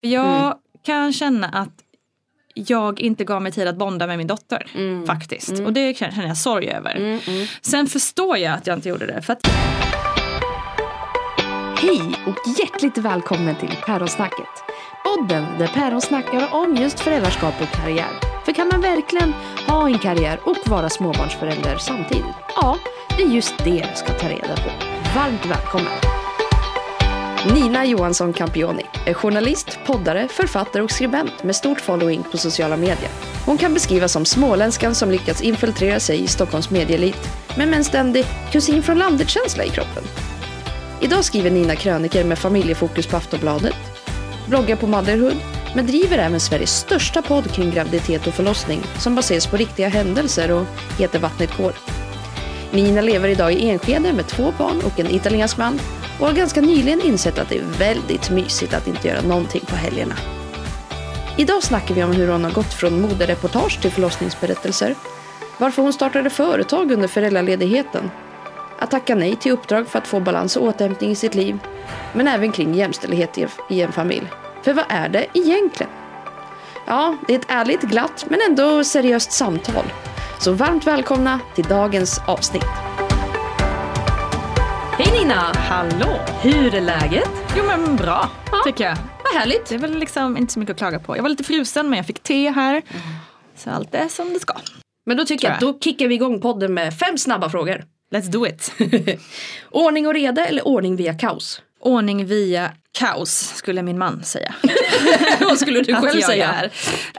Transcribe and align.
Jag 0.00 0.44
Mm. 0.46 0.58
kan 0.84 1.12
känna 1.12 1.46
att 1.46 1.74
jag 2.54 3.00
inte 3.00 3.24
gav 3.24 3.42
mig 3.42 3.52
tid 3.52 3.68
att 3.68 3.76
bonda 3.76 4.06
med 4.06 4.18
min 4.18 4.26
dotter. 4.26 4.66
Mm. 4.74 5.06
Faktiskt. 5.06 5.50
Och 5.60 5.72
det 5.72 5.96
känner 5.96 6.26
jag 6.26 6.36
sorg 6.36 6.68
över. 6.70 7.18
Sen 7.62 7.86
förstår 7.86 8.36
jag 8.38 8.54
att 8.54 8.66
jag 8.66 8.76
inte 8.78 8.88
gjorde 8.88 9.06
det. 9.06 9.22
För 9.22 9.32
att 9.32 9.46
Hej 11.82 12.00
och 12.26 12.58
hjärtligt 12.58 12.98
välkommen 12.98 13.56
till 13.56 13.76
Päronsnacket. 13.86 14.46
Podden 15.04 15.46
där 15.58 15.66
päron 15.66 16.00
snackar 16.00 16.54
om 16.54 16.76
just 16.76 17.00
föräldraskap 17.00 17.54
och 17.62 17.68
karriär. 17.68 18.08
För 18.44 18.52
kan 18.52 18.68
man 18.68 18.80
verkligen 18.80 19.32
ha 19.68 19.86
en 19.86 19.98
karriär 19.98 20.40
och 20.44 20.56
vara 20.66 20.88
småbarnsförälder 20.90 21.78
samtidigt? 21.78 22.24
Ja, 22.56 22.78
det 23.16 23.22
är 23.22 23.28
just 23.28 23.64
det 23.64 23.70
jag 23.70 23.96
ska 23.98 24.12
ta 24.12 24.28
reda 24.28 24.56
på. 24.56 24.70
Varmt 25.14 25.46
välkommen! 25.46 26.19
Nina 27.46 27.86
Johansson 27.86 28.32
Campioni 28.32 28.82
är 29.06 29.14
journalist, 29.14 29.78
poddare, 29.86 30.28
författare 30.28 30.82
och 30.82 30.90
skribent 30.90 31.42
med 31.42 31.56
stort 31.56 31.80
following 31.80 32.24
på 32.30 32.38
sociala 32.38 32.76
medier. 32.76 33.10
Hon 33.46 33.58
kan 33.58 33.74
beskrivas 33.74 34.12
som 34.12 34.24
småländskan 34.24 34.94
som 34.94 35.10
lyckats 35.10 35.42
infiltrera 35.42 36.00
sig 36.00 36.22
i 36.22 36.26
Stockholms 36.26 36.70
medieelit, 36.70 37.28
men 37.56 37.70
med 37.70 37.76
en 37.76 37.84
ständig 37.84 38.24
kusin 38.52 38.82
från 38.82 38.98
landet-känsla 38.98 39.64
i 39.64 39.68
kroppen. 39.68 40.02
Idag 41.00 41.24
skriver 41.24 41.50
Nina 41.50 41.76
kröniker 41.76 42.24
med 42.24 42.38
familjefokus 42.38 43.06
på 43.06 43.16
Aftonbladet, 43.16 43.76
bloggar 44.48 44.76
på 44.76 44.86
Motherhood, 44.86 45.36
men 45.74 45.86
driver 45.86 46.18
även 46.18 46.40
Sveriges 46.40 46.76
största 46.76 47.22
podd 47.22 47.52
kring 47.52 47.70
graviditet 47.70 48.26
och 48.26 48.34
förlossning 48.34 48.80
som 48.98 49.14
baseras 49.14 49.46
på 49.46 49.56
riktiga 49.56 49.88
händelser 49.88 50.50
och 50.50 50.66
heter 50.98 51.18
Vattnet 51.18 51.56
går. 51.56 51.72
Nina 52.72 53.00
lever 53.00 53.28
idag 53.28 53.52
i 53.52 53.70
Enskede 53.70 54.12
med 54.12 54.26
två 54.26 54.52
barn 54.58 54.80
och 54.86 55.00
en 55.00 55.06
italiensk 55.10 55.56
man 55.58 55.80
och 56.20 56.26
har 56.26 56.34
ganska 56.34 56.60
nyligen 56.60 57.00
insett 57.00 57.38
att 57.38 57.48
det 57.48 57.58
är 57.58 57.64
väldigt 57.78 58.30
mysigt 58.30 58.74
att 58.74 58.86
inte 58.86 59.08
göra 59.08 59.20
någonting 59.22 59.64
på 59.68 59.76
helgerna. 59.76 60.14
Idag 61.38 61.62
snackar 61.62 61.94
vi 61.94 62.04
om 62.04 62.12
hur 62.12 62.28
hon 62.28 62.44
har 62.44 62.50
gått 62.50 62.72
från 62.74 63.00
modereportage 63.00 63.80
till 63.80 63.90
förlossningsberättelser, 63.90 64.94
varför 65.58 65.82
hon 65.82 65.92
startade 65.92 66.30
företag 66.30 66.92
under 66.92 67.08
föräldraledigheten 67.08 68.10
att 68.78 68.90
tacka 68.90 69.14
nej 69.14 69.36
till 69.36 69.52
uppdrag 69.52 69.88
för 69.88 69.98
att 69.98 70.06
få 70.06 70.20
balans 70.20 70.56
och 70.56 70.64
återhämtning 70.64 71.10
i 71.10 71.14
sitt 71.14 71.34
liv, 71.34 71.58
men 72.12 72.28
även 72.28 72.52
kring 72.52 72.74
jämställdhet 72.74 73.38
i- 73.38 73.46
i 73.70 73.80
en 73.82 73.92
familj. 73.92 74.26
För 74.62 74.72
vad 74.72 74.84
är 74.88 75.08
det 75.08 75.26
egentligen? 75.34 75.92
Ja, 76.86 77.16
det 77.26 77.34
är 77.34 77.38
ett 77.38 77.44
ärligt, 77.48 77.80
glatt 77.82 78.24
men 78.28 78.40
ändå 78.48 78.84
seriöst 78.84 79.32
samtal. 79.32 79.84
Så 80.40 80.52
varmt 80.52 80.86
välkomna 80.86 81.40
till 81.54 81.64
dagens 81.64 82.20
avsnitt. 82.26 82.64
Hej 84.98 85.18
Nina! 85.20 85.34
hallå! 85.56 86.20
Hur 86.42 86.74
är 86.74 86.80
läget? 86.80 87.30
Jo 87.56 87.64
men 87.66 87.96
bra, 87.96 88.30
Ja. 88.52 88.58
tycker 88.66 88.84
jag. 88.84 88.96
Vad 88.96 89.40
härligt! 89.40 89.66
Det 89.66 89.74
är 89.74 89.78
väl 89.78 89.98
liksom 89.98 90.36
inte 90.36 90.52
så 90.52 90.58
mycket 90.60 90.72
att 90.72 90.78
klaga 90.78 90.98
på. 90.98 91.16
Jag 91.16 91.22
var 91.22 91.28
lite 91.30 91.44
frusen 91.44 91.90
men 91.90 91.96
jag 91.96 92.06
fick 92.06 92.22
te 92.22 92.50
här. 92.50 92.82
Så 93.56 93.70
allt 93.70 93.94
är 93.94 94.08
som 94.08 94.32
det 94.32 94.40
ska. 94.40 94.54
Men 95.06 95.16
då 95.16 95.24
tycker 95.24 95.46
jag 95.48 95.54
att 95.54 95.60
då 95.60 95.78
kickar 95.80 96.08
vi 96.08 96.14
igång 96.14 96.40
podden 96.40 96.74
med 96.74 96.94
fem 96.94 97.18
snabba 97.18 97.50
frågor. 97.50 97.84
Let's 98.14 98.30
do 98.30 98.46
it. 98.46 98.72
Ordning 99.70 100.06
och 100.06 100.14
reda 100.14 100.46
eller 100.46 100.66
ordning 100.66 100.96
via 100.96 101.14
kaos? 101.14 101.62
Ordning 101.80 102.26
via 102.26 102.72
kaos 102.98 103.52
skulle 103.56 103.82
min 103.82 103.98
man 103.98 104.24
säga. 104.24 104.54
Vad 105.40 105.58
skulle 105.58 105.80
du 105.82 105.94
att 105.94 106.04
själv 106.04 106.20
säga? 106.20 106.48
är. 106.52 106.62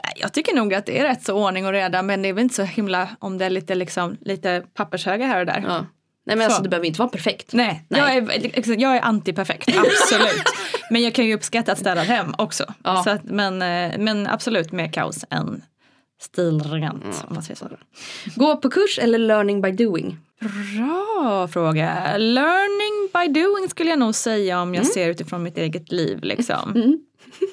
Nej, 0.04 0.12
Jag 0.16 0.32
tycker 0.32 0.54
nog 0.54 0.74
att 0.74 0.86
det 0.86 0.98
är 0.98 1.04
rätt 1.04 1.24
så 1.24 1.34
ordning 1.34 1.66
och 1.66 1.72
reda 1.72 2.02
men 2.02 2.22
det 2.22 2.28
är 2.28 2.32
väl 2.32 2.42
inte 2.42 2.54
så 2.54 2.62
himla 2.62 3.08
om 3.18 3.38
det 3.38 3.44
är 3.44 3.50
lite, 3.50 3.74
liksom, 3.74 4.16
lite 4.20 4.62
pappershögar 4.74 5.26
här 5.26 5.40
och 5.40 5.46
där. 5.46 5.64
Ja. 5.68 5.86
Nej 6.26 6.36
men 6.36 6.44
alltså 6.44 6.56
Så. 6.56 6.62
det 6.62 6.68
behöver 6.68 6.86
inte 6.86 6.98
vara 6.98 7.08
perfekt. 7.08 7.52
Nej, 7.52 7.84
Nej. 7.88 8.00
Jag, 8.00 8.16
är, 8.16 8.80
jag 8.80 8.96
är 8.96 9.00
antiperfekt, 9.00 9.68
absolut. 9.76 10.42
men 10.90 11.02
jag 11.02 11.14
kan 11.14 11.26
ju 11.26 11.34
uppskatta 11.34 11.72
ett 11.72 11.78
städat 11.78 12.06
hem 12.06 12.34
också. 12.38 12.74
Ja. 12.84 13.02
Så 13.04 13.10
att, 13.10 13.24
men, 13.24 13.62
eh, 13.62 13.98
men 13.98 14.26
absolut 14.26 14.72
mer 14.72 14.92
kaos 14.92 15.24
än 15.30 15.62
stilrent 16.22 17.24
om 17.28 17.34
man 17.34 17.42
säger 17.42 17.56
så. 17.56 17.68
Gå 18.36 18.56
på 18.56 18.70
kurs 18.70 18.98
eller 18.98 19.18
learning 19.18 19.62
by 19.62 19.70
doing? 19.70 20.18
Bra 20.40 21.48
fråga. 21.48 22.16
Learning 22.16 23.08
by 23.12 23.40
doing 23.40 23.68
skulle 23.68 23.90
jag 23.90 23.98
nog 23.98 24.14
säga 24.14 24.62
om 24.62 24.74
jag 24.74 24.86
ser 24.86 25.08
utifrån 25.08 25.42
mitt 25.42 25.58
eget 25.58 25.92
liv. 25.92 26.18
Liksom. 26.22 26.98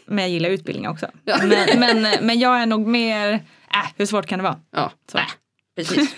Men 0.06 0.24
jag 0.24 0.29
gillar 0.29 0.50
utbildning 0.50 0.88
också. 0.90 1.08
Men, 1.25 1.79
men, 1.79 2.25
men 2.25 2.40
jag 2.40 2.62
är 2.62 2.66
nog 2.66 2.88
mer, 2.88 3.34
äh, 3.34 3.40
hur 3.97 4.06
svårt 4.06 4.25
kan 4.25 4.40
det 4.40 4.44
vara? 4.44 4.59
Ja, 4.72 4.91
Så. 5.12 5.18
äh, 5.18 5.24
precis. 5.75 6.16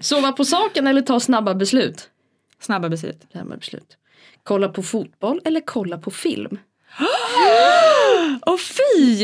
Sova 0.00 0.32
på 0.32 0.44
saken 0.44 0.86
eller 0.86 1.00
ta 1.02 1.20
snabba 1.20 1.54
beslut? 1.54 2.10
Snabba 2.60 2.88
beslut. 2.88 3.22
Snabba 3.32 3.56
beslut. 3.56 3.96
Kolla 4.42 4.68
på 4.68 4.82
fotboll 4.82 5.40
eller 5.44 5.60
kolla 5.64 5.98
på 5.98 6.10
film? 6.10 6.58
Åh 8.46 8.56
fy! 8.58 9.16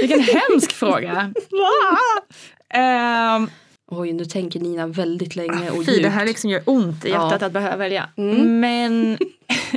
Vilken 0.00 0.20
hemsk 0.20 0.72
fråga. 0.72 1.32
um, 3.36 3.50
Oj, 3.90 4.12
nu 4.12 4.24
tänker 4.24 4.60
Nina 4.60 4.86
väldigt 4.86 5.36
länge 5.36 5.70
och 5.70 5.84
fy, 5.86 5.92
djupt. 5.92 6.02
det 6.02 6.08
här 6.10 6.26
liksom 6.26 6.50
gör 6.50 6.62
ont 6.66 7.04
i 7.04 7.08
hjärtat 7.08 7.30
Ja. 7.30 7.36
Mm. 7.36 7.46
att 7.46 7.52
behöva 7.52 7.76
välja. 7.76 8.08
Men 8.46 9.18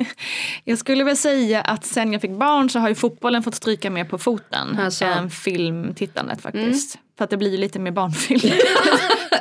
jag 0.63 0.77
skulle 0.77 1.03
väl 1.03 1.17
säga 1.17 1.61
att 1.61 1.85
sen 1.85 2.13
jag 2.13 2.21
fick 2.21 2.31
barn 2.31 2.69
så 2.69 2.79
har 2.79 2.89
ju 2.89 2.95
fotbollen 2.95 3.43
fått 3.43 3.55
stryka 3.55 3.89
mer 3.89 4.03
på 4.05 4.17
foten 4.17 4.79
Alltså. 4.79 5.05
Mm. 5.05 5.17
än 5.17 5.29
filmtittandet 5.29 6.41
faktiskt. 6.41 6.97
För 7.17 7.23
att 7.23 7.29
det 7.29 7.37
blir 7.37 7.57
lite 7.57 7.79
mer 7.79 7.91
barnfilm. 7.91 8.39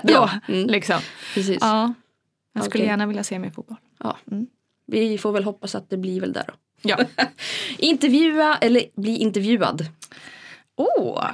Då, 0.03 0.12
Ja, 0.12 0.31
mm. 0.48 0.66
liksom. 0.66 1.00
Precis. 1.34 1.59
Ja. 1.60 1.94
Jag 2.54 2.65
skulle 2.65 2.83
Okej. 2.83 2.88
gärna 2.91 3.06
vilja 3.06 3.25
se 3.25 3.38
mer 3.38 3.50
fotboll. 3.50 3.77
Ja. 4.03 4.16
Vi 4.87 5.19
får 5.19 5.33
väl 5.33 5.44
hoppas 5.44 5.75
att 5.75 5.91
det 5.91 5.97
blir 5.97 6.21
väl 6.21 6.33
där 6.33 6.44
då. 6.48 6.54
Ja. 6.82 6.98
Intervjua 7.78 8.56
eller 8.60 8.84
bli 8.94 9.16
intervjuad? 9.16 9.87
Åh, 10.76 11.26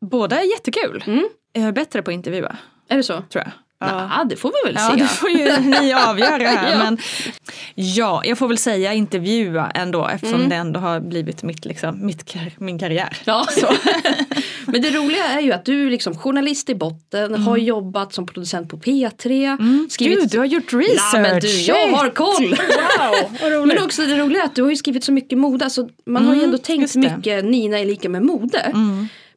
båda 0.00 0.40
är 0.40 0.44
jättekul. 0.52 1.04
Mm. 1.06 1.28
Jag 1.52 1.64
är 1.64 1.72
bättre 1.72 2.02
på 2.02 2.10
att 2.10 2.14
intervjua, 2.14 2.56
Är 2.88 2.96
det 2.96 3.02
så? 3.02 3.22
tror 3.28 3.44
jag. 3.44 3.52
Ja, 3.80 4.24
det 4.28 4.36
får 4.36 4.52
vi 4.64 4.72
väl 4.72 4.82
Ja, 4.82 4.90
se. 4.90 4.96
det 5.02 5.08
får 5.08 5.30
ju 5.30 5.56
ni 5.80 5.92
avgöra 5.92 6.48
här. 6.48 6.72
Ja. 6.72 6.78
Men 6.78 6.98
ja, 7.74 8.22
jag 8.24 8.38
får 8.38 8.48
väl 8.48 8.58
säga 8.58 8.92
intervjua 8.92 9.70
ändå 9.70 10.06
eftersom 10.08 10.34
Mm. 10.38 10.48
det 10.48 10.56
ändå 10.56 10.80
har 10.80 11.00
blivit 11.00 11.42
mitt, 11.42 11.64
liksom, 11.64 12.06
mitt, 12.06 12.34
min 12.58 12.78
karriär. 12.78 13.16
Ja. 13.24 13.46
Men 14.66 14.82
det 14.82 14.90
roliga 14.90 15.24
är 15.24 15.40
ju 15.40 15.52
att 15.52 15.64
du 15.64 15.86
är 15.86 15.90
liksom 15.90 16.16
journalist 16.16 16.70
i 16.70 16.74
botten, 16.74 17.34
har 17.34 17.56
jobbat 17.56 18.12
som 18.14 18.26
producent 18.26 18.68
på 18.68 18.76
P3. 18.78 19.56
Gud, 19.98 20.28
du 20.30 20.38
har 20.38 20.46
gjort 20.46 20.72
research! 20.72 21.12
Nej, 21.12 21.22
men 21.22 21.40
du, 21.40 21.60
jag 21.60 21.88
har 21.88 22.08
koll! 22.10 22.56
Wow. 23.50 23.66
Men 23.66 23.82
också 23.84 24.02
det 24.02 24.18
roliga 24.18 24.42
är 24.42 24.46
att 24.46 24.54
du 24.54 24.62
har 24.62 24.70
ju 24.70 24.76
skrivit 24.76 25.04
så 25.04 25.12
mycket 25.12 25.38
mode. 25.38 25.64
Alltså, 25.64 25.88
man 26.06 26.26
har 26.26 26.34
ju 26.34 26.42
ändå 26.44 26.58
tänkt 26.58 26.80
just 26.82 26.94
det. 26.94 27.00
mycket 27.16 27.44
Nina 27.44 27.78
är 27.78 27.84
lika 27.84 28.08
med 28.08 28.22
mode. 28.22 28.72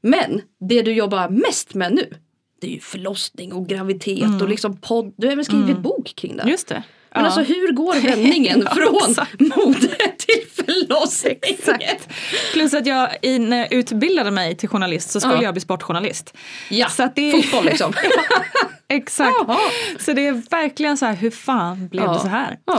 Men 0.02 0.41
det 0.69 0.81
du 0.81 0.94
jobbar 0.94 1.29
mest 1.29 1.73
med 1.73 1.94
nu 1.94 2.13
det 2.61 2.67
är 2.67 2.72
ju 2.72 2.79
förlossning 2.79 3.53
och 3.53 3.67
graviditet 3.67 4.41
och 4.41 4.49
liksom 4.49 4.77
podd. 4.77 5.13
Du 5.17 5.27
har 5.27 5.31
även 5.33 5.45
skrivit 5.45 5.77
bok 5.79 6.13
kring 6.16 6.38
det. 6.38 6.49
Just 6.49 6.67
det. 6.67 6.83
Men 7.13 7.19
Ja. 7.23 7.25
alltså 7.31 7.41
hur 7.53 7.72
går 7.72 7.94
vändningen 8.07 8.61
Ja, 8.66 8.75
från 8.75 9.25
mode 9.47 9.88
till 10.17 10.66
förlossning? 10.66 11.38
Exakt. 11.41 12.09
Plus 12.53 12.73
att 12.73 12.85
jag 12.85 13.09
i, 13.22 13.39
när 13.39 13.57
jag 13.57 13.73
utbildade 13.73 14.31
mig 14.31 14.55
till 14.57 14.69
journalist 14.69 15.09
så 15.11 15.19
skulle 15.19 15.35
Ja. 15.35 15.44
jag 15.44 15.53
bli 15.53 15.61
sportjournalist. 15.61 16.38
Ja, 16.69 16.89
Så 16.89 17.03
att 17.03 17.16
det- 17.16 17.31
fotboll 17.31 17.66
liksom. 17.66 17.94
Exakt. 18.88 19.35
Jaha. 19.47 19.57
Så 19.99 20.13
det 20.13 20.28
är 20.28 20.31
verkligen 20.49 20.97
så 20.97 21.05
här, 21.05 21.13
hur 21.16 21.31
fan 21.31 21.88
blev 21.88 22.07
det 22.07 22.19
så 22.19 22.28
här? 22.28 22.57
Ja. 22.66 22.73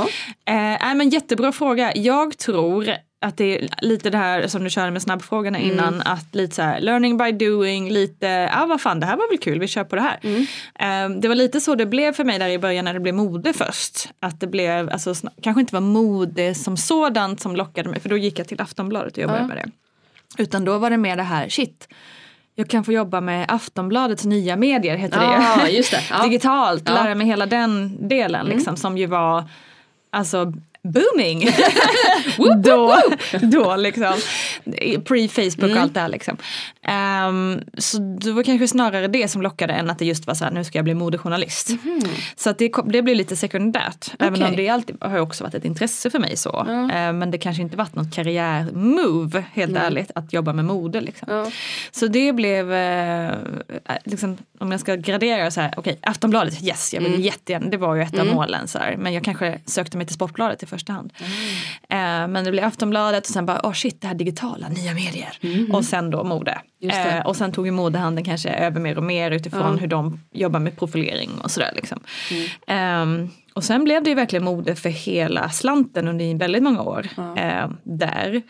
Eh, 0.49 0.55
nej, 0.55 0.95
men 0.95 1.09
jättebra 1.11 1.53
fråga. 1.53 1.93
Jag 1.97 2.39
tror 2.39 2.95
att 3.23 3.37
det 3.37 3.59
är 3.59 3.69
lite 3.83 4.11
det 4.11 4.19
här 4.19 4.47
som 4.47 4.65
du 4.65 4.71
körde 4.71 4.91
med 4.91 5.03
snabbfrågorna 5.03 5.59
Mm. 5.59 5.71
innan. 5.73 6.03
Att 6.05 6.35
lite 6.35 6.55
så 6.55 6.63
här 6.63 6.81
learning 6.81 7.17
by 7.17 7.33
doing, 7.33 7.91
lite, 7.91 8.27
ja 8.27 8.63
ah, 8.63 8.67
vad 8.67 8.81
fan 8.81 9.01
det 9.01 9.07
här 9.07 9.17
var 9.17 9.29
väl 9.31 9.39
kul, 9.39 9.59
vi 9.61 9.69
kör 9.69 9.85
på 9.85 9.97
det 9.97 10.03
här. 10.03 10.19
Mm. 10.23 11.15
Eh, 11.15 11.21
det 11.21 11.29
var 11.29 11.35
lite 11.35 11.61
så 11.61 11.75
det 11.75 11.87
blev 11.87 12.13
för 12.13 12.25
mig 12.25 12.39
där 12.39 12.49
i 12.49 12.59
början 12.59 12.85
när 12.85 12.95
det 12.95 13.01
blev 13.01 13.15
mode 13.15 13.53
först. 13.53 14.09
Att 14.21 14.41
det 14.41 14.47
blev, 14.47 14.91
alltså 14.91 15.15
kanske 15.43 15.61
inte 15.61 15.75
var 15.75 15.81
mode 15.81 16.55
som 16.55 16.77
sådant 16.77 17.41
som 17.41 17.57
lockade 17.57 17.89
mig, 17.89 18.01
för 18.01 18.09
då 18.09 18.17
gick 18.17 18.39
jag 18.39 18.49
till 18.49 18.61
Aftonbladet 18.61 19.13
och 19.17 19.23
jobbade 19.23 19.41
Ja. 19.41 19.47
med 19.47 19.57
det. 19.57 19.71
Utan 20.43 20.65
då 20.65 20.79
var 20.79 20.91
det 20.91 20.97
mer 20.97 21.17
det 21.17 21.23
här, 21.23 21.49
shit, 21.49 21.89
jag 22.55 22.69
kan 22.69 22.85
få 22.85 22.93
jobba 22.93 23.21
med 23.21 23.45
Aftonbladets 23.49 24.25
nya 24.25 24.57
medier, 24.57 24.97
heter 24.97 25.19
det 25.21 25.25
Ja, 25.27 25.69
just 25.69 25.91
det. 25.91 26.01
Ja. 26.11 26.23
digitalt, 26.25 26.89
lära 26.89 27.15
mig 27.15 27.27
hela 27.27 27.47
den 27.47 27.97
delen 28.09 28.47
liksom, 28.47 28.77
som 28.77 28.99
ju 28.99 29.07
var 29.07 29.45
alltså 30.11 30.53
booming. 30.89 31.49
då, 32.63 32.99
då 33.43 33.77
liksom. 33.77 34.15
Pre-Facebook 35.05 35.71
och 35.71 35.77
allt 35.77 35.95
det 35.95 36.01
här 36.01 36.09
liksom. 36.09 36.37
Ehm, 36.83 37.61
så 37.79 37.99
det 37.99 38.33
var 38.33 38.43
kanske 38.43 38.69
snarare 38.69 39.09
det 39.09 39.29
som 39.29 39.43
lockade 39.43 39.73
än 39.73 39.91
att 39.91 39.99
det 39.99 40.05
just 40.05 40.27
var 40.27 40.35
så 40.35 40.45
här, 40.45 40.53
nu 40.53 40.65
ska 40.65 40.79
jag 40.79 40.85
bli 40.85 40.95
modejournalist. 40.95 41.71
Så 42.37 42.51
att 42.51 42.59
det, 42.59 42.73
det 42.85 43.03
blev 43.03 43.17
lite 43.17 43.37
sekundärt. 43.37 44.11
Även 44.19 44.35
Okej. 44.35 44.47
om 44.47 44.57
det 44.57 44.69
alltid 44.69 44.97
har 45.01 45.19
också 45.19 45.45
varit 45.45 45.55
ett 45.55 45.65
intresse 45.65 46.11
för 46.11 46.19
mig 46.19 46.37
så. 46.37 46.67
Ehm, 46.93 47.19
men 47.19 47.31
det 47.31 47.39
kanske 47.39 47.63
inte 47.63 47.77
varit 47.77 47.95
något 47.95 48.15
karriärmove, 48.15 49.45
helt 49.53 49.77
ärligt, 49.77 50.11
att 50.15 50.33
jobba 50.33 50.53
med 50.53 50.65
mode. 50.65 51.01
Liksom. 51.01 51.51
Så 51.91 52.07
det 52.07 52.33
blev, 52.33 52.73
eh, 52.73 53.33
liksom, 54.05 54.39
om 54.59 54.71
jag 54.71 54.81
ska 54.81 54.95
gradera 54.95 55.51
så 55.51 55.61
här, 55.61 55.75
okej 55.77 55.99
Aftonbladet, 56.03 56.63
yes 56.63 56.95
jag 56.95 57.01
vill 57.01 57.25
jättegärna, 57.25 57.67
det 57.67 57.77
var 57.77 57.95
ju 57.95 58.03
ett 58.03 58.19
av 58.19 58.27
målen 58.27 58.69
så 58.69 58.79
här, 58.79 58.97
men 58.97 59.13
jag 59.13 59.25
kanske 59.25 59.61
sökte 59.67 59.97
mig 59.97 60.07
till 60.07 60.15
Sportbladet 60.15 60.63
första 60.73 60.93
hand. 60.93 61.13
Eh, 61.89 62.29
men 62.29 62.45
det 62.45 62.51
blev 62.51 62.65
Aftonbladet 62.65 63.27
och 63.27 63.33
sen 63.33 63.47
bara, 63.47 63.61
oh 63.63 63.73
shit 63.73 64.01
det 64.01 64.07
här 64.07 64.15
digitala, 64.15 64.69
nya 64.69 64.95
medier. 64.95 65.39
Och 65.73 65.85
sen 65.85 66.11
då 66.11 66.25
mode. 66.25 66.59
Eh, 66.83 67.27
och 67.27 67.37
sen 67.37 67.53
tog 67.53 67.67
ju 67.67 67.73
modehandeln 67.73 68.25
kanske 68.25 68.51
över 68.51 68.81
mer 68.81 68.97
och 68.99 69.05
mer 69.05 69.31
utifrån 69.31 69.79
hur 69.79 69.87
de 69.87 70.21
jobbar 70.33 70.61
med 70.61 70.79
profilering 70.79 71.31
och 71.43 71.51
sådär. 71.51 71.73
Liksom. 71.75 72.01
Ehm, 72.67 73.31
och 73.55 73.65
sen 73.65 73.85
blev 73.85 74.03
det 74.03 74.11
ju 74.11 74.17
verkligen 74.17 74.45
mode 74.45 74.75
för 74.75 74.89
hela 74.89 75.51
slanten 75.51 76.09
under 76.09 76.39
väldigt 76.39 76.63
många 76.63 76.83
år. 76.83 77.09
eh, 77.37 77.71
där. 77.83 78.43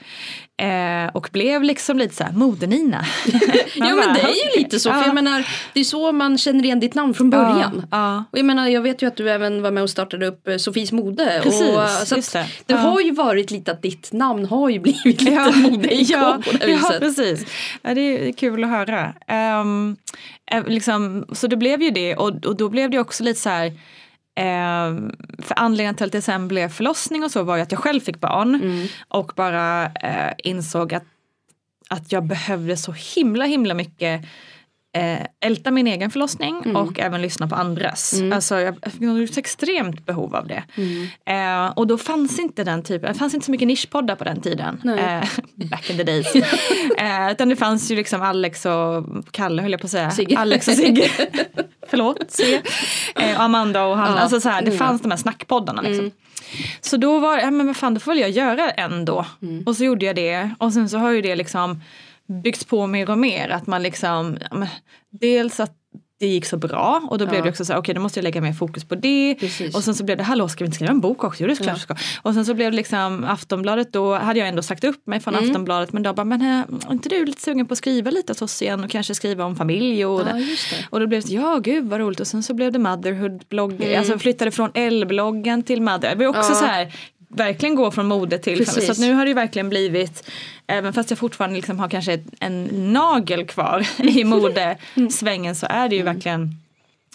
Eh, 0.62 1.10
och 1.14 1.28
blev 1.32 1.62
liksom 1.62 1.98
lite 1.98 2.14
såhär, 2.14 2.32
mode-Nina. 2.32 3.04
Ja 3.76 3.94
men 3.94 4.14
det 4.14 4.20
är 4.20 4.56
ju 4.56 4.62
lite 4.62 4.78
så, 4.80 4.90
för 4.92 5.00
jag 5.06 5.14
menar 5.14 5.46
det 5.72 5.80
är 5.80 5.84
så 5.84 6.12
man 6.12 6.38
känner 6.38 6.64
igen 6.64 6.80
ditt 6.80 6.94
namn 6.94 7.14
från 7.14 7.30
början. 7.30 7.86
Ja, 7.90 8.24
Och 8.30 8.38
jag 8.38 8.44
menar 8.44 8.68
jag 8.68 8.82
vet 8.82 9.02
ju 9.02 9.06
att 9.06 9.16
du 9.16 9.30
även 9.30 9.62
var 9.62 9.70
med 9.70 9.82
och 9.82 9.90
startade 9.90 10.26
upp 10.26 10.48
eh, 10.48 10.56
Sofies 10.56 10.92
mode. 10.92 11.40
Precis, 11.42 11.76
och, 11.76 11.88
så 12.08 12.16
just 12.16 12.32
det. 12.32 12.46
det 12.66 12.72
Ja. 12.74 12.78
har 12.78 13.00
ju 13.00 13.10
varit 13.10 13.50
lite 13.50 13.72
att 13.72 13.82
ditt 13.82 14.12
namn 14.12 14.44
har 14.46 14.68
ju 14.70 14.78
blivit 14.78 15.04
lite 15.22 15.52
modeikon 15.56 16.06
ja, 16.08 16.38
på 16.44 16.52
det 16.52 16.58
ja, 16.70 16.76
viset. 16.76 17.00
precis. 17.00 17.46
Ja, 17.82 17.94
det 17.94 18.28
är 18.28 18.32
kul 18.32 18.64
att 18.64 18.70
höra. 18.70 19.14
Eh, 19.26 20.64
liksom, 20.66 21.24
så 21.32 21.46
det 21.46 21.56
blev 21.56 21.82
ju 21.82 21.90
det 21.90 22.16
och, 22.16 22.46
och 22.46 22.56
då 22.56 22.68
blev 22.68 22.90
det 22.90 22.98
också 22.98 23.24
lite 23.24 23.40
så 23.40 23.48
här 23.48 23.72
ehm, 24.36 25.12
för 25.38 25.54
anledningen 25.58 25.94
till 25.94 26.06
att 26.06 26.12
det 26.12 26.22
sen 26.22 26.48
blev 26.48 26.68
förlossning 26.68 27.24
och 27.24 27.30
så 27.30 27.42
var 27.42 27.56
ju 27.56 27.62
att 27.62 27.72
jag 27.72 27.80
själv 27.80 28.00
fick 28.00 28.20
barn 28.20 28.54
Mm. 28.54 28.86
och 29.08 29.32
bara 29.36 29.84
eh, 29.84 30.32
insåg 30.38 30.94
att, 30.94 31.04
att 31.88 32.12
jag 32.12 32.24
behövde 32.24 32.76
så 32.76 32.92
himla 32.92 33.44
himla 33.44 33.74
mycket 33.74 34.24
eh, 34.94 35.26
älta 35.40 35.70
min 35.70 35.86
egen 35.86 36.10
förlossning 36.10 36.62
Mm. 36.64 36.76
och 36.76 37.00
även 37.00 37.22
lyssna 37.22 37.48
på 37.48 37.54
andras. 37.54 38.14
Alltså 38.32 38.60
jag 38.60 38.76
jag 39.00 39.18
fick 39.18 39.30
ett 39.30 39.38
extremt 39.38 40.06
behov 40.06 40.34
av 40.36 40.46
det. 40.46 40.62
Mm. 40.76 41.66
Eh, 41.66 41.72
och 41.72 41.86
då 41.86 41.98
fanns 41.98 42.38
inte 42.38 42.64
den 42.64 42.82
typen, 42.82 43.12
det 43.12 43.18
fanns 43.18 43.34
inte 43.34 43.46
så 43.46 43.52
mycket 43.52 43.68
nischpoddar 43.68 44.16
på 44.16 44.24
den 44.24 44.40
tiden. 44.40 44.80
Eh, 44.98 45.24
back 45.70 45.90
in 45.90 45.96
the 45.96 46.04
days. 46.04 46.34
eh, 46.98 47.30
utan 47.32 47.48
det 47.48 47.56
fanns 47.56 47.90
ju 47.90 47.96
liksom 47.96 48.22
Alex 48.22 48.66
och 48.66 49.04
Kalle 49.30 49.62
höll 49.62 49.70
jag 49.72 49.80
på 49.80 49.84
att 49.86 49.90
säga. 49.90 50.10
Sigge. 50.10 50.38
Alex 50.38 50.68
och 50.68 50.74
Sigge. 50.74 51.10
Förlåt, 51.88 52.30
Sigge. 52.30 52.62
Eh, 53.20 53.36
och 53.36 53.42
Amanda 53.42 53.84
och 53.84 53.96
Hanna. 53.96 54.16
Ja. 54.16 54.20
Alltså 54.22 54.40
så 54.40 54.48
här, 54.48 54.62
det 54.62 54.66
Mm. 54.66 54.78
fanns 54.78 55.02
de 55.02 55.10
här 55.10 55.18
snackpoddarna 55.18 55.82
liksom. 55.82 56.10
Så 56.80 56.96
då 56.96 57.18
var 57.18 57.38
ja 57.38 57.50
men 57.50 57.66
vad 57.66 57.76
fan 57.76 57.94
då 57.94 58.00
får 58.00 58.12
väl 58.12 58.20
jag 58.20 58.30
göra 58.30 58.70
en 58.70 59.04
då. 59.04 59.26
Och 59.66 59.76
så 59.76 59.84
gjorde 59.84 60.06
jag 60.06 60.16
det. 60.16 60.50
Och 60.58 60.72
sen 60.72 60.88
så 60.88 60.98
har 60.98 61.10
ju 61.10 61.22
det 61.22 61.36
liksom 61.36 61.80
byggts 62.32 62.64
på 62.64 62.86
mer 62.86 63.10
och 63.10 63.18
mer. 63.18 63.48
Att 63.48 63.66
man 63.66 63.82
liksom, 63.82 64.38
dels 65.20 65.60
att 65.60 65.72
det 66.20 66.26
gick 66.28 66.46
så 66.46 66.56
bra 66.56 67.02
och 67.10 67.18
då 67.18 67.26
blev 67.26 67.38
Ja. 67.38 67.42
det 67.44 67.50
också 67.50 67.64
så 67.64 67.72
här, 67.72 67.80
okej 67.80 67.94
då 67.94 68.00
måste 68.00 68.18
jag 68.18 68.24
lägga 68.24 68.40
mer 68.40 68.52
fokus 68.52 68.84
på 68.84 68.94
det. 68.94 69.36
Precis. 69.40 69.74
Och 69.76 69.84
sen 69.84 69.94
så 69.94 70.04
blev 70.04 70.16
det, 70.16 70.22
hallå 70.24 70.48
ska 70.48 70.64
vi 70.64 70.66
inte 70.66 70.74
skriva 70.74 70.90
en 70.92 71.00
bok 71.00 71.24
också? 71.24 71.42
Jo 71.42 71.46
det 71.46 71.52
är 71.52 71.56
klart. 71.56 72.00
Och 72.22 72.34
sen 72.34 72.44
så 72.44 72.54
blev 72.54 72.70
det 72.70 72.76
liksom 72.76 73.24
Aftonbladet, 73.24 73.92
då 73.92 74.14
hade 74.14 74.38
jag 74.38 74.48
ändå 74.48 74.62
sagt 74.62 74.84
upp 74.84 75.06
mig 75.06 75.20
från 75.20 75.34
Mm. 75.34 75.48
Aftonbladet 75.50 75.92
men 75.92 76.02
då 76.02 76.12
bara, 76.12 76.24
men 76.24 76.40
äh, 76.40 76.58
är 76.88 76.92
inte 76.92 77.08
du 77.08 77.24
lite 77.26 77.40
sugen 77.42 77.66
på 77.66 77.72
att 77.72 77.78
skriva 77.78 78.10
lite 78.10 78.32
åt 78.32 78.42
oss 78.42 78.62
igen 78.62 78.84
och 78.84 78.90
kanske 78.90 79.14
skriva 79.14 79.44
om 79.44 79.56
familj 79.56 80.04
och 80.06 80.20
Ja. 80.20 80.40
Och 80.90 81.00
då 81.00 81.06
blev 81.06 81.22
det 81.22 81.32
ja 81.34 81.58
gud 81.58 81.84
vad 81.84 82.00
roligt 82.00 82.20
och 82.20 82.26
sen 82.26 82.42
så 82.42 82.54
blev 82.54 82.72
det 82.72 82.78
Motherhood-blogg, 82.78 83.72
Mm. 83.82 83.98
alltså 83.98 84.18
flyttade 84.18 84.50
från 84.50 84.70
L-bloggen 84.74 85.62
till 85.62 85.82
Mother. 85.82 86.10
Det 86.16 86.24
var 86.26 86.26
också 86.38 86.52
Ja. 86.52 86.58
så 86.58 86.64
här 86.64 86.92
verkligen 87.32 87.74
gå 87.74 87.90
från 87.90 88.06
mode 88.06 88.38
till 88.38 88.58
Precis. 88.58 88.96
Så 88.96 89.02
nu 89.02 89.12
har 89.12 89.24
det 89.24 89.28
ju 89.28 89.34
verkligen 89.34 89.68
blivit, 89.68 90.30
även 90.66 90.92
fast 90.92 91.10
jag 91.10 91.18
fortfarande 91.18 91.56
liksom 91.56 91.78
har 91.78 91.88
kanske 91.88 92.20
en 92.40 92.64
nagel 92.92 93.46
kvar 93.46 93.86
i 93.98 94.24
modesvängen 94.24 95.54
så 95.54 95.66
är 95.70 95.88
det 95.88 95.96
ju 95.96 96.02
verkligen 96.02 96.56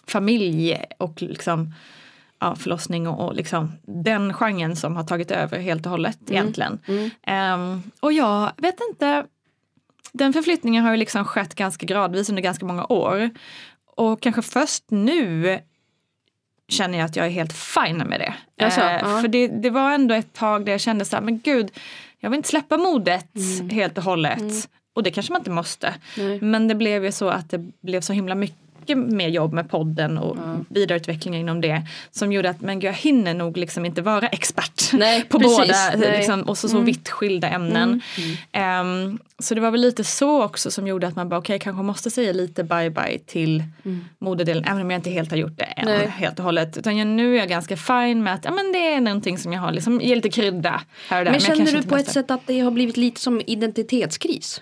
familj 0.08 0.78
och 0.98 1.22
liksom 1.22 1.74
ja, 2.40 2.56
förlossning 2.56 3.08
och, 3.08 3.28
och 3.28 3.36
liksom 3.36 3.72
den 3.86 4.34
genren 4.34 4.75
som 4.75 4.96
har 4.96 5.04
tagit 5.04 5.31
över 5.31 5.60
helt 5.60 5.86
och 5.86 5.92
hållet 5.92 6.19
egentligen. 6.30 6.80
Ehm, 7.24 7.84
och 8.00 8.14
jag 8.14 8.52
vet 8.58 8.75
inte, 8.90 9.25
den 10.12 10.34
förflyttningen 10.34 10.84
har 10.84 10.92
ju 10.92 10.98
liksom 10.98 11.25
skett 11.25 11.56
ganska 11.56 11.86
gradvis 11.86 12.30
under 12.30 12.42
ganska 12.42 12.66
många 12.66 12.86
år. 12.86 13.30
Och 13.96 14.22
kanske 14.22 14.42
först 14.42 14.84
nu 14.88 15.60
känner 16.69 16.98
jag 16.98 17.06
att 17.06 17.16
jag 17.16 17.25
är 17.25 17.30
helt 17.30 17.54
fine 17.54 17.98
med 17.98 18.19
det. 18.19 18.34
Jaså, 18.56 18.81
Eh, 18.81 19.00
ja. 19.02 19.22
För 19.22 19.28
det, 19.28 19.48
det 19.48 19.69
var 19.69 19.92
ändå 19.92 20.16
ett 20.16 20.34
tag 20.34 20.66
där 20.66 20.72
jag 20.72 20.81
kände 20.81 21.06
så 21.06 21.16
här, 21.16 21.24
men 21.24 21.40
gud, 21.40 21.72
jag 22.19 22.30
vill 22.30 22.38
inte 22.38 22.50
släppa 22.50 22.78
modet 22.78 23.25
helt 23.72 23.98
och 23.98 24.04
hållet. 24.04 24.69
Och 24.96 25.04
det 25.04 25.12
kanske 25.12 25.31
man 25.34 25.40
inte 25.42 25.52
måste. 25.52 25.94
Nej. 26.18 26.42
Men 26.42 26.68
det 26.68 26.75
blev 26.75 27.06
ju 27.06 27.12
så 27.12 27.30
att 27.30 27.50
det 27.50 27.58
blev 27.81 28.02
så 28.02 28.14
himla 28.14 28.36
mycket 28.36 28.67
mer 28.95 29.28
jobb 29.28 29.54
med 29.54 29.69
podden 29.69 30.18
och 30.18 30.38
vidareutveckling 30.69 31.36
inom 31.36 31.62
det. 31.62 31.81
Som 32.12 32.31
gjorde 32.31 32.50
att 32.50 32.62
men 32.62 32.80
gud, 32.80 32.88
jag 32.88 32.94
hinner 32.94 33.34
nog 33.34 33.57
liksom 33.57 33.86
inte 33.86 34.01
vara 34.01 34.28
expert 34.28 34.94
Nej, 34.94 35.24
på 35.30 35.39
precis. 35.39 35.57
båda. 35.57 35.92
Mm. 35.94 36.18
liksom, 36.18 36.42
och 36.42 36.57
så, 36.57 36.69
så 36.69 36.80
vitt 36.80 37.10
skilda 37.10 37.50
ämnen. 37.50 38.01
Ehm, 38.51 39.19
så 39.39 39.56
det 39.56 39.62
var 39.62 39.72
väl 39.72 39.81
lite 39.81 40.04
så 40.04 40.44
också 40.44 40.72
som 40.72 40.88
gjorde 40.88 41.07
att 41.07 41.16
man 41.16 41.30
bara 41.30 41.39
okej 41.39 41.56
okay, 41.56 41.63
kanske 41.63 41.84
måste 41.84 42.12
säga 42.12 42.34
lite 42.34 42.63
bye 42.63 42.89
bye 42.89 43.19
till 43.25 43.63
modedelen 44.19 44.63
även 44.63 44.81
om 44.81 44.92
jag 44.92 44.98
inte 44.98 45.10
helt 45.10 45.31
har 45.31 45.38
gjort 45.38 45.57
det 45.57 45.63
än 45.63 45.88
Mm. 45.88 46.00
Nej. 46.00 46.07
helt 46.07 46.40
och 46.40 46.45
hållet. 46.45 46.78
Utan 46.78 46.98
jag, 46.98 47.07
nu 47.07 47.33
är 47.36 47.40
jag 47.40 47.50
ganska 47.50 47.78
fine 47.78 48.24
med 48.24 48.33
att 48.33 48.45
ja, 48.45 48.51
men 48.51 48.72
det 48.72 48.94
är 48.94 49.01
någonting 49.01 49.38
som 49.38 49.54
jag 49.54 49.62
har 49.62 49.72
liksom, 49.72 50.01
ger 50.01 50.16
lite 50.16 50.30
krydda 50.30 50.81
här 51.10 51.19
och 51.19 51.25
där. 51.25 51.31
Men 51.31 51.33
jag 51.33 51.57
känner 51.57 51.72
du 51.72 51.83
på 51.83 51.95
ett 51.95 52.12
sätt 52.12 52.31
att 52.31 52.42
det 52.48 52.60
har 52.60 52.72
blivit 52.72 52.98
lite 52.98 53.22
som 53.22 53.42
identitetskris? 53.48 54.62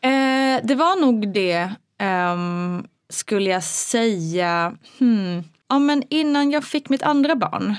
Eh, 0.00 0.66
det 0.66 0.74
var 0.74 1.00
nog 1.00 1.32
det, 1.32 1.70
ehm, 2.00 2.84
skulle 3.14 3.50
jag 3.50 3.64
säga. 3.64 4.72
Hmm. 4.98 5.42
Ja, 5.68 5.78
men 5.78 6.02
innan 6.10 6.50
jag 6.50 6.64
fick 6.64 6.88
mitt 6.88 7.02
andra 7.02 7.36
barn, 7.36 7.74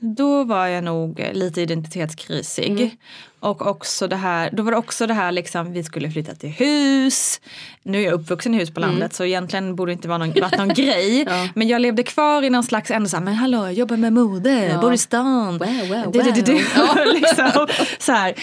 då 0.00 0.44
var 0.44 0.66
jag 0.66 0.84
nog 0.84 1.26
lite 1.32 1.60
identitetskrisig. 1.60 2.96
Och 3.40 3.66
också 3.66 4.08
det 4.08 4.16
här, 4.16 4.50
då 4.52 4.62
var 4.62 4.70
det 4.72 4.78
också 4.78 5.06
det 5.06 5.14
här 5.14 5.32
liksom, 5.32 5.72
vi 5.72 5.84
skulle 5.84 6.10
flytta 6.10 6.34
till 6.34 6.48
hus. 6.50 7.40
Nu 7.82 7.98
är 8.00 8.04
jag 8.04 8.12
uppvuxen 8.12 8.54
i 8.54 8.58
hus 8.58 8.70
på 8.74 8.80
landet 8.80 9.14
så 9.14 9.24
egentligen 9.24 9.76
borde 9.76 9.90
det 9.90 9.94
inte 9.94 10.08
vara 10.08 10.18
någon, 10.18 10.40
varit 10.40 10.58
någon 10.58 10.68
grej. 10.74 11.22
Ja. 11.28 11.48
Men 11.54 11.68
jag 11.68 11.80
levde 11.80 12.02
kvar 12.02 12.42
i 12.42 12.50
någon 12.50 12.64
slags, 12.64 12.90
ändå 12.90 13.08
så 13.08 13.16
här, 13.16 13.24
men 13.24 13.34
hallå 13.34 13.58
jag 13.58 13.72
jobbar 13.72 13.96
med 13.96 14.12
mode, 14.12 14.66
Ja. 14.66 14.80
bor 14.80 14.92
i 14.92 14.98
stan. 14.98 15.58
Wow, 15.58 15.68
wow, 15.88 16.12
Du, 16.12 16.22
du, 16.22 16.30
du, 16.32 16.40
du. 16.42 16.52
wow. 16.52 16.62
Ja. 16.96 17.04
liksom, 17.14 17.66
så 17.98 18.12
här. 18.12 18.34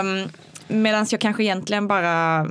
Um, 0.00 0.28
Medan 0.72 1.06
jag 1.10 1.20
kanske 1.20 1.42
egentligen 1.42 1.86
bara, 1.88 2.46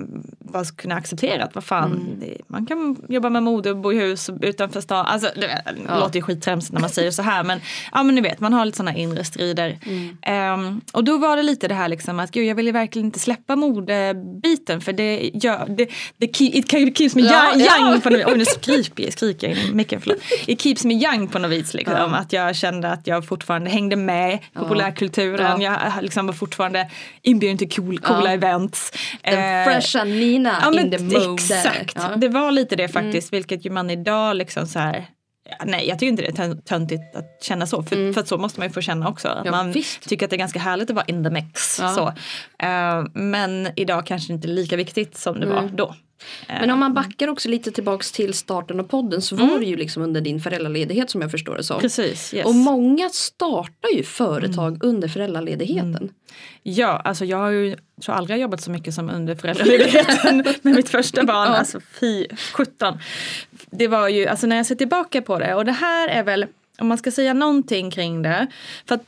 bara 0.51 0.66
kunna 0.66 0.96
acceptera 0.96 1.44
att 1.44 1.56
vad 1.56 1.63
fan, 1.63 1.92
Mm. 1.92 2.38
man 2.48 2.66
kan 2.66 2.98
jobba 3.10 3.30
med 3.30 3.44
mode 3.44 3.72
och 3.72 3.78
bo 3.78 3.94
i 3.94 4.00
hus 4.00 4.30
utanför 4.42 4.81
stan. 4.81 5.06
Alltså 5.06 5.30
det, 5.36 5.63
Ja. 5.88 6.00
låter 6.00 6.16
ju 6.16 6.22
skitträmsigt 6.22 6.74
när 6.74 6.81
man 6.81 6.90
säger 6.90 7.12
så 7.12 7.22
här 7.22 7.44
men 7.44 7.60
ja 7.92 8.04
men 8.04 8.16
ni 8.16 8.22
vet 8.22 8.40
man 8.40 8.54
har 8.54 8.66
lite 8.66 8.78
sådana 8.78 8.98
inre 8.98 9.24
strider. 9.24 9.80
Mm. 9.86 10.18
Ehm, 10.22 10.81
och 10.94 11.04
då 11.04 11.18
var 11.18 11.38
det 11.38 11.44
lite 11.44 11.68
det 11.68 11.74
här 11.75 11.88
liksom 11.88 12.19
att 12.19 12.31
gud 12.31 12.46
jag 12.46 12.56
vill 12.56 12.66
ju 12.66 12.72
verkligen 12.72 13.06
inte 13.06 13.19
släppa 13.19 13.56
modebiten 13.56 14.81
för 14.81 14.94
det 14.94 15.31
gör, 15.34 15.66
det, 15.69 15.88
det 16.18 16.35
keep, 16.35 16.52
it 16.54 16.97
keeps 16.97 17.16
me 17.16 17.21
Ja, 17.21 17.52
young, 17.52 17.62
ja. 17.66 17.90
young 17.92 18.02
på 18.02 18.09
något 18.09 18.19
vis. 18.19 18.26
Oj 18.28 18.38
nu 18.38 18.45
skriker 18.45 19.12
skriker 19.12 19.47
jag 19.50 19.57
in 19.57 19.71
i 19.71 19.73
micken, 19.76 20.02
förlåt. 20.02 20.18
It 20.45 20.62
keeps 20.62 20.85
me 20.85 20.94
young 20.94 21.28
på 21.28 21.40
något 21.40 21.52
vis 21.52 21.73
liksom. 21.73 21.95
Ja. 21.97 22.16
Att 22.16 22.33
jag 22.33 22.56
kände 22.56 22.90
att 22.92 23.07
jag 23.07 23.26
fortfarande 23.28 23.69
hängde 23.69 23.95
med 23.95 24.40
populärkulturen. 24.54 25.62
Ja. 25.62 25.78
Jag 25.95 26.04
liksom 26.04 26.26
var 26.28 26.33
fortfarande 26.33 26.90
inbjuden 27.21 27.57
till 27.57 27.69
cool, 27.71 28.00
coola 28.00 28.33
events. 28.33 28.92
Den 29.21 29.40
Eh, 29.40 29.66
fresha 29.73 30.04
Nina 30.44 30.58
Ja, 30.74 30.81
in 30.81 30.92
the 30.92 31.00
mode. 31.04 31.34
exakt, 31.34 31.94
Ja. 31.96 32.16
det 32.16 32.28
var 32.30 32.52
lite 32.52 32.76
det 32.76 32.88
faktiskt 32.88 33.34
vilket 33.34 33.66
ju 33.66 33.69
man 33.69 33.90
idag 33.90 34.36
liksom 34.36 34.68
så 34.68 34.80
här 34.80 35.06
Nej 35.66 35.88
jag 35.88 36.00
tycker 36.00 36.10
inte 36.10 36.22
det 36.24 36.28
är 36.28 36.31
tön- 36.34 36.62
töntigt 36.62 37.16
att 37.16 37.44
känna 37.44 37.68
så 37.68 37.84
för, 37.84 38.14
för 38.14 38.22
att 38.22 38.28
så 38.28 38.38
måste 38.38 38.60
man 38.60 38.68
ju 38.68 38.74
få 38.74 38.81
känna 38.81 39.10
också. 39.10 39.28
Att 39.28 39.34
Mm. 39.34 39.46
Ja, 39.46 39.52
man 39.52 39.72
visst. 39.72 40.10
tycker 40.10 40.26
att 40.26 40.30
det 40.30 40.36
är 40.36 40.38
ganska 40.38 40.60
härligt 40.60 40.90
att 40.90 40.96
vara 40.96 41.06
in 41.06 41.24
the 41.24 41.30
mix. 41.30 41.80
Ja. 41.80 41.90
Så. 41.90 42.08
Eh, 42.66 43.04
men 43.14 43.68
idag 43.76 44.06
kanske 44.06 44.34
inte 44.34 44.48
lika 44.48 44.76
viktigt 44.76 45.18
som 45.18 45.40
det 45.40 45.46
var 45.48 45.60
Mm. 45.60 45.76
då. 45.76 45.96
Men 46.47 46.69
om 46.69 46.80
man 46.80 46.94
backar 46.94 47.28
också 47.28 47.49
lite 47.49 47.71
tillbaks 47.71 48.11
till 48.11 48.33
starten 48.33 48.80
av 48.80 48.83
podden 48.83 49.21
så 49.21 49.35
var 49.35 49.59
det 49.59 49.66
ju 49.66 49.76
liksom 49.76 50.04
under 50.04 50.21
din 50.21 50.40
föräldraledighet 50.40 51.09
som 51.09 51.21
jag 51.21 51.31
förstår 51.31 51.57
det 51.57 51.64
som. 51.64 51.81
Precis, 51.81 52.33
yes. 52.33 52.45
Och 52.45 52.56
många 52.56 53.09
startar 53.09 53.90
ju 53.90 54.04
företag 54.04 54.83
under 54.83 55.07
föräldraledigheten. 55.07 56.09
Ja, 56.64 56.88
alltså 56.88 57.26
jag 57.26 57.38
har 57.38 57.49
ju 57.49 57.76
tror 58.02 58.16
aldrig 58.16 58.38
jag 58.38 58.42
jobbat 58.42 58.61
så 58.61 58.71
mycket 58.71 58.94
som 58.94 59.09
under 59.09 59.35
föräldraledigheten 59.35 60.38
med 60.61 60.76
mitt 60.76 60.90
första 60.90 61.23
barn. 61.23 61.47
Ja. 61.52 61.57
Alltså 61.57 61.80
fy 61.99 62.28
17. 62.54 62.97
Det 63.71 63.88
var 63.88 64.07
ju, 64.07 64.28
alltså 64.28 64.47
när 64.47 64.56
jag 64.56 64.66
ser 64.66 64.76
tillbaka 64.76 65.21
på 65.21 65.40
det 65.40 65.56
och 65.56 65.66
det 65.66 65.71
här 65.71 66.07
är 66.07 66.23
väl 66.23 66.45
om 66.80 66.88
man 66.88 66.98
ska 66.98 67.12
säga 67.12 67.33
någonting 67.33 67.92
kring 67.92 68.21
det, 68.21 68.48
för 68.86 68.95
att 68.95 69.02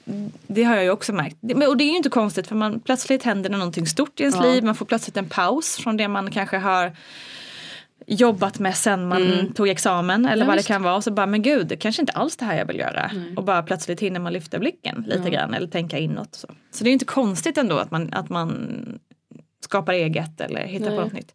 det 0.47 0.63
har 0.63 0.75
jag 0.75 0.83
ju 0.83 0.89
också 0.91 1.13
märkt. 1.13 1.37
Och 1.67 1.77
det 1.77 1.83
är 1.83 1.89
ju 1.89 1.97
inte 1.97 2.09
konstigt 2.09 2.47
för 2.47 2.55
man 2.55 2.79
plötsligt 2.79 3.23
händer 3.23 3.49
det 3.49 3.57
någonting 3.57 3.87
stort 3.87 4.19
i 4.19 4.23
ens 4.23 4.35
Ja. 4.35 4.41
liv, 4.43 4.63
man 4.63 4.75
får 4.75 4.85
plötsligt 4.85 5.17
en 5.17 5.29
paus 5.29 5.77
från 5.77 5.97
det 5.97 6.07
man 6.07 6.31
kanske 6.31 6.57
har 6.57 6.91
jobbat 8.07 8.59
med 8.59 8.75
sen 8.75 9.07
man 9.07 9.53
tog 9.53 9.69
examen 9.69 10.25
eller 10.25 10.33
Mm. 10.33 10.39
Ja, 10.39 10.45
vad 10.47 10.57
det 10.57 10.63
kan 10.67 10.83
vara. 10.83 10.95
Och 10.95 11.03
så 11.03 11.11
bara, 11.11 11.25
men 11.25 11.41
gud, 11.41 11.67
det 11.67 11.75
kanske 11.77 12.01
inte 12.01 12.13
alls 12.13 12.37
det 12.37 12.45
här 12.45 12.57
jag 12.57 12.65
vill 12.65 12.79
göra. 12.79 13.11
Och 13.35 13.43
bara 13.43 13.63
plötsligt 13.63 13.99
hinner 13.99 14.19
man 14.19 14.33
lyfta 14.33 14.59
blicken 14.59 15.03
lite 15.07 15.29
grann 15.29 15.53
eller 15.53 15.67
tänka 15.67 15.97
inåt. 15.97 16.35
Så, 16.35 16.47
så 16.71 16.83
det 16.83 16.87
är 16.87 16.91
ju 16.91 16.93
inte 16.93 17.05
konstigt 17.05 17.57
ändå 17.57 17.77
att 17.77 17.91
man, 17.91 18.13
att 18.13 18.29
man 18.29 18.59
skapar 19.63 19.93
eget 19.93 20.41
eller 20.41 20.63
hittar 20.65 20.85
Nej. 20.85 20.95
på 20.95 21.01
något 21.03 21.13
nytt. 21.13 21.33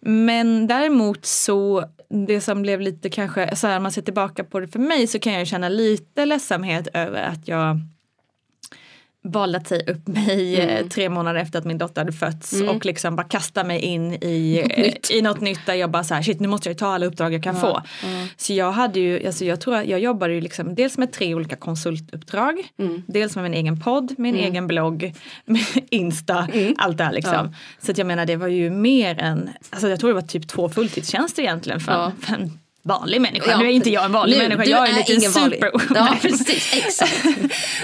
Men 0.00 0.66
däremot 0.66 1.26
så 1.26 1.84
det 2.14 2.40
som 2.40 2.62
blev 2.62 2.80
lite 2.80 3.10
kanske, 3.10 3.56
så 3.56 3.66
här, 3.66 3.76
om 3.76 3.82
man 3.82 3.92
ser 3.92 4.02
tillbaka 4.02 4.44
på 4.44 4.60
det 4.60 4.68
för 4.68 4.78
mig 4.78 5.06
så 5.06 5.18
kan 5.18 5.32
jag 5.32 5.46
känna 5.46 5.68
lite 5.68 6.26
ledsamhet 6.26 6.88
över 6.94 7.22
att 7.22 7.48
jag 7.48 7.80
valde 9.26 9.58
att 9.58 9.66
säga 9.66 9.92
upp 9.92 10.08
mig 10.08 10.60
eh, 10.60 10.76
Mm. 10.76 10.88
tre 10.88 11.08
månader 11.08 11.40
efter 11.40 11.58
att 11.58 11.64
min 11.64 11.78
dotter 11.78 12.00
hade 12.00 12.12
fötts 12.12 12.60
och 12.68 12.84
liksom 12.86 13.16
bara 13.16 13.26
kasta 13.28 13.64
mig 13.64 13.80
in 13.80 14.12
i, 14.12 14.64
nytt. 14.78 15.10
i 15.10 15.22
något 15.22 15.40
nytt 15.40 15.60
där 15.66 15.74
jag 15.74 15.90
bara 15.90 16.04
så 16.04 16.14
här, 16.14 16.22
shit 16.22 16.40
nu 16.40 16.48
måste 16.48 16.68
jag 16.68 16.78
ta 16.78 16.86
alla 16.86 17.06
uppdrag 17.06 17.34
jag 17.34 17.42
kan 17.42 17.56
få. 17.60 17.82
Så 18.36 18.52
jag 18.52 18.72
hade 18.72 19.00
ju, 19.00 19.26
alltså 19.26 19.44
jag 19.44 19.60
tror 19.60 19.74
att 19.76 19.86
jag 19.86 20.00
jobbade 20.00 20.34
ju 20.34 20.40
liksom 20.40 20.74
dels 20.74 20.98
med 20.98 21.12
tre 21.12 21.34
olika 21.34 21.56
konsultuppdrag, 21.56 22.54
Mm. 22.78 23.02
dels 23.06 23.34
med 23.36 23.42
min 23.42 23.54
egen 23.54 23.80
podd, 23.80 24.14
min 24.18 24.34
egen 24.36 24.66
blogg, 24.66 25.12
Insta, 25.90 26.48
Mm. 26.52 26.74
allt 26.78 26.98
det 26.98 27.04
här 27.04 27.12
liksom. 27.12 27.54
Så 27.82 27.90
att 27.92 27.98
jag 27.98 28.06
menar 28.06 28.26
det 28.26 28.36
var 28.36 28.48
ju 28.48 28.70
mer 28.70 29.18
än, 29.20 29.50
alltså 29.70 29.88
jag 29.88 30.00
tror 30.00 30.08
det 30.10 30.14
var 30.14 30.22
typ 30.22 30.48
två 30.48 30.68
fulltidstjänster 30.68 31.42
egentligen 31.42 31.80
för, 31.80 31.92
Ja. 31.92 32.12
för 32.20 32.34
en 32.34 32.58
vanlig 32.84 33.20
människa. 33.20 33.50
Ja, 33.50 33.58
nu 33.58 33.64
är 33.64 33.70
inte 33.70 33.90
jag 33.90 34.04
en 34.04 34.12
vanlig 34.12 34.38
nu, 34.38 34.48
människa, 34.48 34.70
jag 34.70 34.88
är 34.88 35.12
ingen 35.16 35.32
vanlig. 35.32 35.64
super. 35.64 35.94
Ja 35.94 36.16
precis, 36.22 36.74
exakt. 36.76 37.24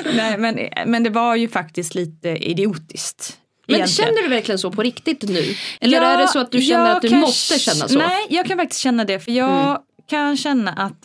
Nej, 0.14 0.38
men, 0.38 0.68
men 0.86 1.02
det 1.02 1.10
var 1.10 1.36
ju 1.36 1.48
faktiskt 1.48 1.94
lite 1.94 2.28
idiotiskt. 2.28 3.36
Men 3.66 3.76
egentligen. 3.76 4.08
känner 4.08 4.22
du 4.22 4.28
verkligen 4.28 4.58
så 4.58 4.70
på 4.70 4.82
riktigt 4.82 5.22
nu? 5.22 5.54
Eller 5.80 6.02
Ja, 6.02 6.04
är 6.04 6.18
det 6.18 6.28
så 6.28 6.38
att 6.38 6.52
du 6.52 6.60
känner 6.62 6.96
att 6.96 7.02
du 7.02 7.16
måste 7.16 7.58
känna 7.58 7.88
så? 7.88 7.94
Mm. 7.94 8.08
Nej, 8.08 8.26
jag 8.30 8.46
kan 8.46 8.58
faktiskt 8.58 8.80
känna 8.80 9.04
det 9.04 9.20
för 9.20 9.32
jag 9.32 9.78
kan 10.10 10.36
känna 10.36 10.72
att 10.72 10.98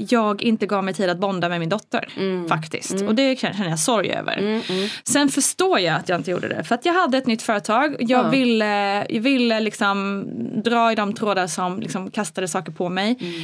jag 0.00 0.42
inte 0.42 0.66
gav 0.66 0.84
mig 0.84 0.94
tid 0.94 1.10
att 1.10 1.18
bonda 1.18 1.48
med 1.48 1.60
min 1.60 1.68
dotter. 1.68 2.08
Mm. 2.16 2.48
Faktiskt. 2.48 3.02
Och 3.02 3.14
det 3.14 3.38
känner 3.40 3.68
jag 3.68 3.78
sorg 3.78 4.10
över. 4.12 4.60
Sen 5.04 5.28
förstår 5.28 5.78
jag 5.80 5.94
att 5.96 6.08
jag 6.08 6.18
inte 6.18 6.30
gjorde 6.30 6.48
det. 6.48 6.64
För 6.64 6.74
att 6.74 6.84
jag 6.84 6.92
hade 6.94 7.18
ett 7.18 7.26
nytt 7.26 7.42
företag. 7.42 7.96
Jag 7.98 8.24
Ja. 8.24 8.28
ville, 8.30 9.06
jag 9.08 9.20
ville 9.20 9.60
liksom 9.60 10.24
dra 10.64 10.92
i 10.92 10.94
de 10.94 11.12
trådar 11.14 11.46
som 11.46 11.80
liksom 11.80 12.10
kastade 12.10 12.48
saker 12.48 12.72
på 12.72 12.88
mig. 12.88 13.16
Mm. 13.20 13.42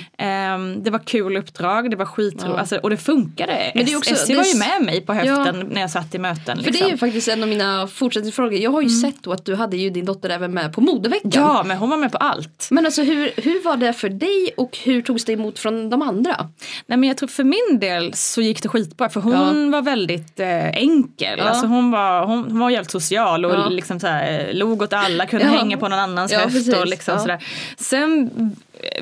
Ehm, 0.74 0.82
det 0.82 0.90
var 0.90 0.98
kul 0.98 1.36
uppdrag, 1.36 1.90
det 1.90 1.96
var 1.96 2.06
skitroligt. 2.06 2.58
Alltså, 2.58 2.76
och 2.76 2.90
det 2.90 2.96
funkade. 2.96 3.72
Men 3.74 3.84
det 3.86 3.92
är 3.92 3.96
också- 3.96 4.14
SC 4.14 4.28
var 4.36 4.44
ju 4.44 4.58
med 4.58 4.82
mig 4.86 5.00
på 5.00 5.12
höften 5.14 5.56
Ja. 5.58 5.64
när 5.70 5.80
jag 5.80 5.90
satt 5.90 6.14
i 6.14 6.18
möten. 6.18 6.56
För 6.58 6.64
Liksom. 6.64 6.72
det 6.72 6.88
är 6.88 6.90
ju 6.92 6.96
faktiskt 6.98 7.28
en 7.28 7.42
av 7.42 7.48
mina 7.48 7.86
fortsättningsfrågor. 7.86 8.54
Jag 8.58 8.70
har 8.70 8.82
ju 8.82 8.88
sett 8.88 9.22
då 9.22 9.32
att 9.32 9.44
du 9.44 9.54
hade 9.54 9.76
ju 9.76 9.90
din 9.90 10.04
dotter 10.04 10.30
även 10.30 10.54
med 10.54 10.72
på 10.72 10.80
modeveckan. 10.80 11.30
Ja, 11.34 11.62
men 11.66 11.76
hon 11.76 11.90
var 11.90 11.96
med 11.96 12.12
på 12.12 12.18
allt. 12.18 12.68
Men 12.70 12.86
alltså 12.86 13.02
hur, 13.02 13.30
hur 13.36 13.64
var 13.64 13.76
det 13.76 13.92
för 13.92 14.08
dig 14.08 14.50
och 14.56 14.78
hur 14.84 15.02
togs 15.02 15.24
det 15.24 15.32
emot 15.32 15.58
från 15.58 15.90
de 15.90 16.02
andra? 16.02 16.43
Nej 16.86 16.98
men 16.98 17.08
jag 17.08 17.16
tror 17.16 17.28
för 17.28 17.44
min 17.44 17.78
del 17.80 18.14
så 18.14 18.40
gick 18.42 18.62
det 18.62 18.68
skitbra 18.68 19.08
för 19.08 19.20
hon 19.20 19.70
var 19.70 19.82
väldigt 19.82 20.40
eh, 20.40 20.68
enkel. 20.68 21.38
Ja. 21.38 21.44
Alltså 21.44 21.66
hon 21.66 21.90
var, 21.90 22.26
hon, 22.26 22.44
hon 22.44 22.58
var 22.58 22.70
helt 22.70 22.90
social 22.90 23.44
och 23.44 23.54
Ja. 23.54 23.68
liksom 23.68 24.00
så 24.00 24.06
här, 24.06 24.40
eh, 24.48 24.54
log 24.54 24.82
åt 24.82 24.92
alla, 24.92 25.26
kunde 25.26 25.44
Ja. 25.46 25.52
hänga 25.52 25.76
på 25.76 25.88
någon 25.88 25.98
annans 25.98 26.32
Ja, 26.32 26.38
höft 26.38 26.52
precis. 26.54 26.74
och 26.74 26.86
liksom 26.86 27.14
Ja. 27.14 27.20
sådär. 27.20 27.44
Sen 27.78 28.30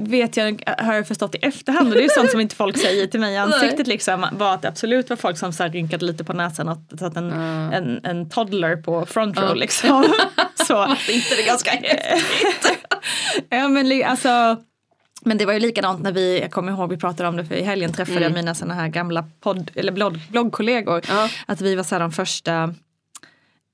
vet 0.01 0.37
jag, 0.37 0.63
har 0.79 0.95
jag 0.95 1.09
förstått 1.09 1.35
i 1.35 1.39
efterhand 1.39 1.89
och 1.89 1.95
det 1.95 2.05
är 2.05 2.09
sånt 2.09 2.31
som 2.31 2.41
inte 2.41 2.57
folk 2.57 2.79
säger 2.79 3.07
till 3.07 3.21
mig 3.21 3.35
i 3.35 3.37
ansiktet 3.39 3.87
liksom 3.87 4.27
var 4.33 4.55
att 4.55 4.63
det 4.63 4.69
absolut 4.69 5.11
var 5.11 5.17
folk 5.17 5.39
som 5.39 5.53
så 5.53 5.63
här, 5.63 5.71
rynkade 5.71 6.05
lite 6.05 6.25
på 6.25 6.33
näsan 6.33 6.69
och 6.69 6.79
satt 6.99 7.17
en, 7.17 7.33
en, 7.33 8.01
en 8.05 8.29
toddler 8.31 8.77
på 8.77 9.07
front 9.07 9.39
row 9.39 9.49
Ja. 9.49 9.55
liksom. 9.55 10.05
så. 10.67 10.97
inte 11.09 11.35
det 11.37 11.43
ganska 11.47 11.71
häftigt? 11.83 12.79
Ja 13.51 13.69
men 13.69 14.05
alltså 14.07 14.57
men 15.25 15.39
det 15.39 15.47
var 15.47 15.53
ju 15.53 15.61
likadant 15.61 16.03
när 16.03 16.13
vi, 16.13 16.41
jag 16.41 16.51
kommer 16.51 16.73
ihåg 16.73 16.91
vi 16.91 16.97
pratade 16.97 17.29
om 17.29 17.37
det 17.37 17.45
för 17.45 17.55
i 17.55 17.63
helgen 17.63 17.93
träffade 17.93 18.17
Mm. 18.17 18.23
jag 18.23 18.33
mina 18.33 18.55
såna 18.55 18.75
här 18.75 18.89
gamla 18.89 19.25
podd, 19.41 19.71
eller 19.75 19.93
blogg, 19.93 20.19
bloggkollegor. 20.31 21.01
Ja. 21.09 21.29
Att 21.47 21.61
vi 21.61 21.75
var 21.75 21.83
så 21.85 21.95
här 21.95 22.01
de 22.01 22.13
första 22.13 22.75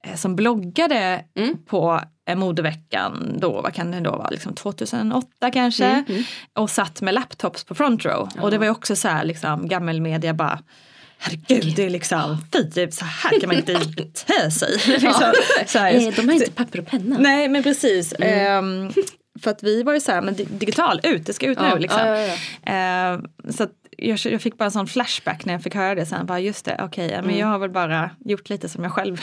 eh, 0.06 0.14
som 0.16 0.36
bloggade 0.36 1.24
Mm. 1.34 1.54
på 1.66 2.00
eh, 2.28 2.36
modeveckan 2.36 3.36
då, 3.38 3.60
vad 3.62 3.74
kan 3.74 3.90
det 3.90 4.00
då 4.00 4.10
vara, 4.10 4.28
liksom 4.30 4.54
2008 4.54 5.50
kanske. 5.52 5.84
Mm, 5.84 6.22
Och 6.58 6.70
satt 6.70 7.00
med 7.02 7.14
laptops 7.14 7.64
på 7.64 7.74
front 7.74 8.04
row. 8.04 8.28
Och 8.40 8.50
det 8.50 8.58
var 8.58 8.64
ju 8.64 8.70
också 8.70 8.96
så 8.96 9.08
här 9.08 9.24
liksom 9.24 9.68
gammelmedia 9.68 10.34
bara 10.34 10.58
Herregud, 11.20 11.72
det 11.76 11.84
är 11.84 11.90
liksom, 11.90 12.36
fy, 12.52 12.90
så 12.90 13.04
här 13.04 13.40
kan 13.40 13.48
man 13.48 13.56
inte 13.56 13.72
bete 13.96 14.50
sig. 14.50 14.72
liksom, 14.86 15.32
så 15.66 15.78
här. 15.78 15.94
Eh, 15.94 16.14
de 16.14 16.28
har 16.28 16.34
inte 16.34 16.50
papper 16.50 16.80
och 16.80 16.86
penna. 16.86 17.16
Nej 17.18 17.48
men 17.48 17.62
precis. 17.62 18.12
Mm. 18.18 18.58
Ehm, 18.58 18.92
för 19.42 19.50
att 19.50 19.62
vi 19.62 19.83
var 19.83 19.95
ju 19.95 20.00
så 20.00 20.12
här, 20.12 20.21
men 20.23 20.35
di- 20.35 20.49
digital 20.50 21.00
ut, 21.02 21.26
det 21.26 21.33
ska 21.33 21.47
ut 21.47 21.59
Ja, 21.61 21.75
nu 21.75 21.80
liksom. 21.80 22.00
ja, 22.00 22.16
ja, 22.18 22.35
Ehm, 22.73 23.25
så 23.52 23.66
jag, 23.99 24.18
jag 24.25 24.42
fick 24.42 24.59
bara 24.59 24.64
en 24.64 24.71
sån 24.71 24.87
flashback 24.87 25.45
när 25.45 25.54
jag 25.54 25.62
fick 25.62 25.75
höra 25.75 25.95
det 25.95 26.07
sen. 26.07 26.26
Bara, 26.26 26.40
just 26.40 26.64
det, 26.64 26.80
okej, 26.83 27.11
ja, 27.11 27.23
men 27.23 27.38
jag 27.38 27.47
har 27.47 27.59
väl 27.59 27.71
bara 27.71 28.11
gjort 28.25 28.49
lite 28.49 28.68
som 28.68 28.85
jag 28.85 28.92
själv 28.92 29.21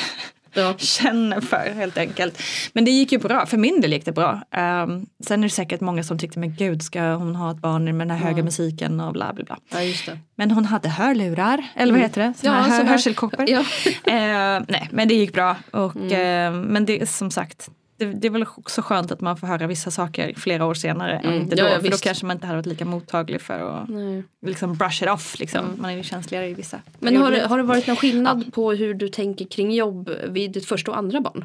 Mm. 0.58 0.74
Känner 0.78 1.42
för 1.42 1.74
helt 1.76 1.98
enkelt. 1.98 2.42
Men 2.74 2.86
det 2.86 2.92
gick 2.92 3.12
ju 3.12 3.18
bra, 3.18 3.46
för 3.46 3.58
min 3.58 3.82
del 3.82 3.94
gick 3.94 4.06
det 4.06 4.12
bra. 4.12 4.42
Ehm, 4.52 5.06
sen 5.24 5.40
är 5.40 5.44
det 5.48 5.50
säkert 5.54 5.82
många 5.82 6.04
som 6.04 6.18
tyckte, 6.20 6.40
men 6.40 6.56
gud 6.56 6.82
ska 6.84 7.02
hon 7.02 7.36
ha 7.36 7.52
ett 7.52 7.58
barn 7.58 7.98
med 7.98 8.08
den 8.08 8.18
här 8.18 8.26
höga 8.28 8.44
musiken 8.44 9.00
och 9.00 9.14
bla 9.14 9.34
bla 9.34 9.44
bla. 9.44 9.58
Ja. 10.08 10.14
Men 10.36 10.52
hon 10.52 10.66
hade 10.66 10.90
hörlurar, 10.90 11.64
eller 11.76 11.94
vad 11.94 12.02
heter 12.02 12.22
det? 12.22 12.34
Såna 12.38 12.54
Ja, 12.68 12.76
hör, 12.76 12.84
hörselkoppor. 12.84 13.46
Ja. 13.50 13.60
Eh, 14.08 14.62
nej, 14.68 14.90
men 14.92 15.08
det 15.08 15.14
gick 15.14 15.34
bra. 15.34 15.56
Och, 15.72 16.12
eh, 16.12 16.54
men 16.54 16.86
det 16.86 17.02
är 17.02 17.06
som 17.06 17.32
sagt, 17.32 17.70
det, 17.98 18.06
det 18.06 18.28
är 18.28 18.32
väl 18.32 18.46
också 18.58 18.82
skönt 18.82 19.12
att 19.12 19.22
man 19.22 19.38
får 19.38 19.48
höra 19.48 19.68
vissa 19.68 19.92
saker 19.92 20.34
flera 20.38 20.66
år 20.66 20.74
senare. 20.74 21.18
än 21.20 21.34
inte 21.34 21.56
Ja, 21.56 21.64
då, 21.64 21.70
ja, 21.70 21.80
för 21.82 21.90
då 21.92 21.98
kanske 21.98 22.25
man 22.25 22.38
inte 22.38 22.48
hade 22.48 22.58
varit 22.58 22.66
lika 22.66 22.86
mottaglig 22.86 23.42
för 23.42 23.60
att 23.82 23.90
Nej. 23.90 24.24
liksom 24.46 24.74
brush 24.78 25.04
it 25.04 25.10
off. 25.10 25.40
Liksom. 25.40 25.66
Man 25.78 25.92
är 25.92 25.96
ju 25.98 26.04
känsligare 26.04 26.48
i 26.50 26.54
vissa 26.54 26.80
Men 27.00 27.18
har, 27.18 27.32
det- 27.32 27.48
har 27.48 27.58
det 27.58 27.64
varit 27.64 27.88
någon 27.88 27.96
skillnad 27.96 28.54
på 28.54 28.72
hur 28.72 28.94
du 28.94 29.08
tänker 29.10 29.46
kring 29.46 29.72
jobb 29.72 30.10
vid 30.30 30.52
ditt 30.52 30.66
första 30.66 30.92
och 30.92 30.98
andra 30.98 31.22
barn? 31.22 31.44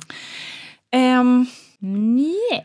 Um, 1.21 1.47
nej. 1.79 2.65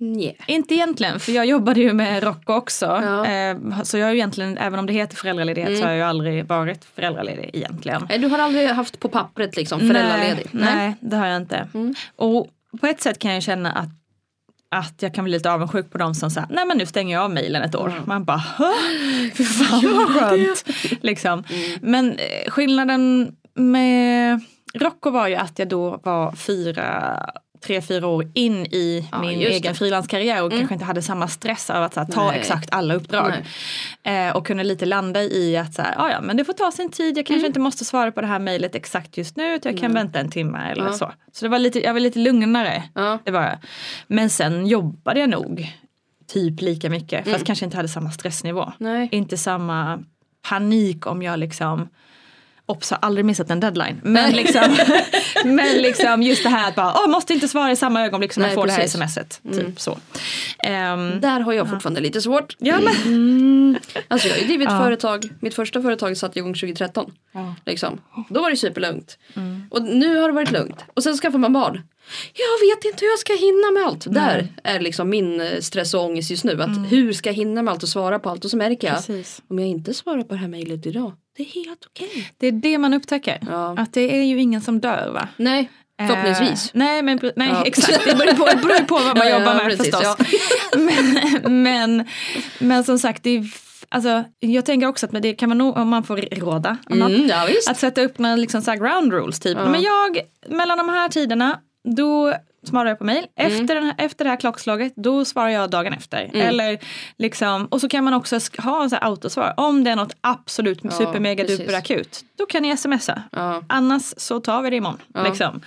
Nej. 0.00 0.36
Inte 0.46 0.74
egentligen, 0.74 1.20
för 1.20 1.32
jag 1.32 1.46
jobbade 1.46 1.80
ju 1.80 1.92
med 1.92 2.22
Rocco 2.22 2.52
också. 2.52 2.86
Ja. 2.86 3.26
Eh, 3.26 3.82
så 3.82 3.98
jag 3.98 4.06
har 4.06 4.12
ju 4.12 4.18
egentligen, 4.18 4.58
även 4.58 4.78
om 4.78 4.86
det 4.86 4.92
heter 4.92 5.16
föräldraledighet 5.16 5.78
så 5.78 5.84
har 5.84 5.90
jag 5.90 5.96
ju 5.98 6.02
aldrig 6.04 6.46
varit 6.46 6.84
föräldraledig 6.84 7.50
egentligen. 7.52 8.06
Nej, 8.08 8.18
Du 8.18 8.26
har 8.28 8.38
aldrig 8.38 8.68
haft 8.68 9.00
på 9.00 9.08
pappret 9.08 9.56
liksom 9.56 9.80
föräldraledig? 9.80 10.46
Nej, 10.52 10.74
nej, 10.74 10.94
det 11.00 11.16
har 11.16 11.26
jag 11.26 11.36
inte. 11.36 11.68
Och 12.16 12.46
på 12.80 12.86
ett 12.86 13.00
sätt 13.02 13.18
kan 13.18 13.32
jag 13.34 13.42
känna 13.42 13.72
att 13.72 13.88
att 14.70 15.02
jag 15.02 15.14
kan 15.14 15.24
bli 15.24 15.32
lite 15.32 15.52
avundsjuk 15.52 15.90
på 15.90 15.98
dem 15.98 16.14
som 16.14 16.30
säger 16.30 16.48
nej 16.50 16.66
men 16.66 16.78
nu 16.78 16.86
stänger 16.86 17.14
jag 17.16 17.24
av 17.24 17.30
mejlen 17.30 17.62
ett 17.62 17.74
år. 17.74 18.02
Man 18.06 18.24
bara, 18.24 18.42
"Hå? 18.58 18.72
fy 19.34 19.44
fan 19.44 19.96
vad 19.96 20.08
skönt. 20.08 20.64
liksom. 21.02 21.44
Men 21.80 22.12
eh, 22.12 22.50
skillnaden 22.50 23.36
med 23.54 24.40
Rocco 24.74 25.10
var 25.10 25.28
ju 25.28 25.34
att 25.34 25.58
jag 25.58 25.68
då 25.68 26.00
var 26.02 26.32
fyra 26.32 27.14
tre, 27.60 27.82
fyra 27.82 28.06
år 28.06 28.30
in 28.34 28.66
i 28.66 29.08
Ja, 29.12 29.20
min 29.20 29.40
egen 29.40 29.74
frilanskarriär 29.74 30.42
och 30.44 30.50
kanske 30.50 30.74
inte 30.74 30.84
hade 30.86 31.02
samma 31.02 31.28
stress 31.28 31.70
av 31.70 31.82
att 31.82 31.96
här, 31.96 32.04
ta 32.04 32.26
Nej. 32.30 32.38
exakt 32.40 32.68
alla 32.72 32.94
uppdrag. 32.94 33.32
Eh, 34.02 34.36
och 34.36 34.46
kunde 34.46 34.64
lite 34.64 34.86
landa 34.86 35.22
i 35.22 35.56
att 35.56 35.74
så 35.74 35.82
här, 35.82 35.94
"Ah, 35.98 36.10
ja 36.10 36.20
men 36.20 36.36
det 36.36 36.44
får 36.44 36.52
ta 36.52 36.70
sin 36.70 36.90
tid, 36.90 37.18
jag 37.18 37.26
kanske 37.26 37.46
inte 37.46 37.60
måste 37.60 37.84
svara 37.84 38.12
på 38.12 38.20
det 38.20 38.26
här 38.26 38.38
mejlet 38.38 38.74
exakt 38.74 39.16
just 39.16 39.36
nu 39.36 39.54
utan 39.54 39.72
jag 39.72 39.80
kan 39.80 39.92
vänta 39.94 40.20
en 40.20 40.30
timme 40.30 40.70
eller 40.70 40.84
Ja. 40.84 40.92
så. 40.92 41.12
Så 41.32 41.44
det 41.44 41.48
var 41.48 41.58
lite, 41.58 41.80
jag 41.84 41.92
var 41.92 42.00
lite 42.00 42.18
lugnare. 42.18 42.82
Ja. 42.94 43.18
Det 43.24 43.30
var 43.30 43.42
jag. 43.42 43.58
Men 44.06 44.30
sen 44.30 44.66
jobbade 44.66 45.20
jag 45.20 45.30
nog 45.30 45.72
typ 46.26 46.60
lika 46.60 46.90
mycket 46.90 47.26
Mm. 47.26 47.32
fast 47.34 47.46
kanske 47.46 47.64
inte 47.64 47.76
hade 47.76 47.88
samma 47.88 48.10
stressnivå. 48.10 48.72
Nej. 48.78 49.08
Inte 49.12 49.36
samma 49.36 49.98
panik 50.48 51.06
om 51.06 51.22
jag 51.22 51.38
liksom 51.38 51.88
Ops, 52.68 52.90
har 52.90 52.98
aldrig 53.02 53.24
missat 53.24 53.50
en 53.50 53.60
deadline. 53.60 54.00
Men 54.04 54.32
liksom, 54.32 54.76
men 55.44 55.76
liksom 55.78 56.22
just 56.22 56.42
det 56.42 56.48
här 56.48 56.68
att 56.68 56.74
bara, 56.74 56.94
åh, 56.94 57.08
måste 57.08 57.32
inte 57.32 57.48
svara 57.48 57.72
i 57.72 57.76
samma 57.76 58.04
ögonblick 58.04 58.32
som 58.32 58.40
Nej, 58.42 58.50
jag 58.50 58.54
får 58.54 58.62
precis. 58.62 58.92
det 58.92 58.98
här 58.98 59.08
smset. 59.08 59.40
Typ 59.52 59.80
så. 59.80 59.98
Ehm, 60.58 61.20
Där 61.20 61.40
har 61.40 61.52
jag 61.52 61.70
fortfarande 61.70 62.00
lite 62.00 62.20
svårt. 62.20 62.56
ja, 62.58 62.78
men, 62.80 63.78
Alltså 64.08 64.28
jag 64.28 64.34
har 64.34 64.40
ju 64.40 64.46
drivit 64.46 64.68
Ja. 64.70 64.78
företag, 64.78 65.28
mitt 65.40 65.54
första 65.54 65.82
företag 65.82 66.16
satte 66.16 66.38
jag 66.38 66.44
igång 66.44 66.54
2013. 66.54 67.12
Ja. 67.32 67.54
Liksom. 67.66 68.00
Då 68.28 68.42
var 68.42 68.50
det 68.50 68.56
superlugnt. 68.56 69.18
Och 69.70 69.82
nu 69.82 70.16
har 70.16 70.28
det 70.28 70.34
varit 70.34 70.50
lugnt. 70.50 70.84
Och 70.94 71.02
sen 71.02 71.16
skaffar 71.16 71.38
man 71.38 71.52
barn. 71.52 71.82
Jag 72.34 72.66
vet 72.76 72.84
inte 72.84 73.04
hur 73.04 73.10
jag 73.12 73.18
ska 73.18 73.32
hinna 73.32 73.70
med 73.70 73.82
allt. 73.86 74.14
Där 74.14 74.48
är 74.64 74.80
liksom 74.80 75.08
min 75.10 75.40
eh, 75.40 75.60
stress 75.60 75.94
och 75.94 76.04
ångest 76.04 76.30
just 76.30 76.44
nu. 76.44 76.62
Att 76.62 76.90
Hur 76.92 77.12
ska 77.12 77.28
jag 77.28 77.34
hinna 77.34 77.62
med 77.62 77.72
allt 77.72 77.82
och 77.82 77.88
svara 77.88 78.18
på 78.18 78.30
allt. 78.30 78.44
Och 78.44 78.50
så 78.50 78.56
märker 78.56 78.86
jag. 78.88 78.96
Precis. 78.96 79.42
Om 79.50 79.58
jag 79.58 79.68
inte 79.68 79.94
svarar 79.94 80.22
på 80.22 80.34
det 80.34 80.40
här 80.40 80.48
mejlet 80.48 80.86
idag. 80.86 81.12
Det 81.38 81.42
är 81.42 81.64
helt 81.66 81.86
okej. 81.86 82.32
det 82.38 82.46
är 82.46 82.52
det 82.52 82.78
man 82.78 82.94
upptäcker. 82.94 83.38
Ja. 83.48 83.74
Att 83.78 83.92
det 83.92 84.18
är 84.20 84.22
ju 84.22 84.40
ingen 84.40 84.60
som 84.60 84.80
dör 84.80 85.10
va? 85.14 85.28
Nej, 85.36 85.70
förhoppningsvis. 86.00 86.64
Eh, 86.66 86.70
nej, 86.74 87.02
men, 87.02 87.20
nej 87.36 87.48
Ja. 87.52 87.62
exakt. 87.66 88.04
Det 88.06 88.14
beror 88.14 88.32
på, 88.34 88.46
det 88.46 88.56
beror 88.56 88.84
på 88.86 88.94
vad 88.94 89.04
man 89.04 89.16
Ja, 89.16 89.24
ja, 89.32 89.38
jobbar 89.38 89.54
med 89.54 89.64
precis, 89.64 89.94
förstås. 89.96 90.16
men, 90.76 91.62
men, 91.62 92.04
men 92.58 92.84
som 92.84 92.98
sagt, 92.98 93.22
det 93.22 93.30
är, 93.36 93.44
alltså, 93.88 94.24
jag 94.40 94.64
tänker 94.66 94.86
också 94.86 95.06
att 95.06 95.22
det 95.22 95.34
kan 95.34 95.48
man 95.48 95.58
nog, 95.58 95.76
om 95.76 95.88
man 95.88 96.02
får 96.04 96.16
råda, 96.16 96.76
Mm, 96.90 97.26
ja, 97.26 97.48
att 97.70 97.78
sätta 97.78 98.02
upp 98.02 98.18
några 98.18 98.36
liksom 98.36 98.62
så 98.62 98.72
ground 98.72 99.12
rules. 99.12 99.40
Typ. 99.40 99.58
Men 99.58 99.82
jag, 99.82 100.20
mellan 100.48 100.78
de 100.78 100.88
här 100.88 101.08
tiderna, 101.08 101.58
då 101.96 102.34
svarar 102.62 102.88
jag 102.88 102.98
på 102.98 103.04
mail. 103.04 103.26
Mm. 103.36 103.52
Efter, 103.52 103.74
den 103.74 103.84
här, 103.84 103.94
efter 103.98 104.24
det 104.24 104.30
här 104.30 104.36
klockslaget, 104.36 104.92
då 104.96 105.24
svarar 105.24 105.48
jag 105.48 105.70
dagen 105.70 105.92
efter. 105.92 106.24
Mm. 106.34 106.48
Eller 106.48 106.78
liksom, 107.16 107.66
och 107.66 107.80
så 107.80 107.88
kan 107.88 108.04
man 108.04 108.14
också 108.14 108.38
ha 108.58 108.88
så 108.88 108.94
här 108.96 109.04
autosvar. 109.04 109.54
Om 109.56 109.84
det 109.84 109.90
är 109.90 109.96
något 109.96 110.16
absolut 110.20 110.80
super 110.92 111.20
mega 111.20 111.44
precis. 111.44 111.58
duper 111.58 111.74
akut, 111.74 112.24
då 112.38 112.46
kan 112.46 112.62
ni 112.62 112.76
smsa. 112.76 113.22
Ja. 113.32 113.62
Annars 113.66 114.14
så 114.16 114.40
tar 114.40 114.62
vi 114.62 114.70
det 114.70 114.76
imorgon. 114.76 114.98
Liksom. 115.24 115.60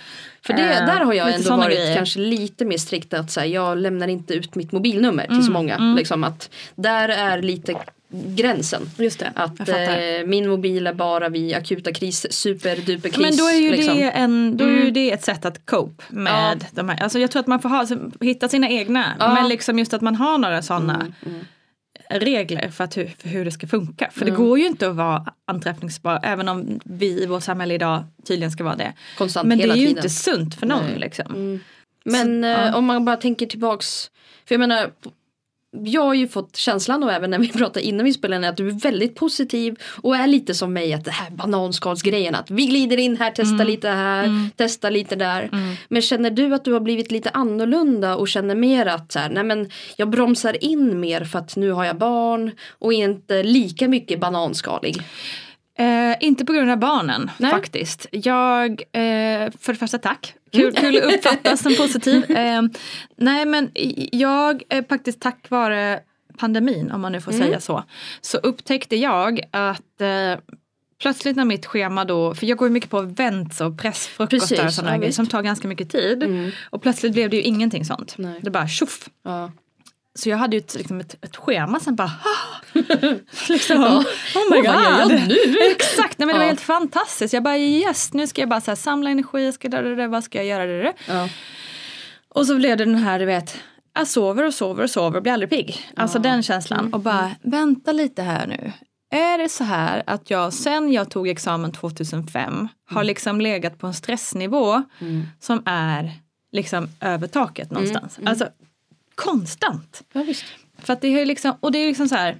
För 0.46 0.52
det, 0.52 0.62
Eh, 0.62 0.86
där 0.86 1.04
har 1.04 1.12
jag 1.12 1.34
ändå 1.34 1.56
varit 1.56 1.76
grejer. 1.76 1.96
kanske 1.96 2.18
lite 2.18 2.64
mer 2.64 2.78
strikt 2.78 3.14
att 3.14 3.30
så 3.30 3.40
här, 3.40 3.46
jag 3.46 3.78
lämnar 3.78 4.08
inte 4.08 4.34
ut 4.34 4.54
mitt 4.54 4.72
mobilnummer 4.72 5.26
till 5.26 5.44
så 5.44 5.52
många. 5.52 5.78
Liksom 5.78 6.24
att 6.24 6.50
där 6.74 7.08
är 7.08 7.42
lite 7.42 7.74
gränsen. 8.12 8.90
Just 8.98 9.18
det, 9.18 9.32
Att 9.34 9.68
eh, 9.68 9.76
min 10.26 10.48
mobil 10.48 10.86
är 10.86 10.94
bara 10.94 11.28
vid 11.28 11.54
akuta 11.54 11.92
kris, 11.92 12.26
superduper 12.30 13.08
kris. 13.08 13.18
Men 13.18 13.36
då 13.36 13.44
är 13.44 13.60
ju 13.60 13.70
liksom. 13.70 13.96
det, 13.96 14.10
en, 14.10 14.56
då 14.56 14.64
är 14.64 14.84
ju 14.84 14.90
det 14.90 15.12
ett 15.12 15.24
sätt 15.24 15.44
att 15.44 15.66
cope 15.66 16.04
med 16.08 16.64
de 16.72 16.88
här. 16.88 17.02
Alltså 17.02 17.18
jag 17.18 17.30
tror 17.30 17.40
att 17.40 17.46
man 17.46 17.60
får 17.60 17.68
ha, 17.68 17.86
hitta 18.20 18.48
sina 18.48 18.68
egna. 18.68 19.04
Ja. 19.18 19.34
Men 19.34 19.48
liksom 19.48 19.78
just 19.78 19.94
att 19.94 20.02
man 20.02 20.14
har 20.14 20.38
några 20.38 20.62
sådana 20.62 21.06
regler 22.10 22.68
för, 22.68 22.84
att 22.84 22.96
hur, 22.96 23.06
för 23.18 23.28
hur 23.28 23.44
det 23.44 23.50
ska 23.50 23.66
funka. 23.66 24.10
För 24.12 24.24
det 24.24 24.30
går 24.30 24.58
ju 24.58 24.66
inte 24.66 24.88
att 24.88 24.96
vara 24.96 25.26
anträffningsbar 25.44 26.20
även 26.22 26.48
om 26.48 26.80
vi 26.84 27.22
i 27.22 27.26
vårt 27.26 27.42
samhälle 27.42 27.74
idag 27.74 28.04
tydligen 28.26 28.50
ska 28.50 28.64
vara 28.64 28.76
det. 28.76 28.92
Konstant 29.18 29.48
Men 29.48 29.58
det 29.58 29.64
är 29.64 29.68
ju 29.68 29.86
tiden. 29.86 29.96
inte 29.96 30.10
sunt 30.10 30.54
för 30.54 30.66
någon 30.66 30.90
liksom. 30.96 31.60
Men 32.04 32.42
Så, 32.42 32.46
eh, 32.46 32.66
ja. 32.66 32.74
om 32.74 32.84
man 32.84 33.04
bara 33.04 33.16
tänker 33.16 33.46
tillbaks. 33.46 34.10
För 34.44 34.54
jag 34.54 34.60
menar. 34.60 34.90
Jag 35.84 36.02
har 36.02 36.14
ju 36.14 36.28
fått 36.28 36.56
känslan 36.56 37.02
och 37.02 37.12
även 37.12 37.30
när 37.30 37.38
vi 37.38 37.48
pratade 37.52 37.86
innan 37.86 38.04
vi 38.04 38.12
spelade 38.12 38.46
in 38.46 38.50
att 38.50 38.56
du 38.56 38.68
är 38.68 38.72
väldigt 38.72 39.14
positiv 39.14 39.76
och 40.02 40.16
är 40.16 40.26
lite 40.26 40.54
som 40.54 40.72
mig 40.72 40.92
att 40.94 41.04
det 41.04 41.10
här 41.10 41.30
bananskalsgrejen 41.30 42.34
att 42.34 42.50
vi 42.50 42.66
glider 42.66 42.96
in 42.96 43.16
här, 43.16 43.32
testar 43.36 43.54
Mm. 43.54 43.66
lite 43.66 43.88
här, 43.88 44.50
testar 44.56 44.90
lite 44.90 45.16
där. 45.16 45.50
Men 45.88 46.02
känner 46.02 46.30
du 46.30 46.54
att 46.54 46.64
du 46.64 46.72
har 46.72 46.80
blivit 46.80 47.10
lite 47.10 47.30
annorlunda 47.30 48.16
och 48.16 48.28
känner 48.28 48.54
mer 48.54 48.86
att 48.86 49.12
så 49.12 49.18
här, 49.18 49.30
nej 49.30 49.44
men 49.44 49.70
jag 49.96 50.10
bromsar 50.10 50.64
in 50.64 51.00
mer 51.00 51.24
för 51.24 51.38
att 51.38 51.56
nu 51.56 51.70
har 51.70 51.84
jag 51.84 51.96
barn 51.98 52.50
och 52.78 52.94
är 52.94 53.04
inte 53.04 53.42
lika 53.42 53.88
mycket 53.88 54.20
bananskalig. 54.20 55.02
Eh, 55.78 56.16
inte 56.20 56.44
på 56.44 56.52
grund 56.52 56.70
av 56.70 56.78
barnen 56.78 57.30
Nej. 57.38 57.50
faktiskt. 57.50 58.06
Jag, 58.12 58.70
eh, 58.70 59.50
för 59.60 59.72
det 59.72 59.78
första 59.78 59.98
tack. 59.98 60.34
Kul, 60.52 60.72
kul 60.72 60.96
att 60.96 61.14
uppfattas 61.14 61.62
som 61.62 61.74
positiv. 61.78 62.30
Eh, 62.30 62.62
nej 63.16 63.46
men 63.46 63.70
jag, 64.12 64.62
faktiskt 64.88 65.20
tack 65.20 65.50
vare 65.50 66.00
pandemin 66.38 66.90
om 66.90 67.00
man 67.00 67.12
nu 67.12 67.20
får 67.20 67.32
säga 67.32 67.60
så, 67.60 67.84
så 68.20 68.38
upptäckte 68.38 68.96
jag 68.96 69.40
att 69.50 70.00
eh, 70.00 70.40
plötsligt 71.02 71.36
när 71.36 71.44
mitt 71.44 71.66
schema 71.66 72.04
då, 72.04 72.34
för 72.34 72.46
jag 72.46 72.58
går 72.58 72.68
ju 72.68 72.72
mycket 72.72 72.90
på 72.90 72.98
events 72.98 73.60
och 73.60 73.78
pressfrukostar 73.78 74.66
och 74.66 74.72
sådana 74.72 74.94
ja, 74.94 74.98
grejer 74.98 75.12
som 75.12 75.26
tar 75.26 75.42
ganska 75.42 75.68
mycket 75.68 75.90
tid. 75.90 76.52
Och 76.70 76.82
plötsligt 76.82 77.12
blev 77.12 77.30
det 77.30 77.36
ju 77.36 77.42
ingenting 77.42 77.84
sånt. 77.84 78.14
Nej. 78.18 78.40
Det 78.42 78.50
bara 78.50 78.68
tjoff. 78.68 79.08
Ja. 79.24 79.50
Så 80.14 80.28
jag 80.28 80.36
hade 80.36 80.56
ju 80.56 80.60
ett, 80.60 80.74
liksom 80.74 81.00
ett, 81.00 81.24
ett 81.24 81.36
schema 81.36 81.80
sen 81.80 81.96
bara 81.96 82.10
liksom, 83.48 83.76
Ja. 83.82 83.98
Oh 84.34 84.50
my 84.50 84.56
Oh, 84.58 84.64
vad 84.64 84.64
gör 84.64 84.98
jag 84.98 85.08
god. 85.08 85.28
nu? 85.28 85.56
Exakt, 85.70 86.18
nej, 86.18 86.26
men 86.26 86.28
det 86.28 86.38
var 86.38 86.42
Ja. 86.44 86.48
helt 86.48 86.60
fantastiskt. 86.60 87.34
Jag 87.34 87.42
bara 87.42 87.58
yes, 87.58 88.12
nu 88.12 88.26
ska 88.26 88.42
jag 88.42 88.48
bara 88.48 88.60
så 88.60 88.70
här, 88.70 88.76
samla 88.76 89.10
energi, 89.10 89.52
ska, 89.52 89.68
da, 89.68 89.82
da, 89.82 90.06
vad 90.08 90.24
ska 90.24 90.38
jag 90.38 90.46
göra? 90.46 90.66
Da, 90.66 90.82
da. 90.82 90.92
Ja. 91.08 91.28
Och 92.28 92.46
så 92.46 92.56
blev 92.56 92.76
det 92.76 92.84
den 92.84 92.94
här 92.94 93.18
du 93.18 93.24
vet, 93.24 93.56
jag 93.94 94.06
sover 94.08 94.46
och 94.46 94.54
sover 94.54 94.82
och 94.84 94.90
sover 94.90 95.16
och 95.16 95.22
blir 95.22 95.32
aldrig 95.32 95.50
pigg. 95.50 95.90
Alltså 95.96 96.18
den 96.18 96.42
känslan 96.42 96.94
och 96.94 97.00
bara 97.00 97.30
vänta 97.42 97.92
lite 97.92 98.22
här 98.22 98.46
nu. 98.46 98.72
Är 99.14 99.38
det 99.38 99.48
så 99.48 99.64
här 99.64 100.02
att 100.06 100.30
jag 100.30 100.52
sen 100.52 100.92
jag 100.92 101.10
tog 101.10 101.28
examen 101.28 101.72
2005 101.72 102.68
har 102.90 103.04
liksom 103.04 103.40
legat 103.40 103.78
på 103.78 103.86
en 103.86 103.94
stressnivå 103.94 104.82
som 105.40 105.62
är 105.66 106.12
liksom 106.52 106.88
över 107.00 107.26
taket 107.26 107.70
någonstans. 107.70 108.18
Alltså 108.26 108.48
konstant. 109.24 110.02
ja 110.12 110.22
visst. 110.22 110.44
För 110.78 110.92
att 110.92 111.00
det 111.00 111.20
är 111.20 111.26
liksom, 111.26 111.56
och 111.60 111.72
det 111.72 111.78
är 111.78 111.86
liksom 111.86 112.08
så 112.08 112.14
här 112.14 112.38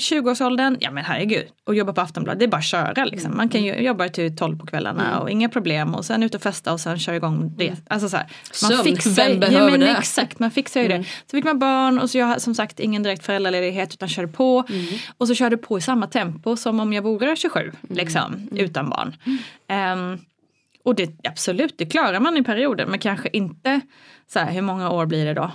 20-årsåldern, 0.00 0.76
ja 0.80 0.90
men 0.90 1.04
herregud, 1.04 1.46
och 1.64 1.74
jobba 1.74 1.92
på 1.92 2.00
Aftonbladet, 2.00 2.38
det 2.38 2.44
är 2.44 2.48
bara 2.48 2.56
att 2.56 2.64
köra 2.64 3.04
liksom. 3.04 3.36
Man 3.36 3.48
kan 3.48 3.64
ju 3.64 3.74
jobba 3.74 4.08
till 4.08 4.36
12 4.36 4.58
på 4.58 4.66
kvällarna 4.66 5.20
och 5.20 5.30
inga 5.30 5.48
problem 5.48 5.94
och 5.94 6.04
sen 6.04 6.22
ut 6.22 6.34
och 6.34 6.42
festa 6.42 6.72
och 6.72 6.80
sen 6.80 6.98
köra 6.98 7.16
igång 7.16 7.54
det. 7.56 7.76
Alltså 7.88 8.08
så 8.08 8.16
här, 8.16 8.26
Sömn, 8.52 8.84
fixar, 8.84 9.10
vem 9.10 9.32
ja, 9.32 9.38
behöver 9.38 9.70
men 9.70 9.80
det? 9.80 9.96
Exakt, 9.96 10.38
man 10.38 10.50
fixar 10.50 10.80
ju 10.80 10.88
det. 10.88 11.04
Så 11.04 11.30
fick 11.30 11.44
man 11.44 11.58
barn 11.58 11.98
och 11.98 12.10
så 12.10 12.18
jag 12.18 12.42
som 12.42 12.54
sagt 12.54 12.80
ingen 12.80 13.02
direkt 13.02 13.24
föräldraledighet 13.26 13.94
utan 13.94 14.08
körde 14.08 14.28
på. 14.28 14.64
Och 15.18 15.28
så 15.28 15.34
körde 15.34 15.56
på 15.56 15.78
i 15.78 15.80
samma 15.80 16.06
tempo 16.06 16.56
som 16.56 16.80
om 16.80 16.92
jag 16.92 17.02
vore 17.02 17.36
27, 17.36 17.72
liksom, 17.88 18.48
utan 18.52 18.90
barn. 18.90 19.16
Ehm, 19.68 20.18
och 20.84 20.94
det, 20.94 21.26
absolut, 21.28 21.78
det 21.78 21.86
klarar 21.86 22.20
man 22.20 22.36
i 22.36 22.44
perioder 22.44 22.86
men 22.86 22.98
kanske 22.98 23.28
inte 23.32 23.80
så 24.32 24.38
här, 24.38 24.52
hur 24.52 24.62
många 24.62 24.90
år 24.90 25.06
blir 25.06 25.24
det 25.24 25.34
då? 25.34 25.50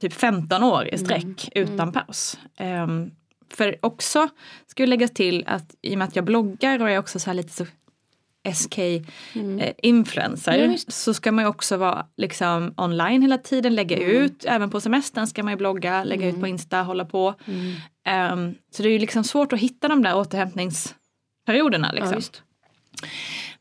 Typ 0.00 0.12
15 0.12 0.62
år 0.62 0.88
i 0.94 0.98
sträck 0.98 1.48
utan 1.54 1.92
paus. 1.92 2.38
Ehm, 2.56 3.10
för 3.50 3.76
också 3.82 4.28
ska 4.66 4.82
jag 4.82 4.88
lägga 4.88 5.08
till 5.08 5.44
att 5.46 5.74
i 5.82 5.94
och 5.94 5.98
med 5.98 6.08
att 6.08 6.16
jag 6.16 6.24
bloggar 6.24 6.82
och 6.82 6.90
är 6.90 6.98
också 6.98 7.18
så 7.18 7.30
här 7.30 7.34
lite 7.34 7.52
så 7.52 7.66
SK 8.54 8.78
eh, 8.78 9.02
influencer 9.82 10.58
Ja, 10.58 10.66
visst. 10.68 10.92
så 10.92 11.14
ska 11.14 11.32
man 11.32 11.44
ju 11.44 11.48
också 11.48 11.76
vara 11.76 12.06
liksom 12.16 12.74
online 12.76 13.22
hela 13.22 13.38
tiden, 13.38 13.74
lägga 13.74 13.98
ut, 13.98 14.44
även 14.44 14.70
på 14.70 14.80
semestern 14.80 15.26
ska 15.26 15.42
man 15.42 15.52
ju 15.52 15.56
blogga, 15.56 16.04
lägga 16.04 16.28
ut 16.28 16.40
på 16.40 16.46
Insta, 16.46 16.82
hålla 16.82 17.04
på. 17.04 17.34
Ehm, 18.04 18.54
så 18.70 18.82
det 18.82 18.88
är 18.88 18.92
ju 18.92 18.98
liksom 18.98 19.24
svårt 19.24 19.52
att 19.52 19.58
hitta 19.60 19.88
de 19.88 20.02
där 20.02 20.16
återhämtningsperioderna. 20.16 21.92
Liksom. 21.92 22.14
Ja. 22.14 23.08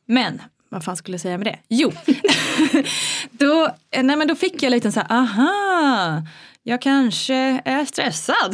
Men 0.05 0.41
vad 0.69 0.83
fan 0.83 0.97
skulle 0.97 1.13
jag 1.13 1.21
säga 1.21 1.37
med 1.37 1.47
det? 1.47 1.59
Jo, 1.69 1.91
då, 3.31 3.65
eh, 3.91 4.03
nej 4.03 4.15
men 4.15 4.27
då 4.27 4.35
fick 4.35 4.63
jag 4.63 4.71
lite 4.71 4.91
så 4.91 4.99
här, 4.99 5.11
aha, 5.11 6.23
jag 6.63 6.81
kanske 6.81 7.35
är 7.65 7.85
stressad. 7.85 8.51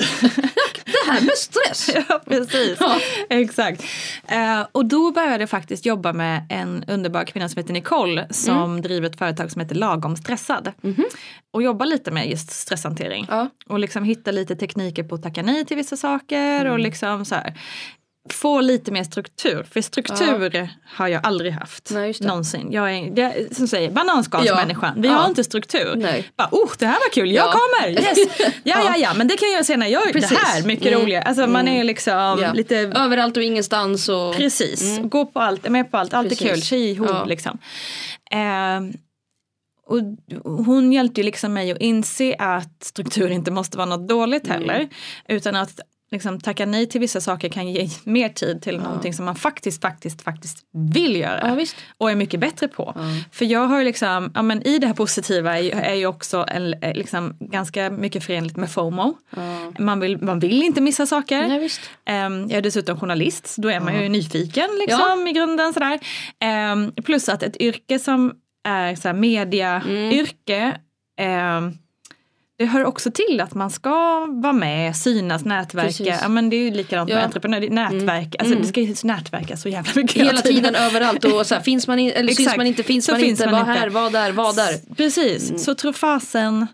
Det 0.86 1.12
här 1.12 1.22
med 1.22 1.38
stress. 1.38 1.90
ja, 2.10 2.22
precis. 2.28 2.78
Ja. 2.80 3.00
Exakt. 3.30 3.84
Eh, 4.28 4.62
och 4.72 4.86
då 4.86 5.12
började 5.12 5.40
jag 5.40 5.50
faktiskt 5.50 5.86
jobba 5.86 6.14
med 6.14 6.46
en 6.50 6.84
underbar 6.88 7.24
kvinna 7.24 7.50
som 7.50 7.58
heter 7.60 7.74
Nicole 7.74 8.28
som 8.30 8.58
Mm. 8.64 8.82
driver 8.82 9.10
ett 9.10 9.18
företag 9.20 9.52
som 9.52 9.62
heter 9.62 9.76
Lagom 9.76 10.16
stressad. 10.16 10.72
Och 11.54 11.64
jobbar 11.64 11.86
lite 11.86 12.12
med 12.12 12.30
just 12.30 12.52
stresshantering. 12.52 13.26
Ja. 13.30 13.50
Och 13.68 13.80
liksom 13.80 14.04
hitta 14.04 14.32
lite 14.32 14.56
tekniker 14.56 15.04
på 15.04 15.16
att 15.16 15.24
tacka 15.24 15.42
nej 15.44 15.66
till 15.66 15.78
vissa 15.78 15.98
saker 15.98 16.62
Mm. 16.62 16.74
och 16.74 16.80
liksom 16.80 17.26
så 17.26 17.36
här. 17.36 17.54
Få 18.30 18.62
lite 18.62 18.92
mer 18.92 19.04
struktur, 19.04 19.64
för 19.72 19.82
struktur 19.82 20.70
har 20.96 21.08
jag 21.08 21.26
aldrig 21.26 21.52
haft. 21.52 21.90
Nej. 21.94 22.14
Någonsin. 22.22 22.72
Jag 22.72 22.92
är, 22.98 23.12
det 23.12 23.22
är 23.22 23.54
som 23.56 23.68
säger, 23.68 23.92
bananskalsmänniskan. 23.92 25.02
Vi 25.02 25.08
Ja. 25.08 25.14
har 25.14 25.30
inte 25.30 25.44
struktur. 25.44 25.94
Nej. 25.96 26.32
Bara, 26.38 26.50
oh, 26.52 26.70
det 26.80 26.86
här 26.86 26.94
var 26.94 27.10
kul, 27.14 27.32
jag 27.32 27.48
Ja. 27.48 27.52
kommer! 27.52 27.92
Yes. 27.92 28.18
Ja, 28.64 28.82
ja, 28.86 28.96
ja, 28.98 29.14
men 29.14 29.28
det 29.28 29.38
kan 29.38 29.48
jag 29.48 29.54
göra 29.54 29.64
senare. 29.64 29.90
Jag, 29.90 30.08
det 30.08 30.14
Precis. 30.14 30.38
här, 30.38 30.64
mycket 30.64 30.88
Mm. 30.88 31.00
roligare. 31.02 31.24
Alltså 31.24 31.48
man 31.48 31.68
är 31.68 31.84
liksom 31.84 32.14
Ja. 32.42 32.54
lite 32.54 32.78
Överallt 32.78 33.38
och 33.38 33.44
ingenstans 33.44 34.10
och 34.10 34.36
Precis, 34.36 35.00
gå 35.04 35.26
på 35.26 35.40
allt, 35.40 35.66
är 35.66 35.70
med 35.70 35.92
på 35.92 35.98
allt, 35.98 36.14
allt 36.14 36.26
är 36.26 36.30
Precis. 36.36 36.48
kul, 36.50 36.62
tji 36.62 36.94
Ja. 37.08 37.26
liksom. 37.26 37.58
Ehm, 38.32 38.94
och 39.88 40.00
hon 40.66 40.94
hjälpte 40.94 41.22
ju 41.22 41.26
liksom 41.26 41.54
mig 41.54 41.72
att 41.72 41.78
inse 41.78 42.36
att 42.40 42.84
struktur 42.84 43.30
inte 43.32 43.52
måste 43.52 43.78
vara 43.78 43.86
något 43.86 44.08
dåligt 44.10 44.48
heller. 44.48 44.90
Utan 45.28 45.56
att 45.56 45.80
liksom, 46.14 46.40
tacka 46.40 46.66
nej 46.66 46.86
till 46.90 47.02
vissa 47.02 47.22
saker 47.22 47.50
kan 47.50 47.68
ge 47.72 47.90
mer 48.04 48.30
tid 48.30 48.62
till 48.62 48.78
någonting 48.78 49.14
som 49.14 49.26
man 49.26 49.36
faktiskt, 49.36 49.82
faktiskt, 49.82 50.22
faktiskt 50.22 50.58
vill 50.94 51.16
göra. 51.16 51.48
Ja, 51.50 51.56
visst. 51.56 51.76
Och 51.98 52.12
är 52.12 52.16
mycket 52.16 52.40
bättre 52.40 52.68
på. 52.68 52.96
För 53.32 53.46
jag 53.46 53.68
har 53.68 53.84
liksom, 53.84 54.32
ja 54.36 54.42
men 54.42 54.68
i 54.68 54.80
det 54.80 54.88
här 54.88 54.94
positiva 54.94 55.60
är, 55.60 55.94
ju- 55.94 56.06
också 56.06 56.46
en, 56.48 56.74
eh, 56.74 56.94
liksom, 56.94 57.38
ganska 57.40 57.90
mycket 57.90 58.24
förenligt 58.24 58.58
med 58.58 58.72
FOMO. 58.72 59.18
Man, 59.80 60.00
vill, 60.00 60.22
man 60.22 60.40
vill 60.40 60.64
inte 60.64 60.82
missa 60.82 61.06
saker. 61.06 61.48
Nej, 61.48 61.60
visst. 61.60 61.82
Ehm, 62.06 62.42
jag 62.50 62.58
är 62.58 62.62
dessutom 62.62 63.00
journalist, 63.00 63.48
så 63.48 63.62
då 63.62 63.70
är 63.70 63.80
man 63.80 64.02
ju 64.04 64.10
nyfiken 64.10 64.70
liksom, 64.80 65.28
i 65.28 65.32
grunden. 65.32 65.74
Sådär. 65.74 66.00
Ehm, 66.40 66.92
plus 67.06 67.30
att 67.30 67.44
ett 67.44 67.58
yrke 67.62 68.00
som 68.00 68.34
är 68.68 68.96
så 68.96 69.08
här, 69.08 69.16
mediayrke 69.16 70.78
ehm, 71.20 71.74
det 72.64 72.68
hör 72.68 72.86
också 72.86 73.12
till 73.12 73.42
att 73.42 73.54
man 73.54 73.70
ska 73.70 74.26
vara 74.30 74.54
med, 74.54 74.96
synas, 74.96 75.46
nätverka. 75.46 75.88
Precis. 75.88 76.08
Ja, 76.22 76.28
men 76.30 76.50
det 76.50 76.56
är 76.56 76.62
ju 76.64 76.72
likadant 76.72 77.10
med 77.10 77.18
Ja. 77.18 77.22
entreprenör, 77.22 77.60
det 77.60 77.68
är 77.68 77.72
nätverk. 77.72 78.36
Alltså, 78.40 78.56
Det 78.56 78.66
ska 78.66 78.82
ju 78.82 78.96
nätverka 79.04 79.58
så 79.58 79.70
jävla 79.70 79.92
mycket 79.96 80.22
Hela 80.28 80.42
tiden 80.42 80.76
överallt 80.76 81.26
och 81.26 81.46
så 81.48 81.56
här, 81.56 81.62
finns 81.62 81.88
man 81.88 82.00
in, 82.00 82.12
eller 82.12 82.28
syns 82.28 82.40
Exakt. 82.40 82.58
man 82.58 82.68
inte, 82.68 82.84
finns 82.84 83.06
Så 83.06 83.12
man 83.12 83.22
finns 83.22 83.40
inte, 83.40 83.52
man 83.52 83.66
var 83.66 83.74
inte. 83.74 83.80
här, 83.82 83.90
var 83.90 84.10
där, 84.10 84.32
var 84.32 84.54
där. 84.54 84.96
Precis, 84.96 85.64
så 85.64 85.76
tro 85.76 85.94
fasen 85.94 86.68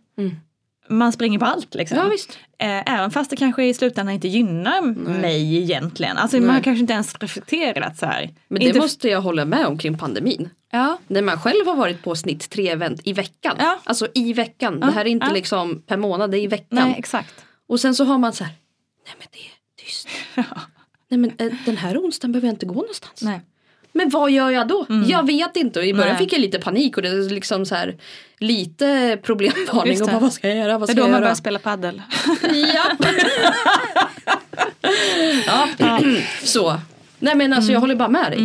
man 0.90 1.12
springer 1.12 1.40
på 1.40 1.46
allt. 1.46 1.76
Liksom. 1.76 1.98
Ja, 1.98 2.08
visst. 2.08 2.40
Eh, 2.58 2.94
även 2.94 3.12
fast 3.12 3.30
det 3.30 3.36
kanske 3.36 3.66
i 3.66 3.74
slutändan 3.74 4.16
inte 4.16 4.28
gynnar 4.28 4.82
mig 5.22 5.58
egentligen. 5.58 6.18
Alltså 6.18 6.38
man 6.38 6.50
har 6.50 6.62
kanske 6.62 6.82
inte 6.82 6.94
ens 6.94 7.16
reflekterat 7.20 7.98
så 7.98 8.06
här. 8.06 8.30
Men 8.48 8.60
det 8.60 8.66
inte 8.66 8.80
måste 8.80 9.10
jag 9.10 9.22
hålla 9.22 9.46
med 9.46 9.66
om 9.66 9.78
kring 9.78 9.98
pandemin. 9.98 10.50
Ja, 10.72 10.98
När 11.08 11.22
man 11.22 11.40
själv 11.40 11.68
har 11.68 11.76
varit 11.76 12.04
på 12.04 12.16
snitt 12.16 12.50
tre 12.50 12.70
event 12.70 13.02
i 13.04 13.14
veckan. 13.14 13.56
Ja. 13.60 13.80
Alltså 13.84 14.08
i 14.14 14.34
veckan. 14.34 14.80
det 14.80 14.92
här 14.92 15.06
är 15.06 15.10
inte 15.10 15.26
ja. 15.26 15.34
liksom 15.34 15.82
per 15.82 15.98
månad, 15.98 16.32
det 16.32 16.38
är 16.40 16.42
i 16.42 16.48
veckan. 16.48 16.68
nej 16.70 16.96
exakt. 16.98 17.46
Och 17.68 17.80
sen 17.80 17.96
så 17.96 18.04
har 18.04 18.18
man 18.18 18.34
så 18.34 18.44
här. 18.44 18.54
Nej 19.06 19.16
men 19.20 19.28
det 19.32 19.40
är 19.40 19.86
tyst. 19.86 20.08
Nej 21.12 21.18
men 21.18 21.32
eh, 21.38 21.54
den 21.66 21.78
här 21.78 21.98
onsdagen 21.98 22.32
behöver 22.32 22.48
jag 22.48 22.54
inte 22.54 22.66
gå 22.66 22.74
någonstans. 22.74 23.22
Nej. 23.22 23.42
Men 23.92 24.10
vad 24.10 24.32
gör 24.32 24.50
jag 24.50 24.68
då? 24.68 24.86
Jag 25.08 25.28
vet 25.28 25.56
inte 25.56 25.80
och 25.80 25.86
i 25.86 25.94
början 25.94 26.08
Mm. 26.08 26.18
Nej. 26.18 26.26
fick 26.26 26.34
jag 26.34 26.42
lite 26.42 26.60
panik 26.60 26.98
och 26.98 27.04
det 27.04 27.10
är 27.10 27.30
liksom 27.30 27.66
så 27.66 27.76
här 27.76 27.96
lite 28.40 29.18
problemvarning 29.24 30.02
och 30.02 30.08
bara 30.08 30.20
vad 30.20 30.34
ska 30.34 30.48
jag 30.48 30.58
göra? 30.58 30.78
Vad 30.78 30.90
Det 30.90 30.92
är 30.92 30.94
ska 30.94 31.02
då 31.02 31.08
man 31.08 31.12
göra? 31.12 31.22
börjar 31.22 31.36
spela 31.36 31.60
paddel. 31.60 32.02
Ja. 32.74 32.86
ja. 35.78 36.00
Så. 36.44 36.80
Nej 37.20 37.36
men 37.36 37.54
alltså 37.54 37.72
jag 37.72 37.80
håller 37.80 37.96
bara 37.96 38.10
med 38.10 38.32
dig. 38.32 38.40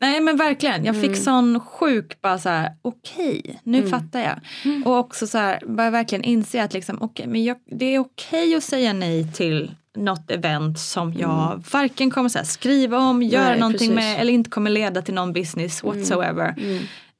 Nej 0.00 0.20
men 0.20 0.36
verkligen, 0.36 0.84
jag 0.84 0.96
Mm. 0.96 1.08
fick 1.08 1.22
sån 1.24 1.60
sjuk 1.60 2.20
bara 2.22 2.38
så 2.38 2.48
här, 2.48 2.72
okej, 2.82 3.60
nu 3.62 3.88
fattar 3.88 4.20
jag. 4.20 4.38
Mm. 4.64 4.82
Och 4.82 4.96
också 4.98 5.26
så 5.26 5.38
här, 5.38 5.60
bara 5.66 5.90
verkligen 5.90 6.24
inse 6.24 6.62
att 6.62 6.72
liksom, 6.72 6.98
okej, 7.00 7.26
men 7.26 7.44
jag, 7.44 7.56
det 7.70 7.94
är 7.94 7.98
okej 7.98 8.54
att 8.54 8.64
säga 8.64 8.92
nej 8.92 9.32
till 9.32 9.70
något 9.96 10.30
event 10.30 10.78
som 10.78 11.14
jag 11.14 11.62
varken 11.72 12.10
kommer 12.10 12.28
så 12.28 12.38
här, 12.38 12.44
skriva 12.44 12.98
om, 12.98 13.22
göra 13.22 13.40
Mm. 13.42 13.50
Nej, 13.52 13.60
någonting 13.60 13.78
precis. 13.78 13.90
Mm. 14.04 14.04
med 14.12 14.20
eller 14.20 14.32
inte 14.32 14.50
kommer 14.50 14.70
leda 14.70 15.02
till 15.02 15.14
någon 15.14 15.32
business 15.32 15.84
whatsoever. 15.84 16.54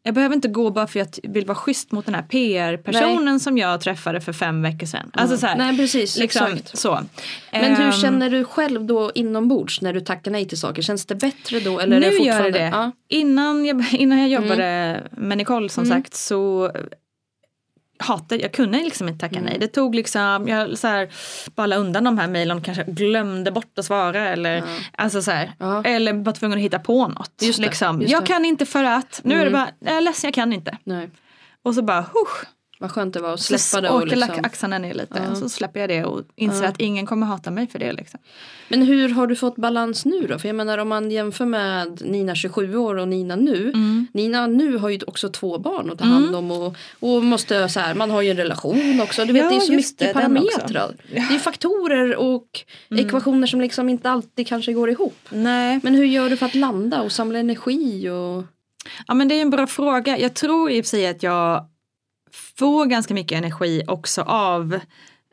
Jag 0.06 0.14
behöver 0.14 0.34
inte 0.34 0.48
gå 0.48 0.70
bara 0.70 0.86
för 0.86 1.00
att 1.00 1.18
jag 1.22 1.30
vill 1.30 1.46
vara 1.46 1.54
schysst 1.54 1.92
mot 1.92 2.06
den 2.06 2.14
här 2.14 2.22
PR-personen 2.22 3.40
som 3.40 3.58
jag 3.58 3.80
träffade 3.80 4.20
för 4.20 4.32
fem 4.32 4.62
veckor 4.62 4.86
sedan. 4.86 5.10
Alltså 5.12 5.36
så 5.36 5.46
här, 5.46 5.56
Nej 5.56 5.76
precis, 5.76 6.18
liksom, 6.18 6.46
exakt. 6.46 6.78
så. 6.78 7.00
Men 7.52 7.76
hur 7.76 7.84
Ehm, 7.84 7.92
känner 7.92 8.30
du 8.30 8.44
själv 8.44 8.84
då 8.84 9.12
inombords 9.14 9.80
när 9.80 9.92
du 9.92 10.00
tackar 10.00 10.30
nej 10.30 10.48
till 10.48 10.58
saker? 10.60 10.82
Känns 10.82 11.06
det 11.06 11.14
bättre 11.14 11.60
då? 11.60 11.80
Eller 11.80 12.00
nu 12.00 12.06
är 12.06 12.10
det 12.10 12.24
gör 12.24 12.42
det 12.42 12.50
det. 12.50 12.64
Ja. 12.64 12.76
Mm. 12.76 12.92
Innan, 13.08 13.64
jag, 13.64 13.84
innan 13.92 14.18
jag 14.18 14.28
jobbade 14.28 15.02
med 15.10 15.38
Nicole 15.38 15.68
som 15.68 15.86
sagt 15.86 16.14
så 16.14 16.72
hatade, 17.98 18.42
jag 18.42 18.52
kunde 18.52 18.78
liksom 18.78 19.08
inte 19.08 19.20
tacka 19.20 19.36
Mm. 19.36 19.44
nej. 19.50 19.58
Det 19.60 19.68
tog 19.68 19.94
liksom, 19.94 20.48
jag 20.48 20.78
så 20.78 20.86
här, 20.88 21.08
bara 21.54 21.76
undan 21.76 22.04
de 22.04 22.18
här 22.18 22.28
mejlen 22.28 22.56
och 22.56 22.64
kanske 22.64 22.84
glömde 22.84 23.50
bort 23.50 23.78
att 23.78 23.84
svara 23.84 24.28
eller, 24.28 24.62
alltså 24.92 25.22
så 25.22 25.30
här, 25.30 25.52
eller 25.84 26.12
var 26.12 26.32
tvungen 26.32 26.58
att 26.58 26.64
hitta 26.64 26.78
på 26.78 27.08
något. 27.08 27.32
Just 27.42 27.58
det, 27.58 27.64
liksom. 27.66 28.00
just 28.00 28.12
jag 28.12 28.22
det. 28.22 28.26
kan 28.26 28.44
inte 28.44 28.66
för 28.66 28.84
att, 28.84 29.20
nu 29.24 29.40
är 29.40 29.44
det 29.44 29.50
bara, 29.50 29.68
jag 29.78 29.96
är 29.96 30.00
ledsen 30.00 30.28
jag 30.28 30.34
kan 30.34 30.52
inte. 30.52 30.78
Nej. 30.84 31.10
Och 31.62 31.74
så 31.74 31.82
bara, 31.82 32.00
husch, 32.00 32.44
Vad 32.78 32.90
skönt 32.90 33.14
det 33.14 33.20
var 33.20 33.34
att 33.34 33.40
så 33.40 33.58
släppa 33.58 33.80
det. 33.80 33.90
Och 33.90 34.06
liksom. 34.06 34.44
axlarna 34.44 34.78
ner 34.78 34.94
lite. 34.94 35.36
Så 35.36 35.48
släpper 35.48 35.80
jag 35.80 35.88
det 35.88 36.04
och 36.04 36.22
inser 36.36 36.64
att 36.64 36.80
ingen 36.80 37.06
kommer 37.06 37.26
hata 37.26 37.50
mig 37.50 37.66
för 37.66 37.78
det. 37.78 37.92
Liksom. 37.92 38.20
Men 38.68 38.82
hur 38.82 39.08
har 39.08 39.26
du 39.26 39.36
fått 39.36 39.56
balans 39.56 40.04
nu 40.04 40.26
då? 40.26 40.38
För 40.38 40.48
jag 40.48 40.56
menar 40.56 40.78
om 40.78 40.88
man 40.88 41.10
jämför 41.10 41.44
med 41.44 42.02
Nina 42.04 42.34
27 42.34 42.76
år 42.76 42.94
och 42.94 43.08
Nina 43.08 43.36
nu. 43.36 43.68
Mm. 43.68 44.06
Nina 44.12 44.46
nu 44.46 44.76
har 44.76 44.88
ju 44.88 44.98
också 45.06 45.28
två 45.28 45.58
barn 45.58 45.90
att 45.90 45.98
ta 45.98 46.04
hand 46.04 46.36
om 46.36 46.50
och, 46.50 46.76
och 47.00 47.24
måste 47.24 47.68
så 47.68 47.80
här, 47.80 47.94
man 47.94 48.10
har 48.10 48.22
ju 48.22 48.30
en 48.30 48.36
relation 48.36 49.00
också. 49.02 49.24
Du 49.24 49.32
vet 49.32 49.42
Ja, 49.42 49.50
det 49.50 49.56
är 49.56 49.60
så 49.60 49.72
mycket 49.72 49.98
det, 49.98 50.12
parametrar. 50.12 50.96
Det 51.10 51.34
är 51.34 51.38
faktorer 51.38 52.16
och 52.16 52.64
Mm. 52.90 53.06
ekvationer 53.06 53.46
som 53.46 53.60
liksom 53.60 53.88
inte 53.88 54.10
alltid 54.10 54.46
kanske 54.46 54.72
går 54.72 54.90
ihop. 54.90 55.18
Nej. 55.30 55.80
Men 55.82 55.94
hur 55.94 56.04
gör 56.04 56.30
du 56.30 56.36
för 56.36 56.46
att 56.46 56.54
landa 56.54 57.02
och 57.02 57.12
samla 57.12 57.38
energi? 57.38 58.08
Och... 58.08 58.44
Ja 59.06 59.14
men 59.14 59.28
det 59.28 59.34
är 59.34 59.42
en 59.42 59.50
bra 59.50 59.66
fråga. 59.66 60.18
Jag 60.18 60.34
tror 60.34 60.70
i 60.70 60.80
och 60.80 60.84
för 60.84 60.88
sig 60.88 61.06
att 61.06 61.22
jag 61.22 61.66
får 62.56 62.86
ganska 62.86 63.14
mycket 63.14 63.38
energi 63.38 63.82
också 63.86 64.22
av 64.22 64.80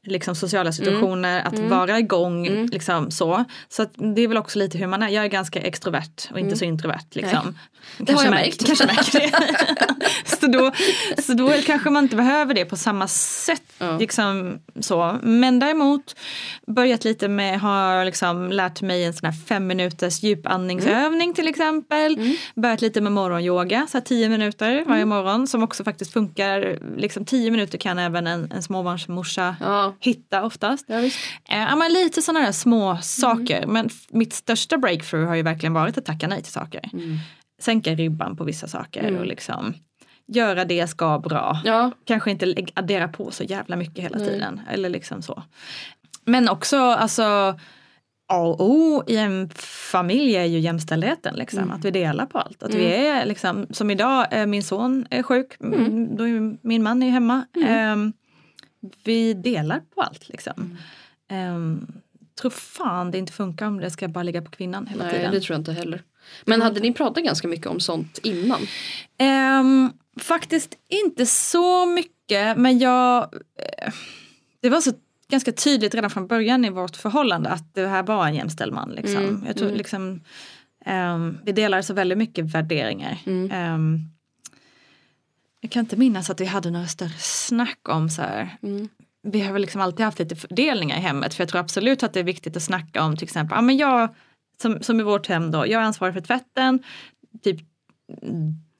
liksom 0.04 0.36
sociala 0.36 0.72
situationer, 0.72 1.44
att 1.44 1.60
vara 1.60 2.00
igång. 2.00 2.68
Liksom, 2.68 3.12
så 3.12 3.44
så 3.70 3.86
det 3.96 4.22
är 4.22 4.28
väl 4.28 4.38
också 4.38 4.60
lite 4.60 4.78
hur 4.78 4.88
man 4.88 5.04
är. 5.04 5.10
Jag 5.10 5.24
är 5.24 5.30
ganska 5.30 5.62
extrovert 5.62 6.32
och 6.32 6.40
inte 6.40 6.56
så 6.56 6.66
introvert. 6.66 7.06
Liksom. 7.12 7.58
Det 7.98 8.14
har 8.14 8.24
jag 8.24 8.32
märkt. 8.32 8.66
Kanske 8.66 8.86
märker 8.86 9.20
det. 9.20 9.32
så, 10.40 10.48
då, 10.48 10.72
så 11.22 11.34
då 11.34 11.54
kanske 11.66 11.90
man 11.90 12.04
inte 12.04 12.16
behöver 12.16 12.54
det 12.54 12.66
på 12.66 12.76
samma 12.76 13.08
sätt. 13.08 13.74
Ja. 13.78 13.98
Liksom, 13.98 14.60
så. 14.80 15.20
Men 15.22 15.60
däremot 15.60 16.16
börjat 16.68 17.04
lite 17.04 17.28
med, 17.28 17.60
har 17.60 18.06
liksom 18.06 18.52
lärt 18.52 18.82
mig 18.82 19.04
en 19.04 19.14
sån 19.14 19.26
här 19.26 19.38
fem 19.48 19.68
minuters 19.68 20.24
djupandningsövning 20.24 21.34
till 21.34 21.48
exempel. 21.48 22.36
Börjat 22.56 22.82
lite 22.82 23.02
med 23.02 23.12
morgonyoga, 23.12 23.88
så 23.92 23.98
här 23.98 24.06
tio 24.06 24.30
minuter 24.30 24.84
varje 24.88 25.06
morgon 25.06 25.48
som 25.48 25.64
också 25.64 25.84
faktiskt 25.84 26.14
funkar. 26.14 26.80
Liksom 26.98 27.26
tio 27.26 27.52
minuter 27.52 27.78
kan 27.78 28.00
även 28.00 28.28
en, 28.28 28.52
en 28.52 28.64
småbarnsmorsa 28.64 29.56
Ja. 29.60 29.93
Hitta 30.00 30.44
oftast. 30.44 30.86
Ja. 30.88 31.00
Eh, 31.50 31.76
men 31.78 31.94
lite 31.94 32.22
sådana 32.22 32.46
där 32.46 32.52
små 32.52 32.98
saker. 33.02 33.66
Men 33.68 33.86
f- 33.86 34.08
mitt 34.10 34.34
största 34.34 34.78
breakthrough 34.78 35.28
har 35.28 35.36
ju 35.36 35.42
verkligen 35.42 35.74
varit 35.74 35.98
att 35.98 36.06
tacka 36.06 36.28
nej 36.28 36.42
till 36.42 36.52
saker. 36.52 36.90
Sänka 37.62 37.96
ribban 37.96 38.38
på 38.38 38.44
vissa 38.44 38.68
saker 38.68 39.18
och 39.20 39.26
liksom 39.26 39.74
göra 40.28 40.66
det 40.66 40.76
jag 40.76 40.90
ska 40.90 41.20
bra. 41.20 41.62
Ja. 41.66 41.92
Kanske 42.06 42.32
inte 42.32 42.56
addera 42.74 43.08
på 43.08 43.32
så 43.32 43.44
jävla 43.44 43.76
mycket 43.76 44.04
hela 44.04 44.18
tiden. 44.20 44.62
Eller 44.72 44.90
liksom 44.90 45.22
så. 45.22 45.44
Men 46.26 46.50
också 46.50 46.78
alltså 46.78 47.60
A 48.28 48.38
och 48.38 48.62
O 48.62 49.04
i 49.08 49.18
en 49.18 49.50
familj 49.92 50.36
är 50.36 50.46
ju 50.46 50.60
jämställdheten. 50.60 51.36
Liksom. 51.36 51.72
Att 51.72 51.86
vi 51.86 51.92
delar 51.92 52.26
på 52.26 52.40
allt. 52.40 52.64
Att 52.64 52.74
vi 52.74 52.86
är 52.86 53.26
liksom, 53.26 53.68
som 53.70 53.92
idag, 53.92 54.28
eh, 54.32 54.46
min 54.46 54.64
son 54.64 55.06
är 55.10 55.24
sjuk, 55.24 55.58
mm. 55.60 56.16
då 56.16 56.24
är 56.24 56.28
ju 56.28 56.58
min 56.62 56.84
man 56.84 57.04
är 57.04 57.08
ju 57.08 57.12
hemma. 57.12 57.46
Ehm, 57.66 58.14
vi 59.04 59.34
delar 59.34 59.80
på 59.96 60.02
allt 60.02 60.30
liksom. 60.30 60.78
Ehm, 61.30 61.88
tror 62.42 62.52
fan 62.52 63.12
det 63.12 63.18
inte 63.18 63.34
funkar 63.34 63.68
om 63.68 63.80
det 63.80 63.92
ska 63.92 64.08
bara 64.08 64.24
ligga 64.24 64.42
på 64.42 64.52
kvinnan 64.52 64.88
hela 64.88 65.04
Nej 65.04 65.14
tiden. 65.14 65.32
det 65.32 65.40
tror 65.42 65.54
jag 65.54 65.60
inte 65.62 65.74
heller. 65.74 66.02
Men 66.46 66.62
hade 66.62 66.80
ni 66.80 66.94
pratat 66.94 67.24
ganska 67.24 67.48
mycket 67.48 67.68
om 67.68 67.80
sånt 67.80 68.20
innan? 68.24 68.60
Ehm, 69.18 69.92
faktiskt 70.20 70.76
inte 70.88 71.26
så 71.26 71.86
mycket 71.86 72.58
men 72.58 72.80
jag 72.80 73.22
eh, 73.24 73.94
Det 74.60 74.70
var 74.70 74.82
så 74.82 74.92
ganska 75.30 75.52
tydligt 75.52 75.96
redan 75.96 76.10
från 76.10 76.28
början 76.28 76.66
i 76.66 76.70
vårt 76.70 76.96
förhållande 76.96 77.50
att 77.50 77.74
det 77.74 77.88
här 77.88 78.04
var 78.04 78.28
en 78.28 78.36
jämställd 78.36 78.74
man. 78.74 78.90
Liksom. 78.92 79.24
Mm, 79.24 79.44
Jag 79.48 79.58
tror, 79.58 79.70
liksom, 79.72 80.22
ehm, 80.86 81.38
vi 81.46 81.52
delar 81.52 81.82
så 81.82 81.94
väldigt 81.94 82.18
mycket 82.18 82.46
värderingar. 82.46 83.18
Mm. 83.26 84.00
Jag 85.64 85.72
kan 85.72 85.80
inte 85.80 85.98
minnas 85.98 86.30
att 86.30 86.42
vi 86.42 86.46
hade 86.46 86.72
några 86.72 86.88
större 86.88 87.18
snack 87.20 87.90
om 87.90 88.10
så 88.10 88.22
här. 88.22 88.58
Mm. 88.64 88.90
Vi 89.24 89.42
har 89.42 89.54
väl 89.54 89.62
liksom 89.62 89.82
alltid 89.82 90.06
haft 90.06 90.20
lite 90.20 90.36
fördelningar 90.36 90.98
i 90.98 91.00
hemmet 91.00 91.34
för 91.34 91.42
jag 91.42 91.50
tror 91.50 91.62
absolut 91.62 92.04
att 92.04 92.14
det 92.14 92.20
är 92.20 92.24
viktigt 92.24 92.58
att 92.58 92.64
snacka 92.64 93.04
om 93.04 93.18
till 93.18 93.24
exempel, 93.24 93.56
ja 93.56 93.62
men 93.62 93.78
jag 93.78 94.16
som, 94.62 94.84
som 94.84 95.00
i 95.00 95.04
vårt 95.04 95.28
hem 95.28 95.52
då, 95.52 95.58
jag 95.58 95.82
är 95.82 95.86
ansvarig 95.86 96.14
för 96.14 96.22
tvätten, 96.22 96.84
typ 97.44 97.60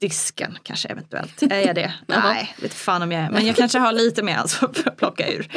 disken 0.00 0.58
kanske 0.62 0.88
eventuellt. 0.88 1.42
Är 1.42 1.66
jag 1.66 1.74
det? 1.74 1.94
Nej, 2.06 2.54
vet 2.62 2.74
fan 2.74 3.02
om 3.02 3.12
jag 3.12 3.22
är. 3.22 3.30
Men 3.30 3.46
jag 3.46 3.56
kanske 3.56 3.78
har 3.78 3.92
lite 3.92 4.22
mer 4.22 4.36
ansvar 4.36 4.70
för 4.74 4.90
att 4.90 4.96
plocka 4.96 5.32
ur. 5.32 5.48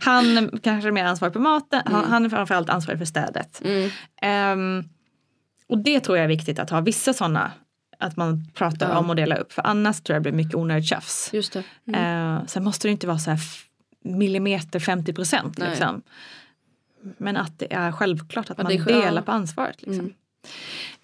Han 0.00 0.50
kanske 0.62 0.88
är 0.88 0.92
mer 0.92 1.04
ansvarig 1.04 1.32
för 1.32 1.40
maten, 1.40 1.82
han, 1.84 2.04
han 2.04 2.24
är 2.24 2.28
framförallt 2.28 2.70
ansvarig 2.70 2.98
för 2.98 3.06
städet. 3.06 3.62
Mm. 3.64 3.90
Ehm, 4.22 4.84
och 5.68 5.78
det 5.78 6.00
tror 6.00 6.16
jag 6.16 6.24
är 6.24 6.28
viktigt 6.28 6.58
att 6.58 6.70
ha 6.70 6.80
vissa 6.80 7.12
sådana 7.12 7.52
att 7.98 8.16
man 8.16 8.46
pratar 8.54 8.88
Ja. 8.90 8.98
om 8.98 9.10
och 9.10 9.16
delar 9.16 9.38
upp. 9.38 9.52
För 9.52 9.66
annars 9.66 10.00
tror 10.00 10.14
jag 10.14 10.22
det 10.22 10.30
blir 10.30 10.44
mycket 10.44 10.54
onödigt 10.54 10.88
tjafs. 10.88 11.30
Just 11.32 11.52
det. 11.52 11.62
Eh, 11.98 12.46
sen 12.46 12.64
måste 12.64 12.88
det 12.88 12.92
inte 12.92 13.06
vara 13.06 13.18
så 13.18 13.30
här 13.30 13.40
millimeter 14.04 14.80
50 14.80 15.12
procent. 15.12 15.58
Liksom. 15.58 16.02
Men 17.18 17.36
att 17.36 17.58
det 17.58 17.72
är 17.74 17.92
självklart 17.92 18.50
att 18.50 18.58
Ja, 18.58 18.64
man 18.64 18.84
delar 18.84 19.22
på 19.22 19.32
ansvaret. 19.32 19.82
Liksom. 19.82 20.00
Mm. 20.00 20.14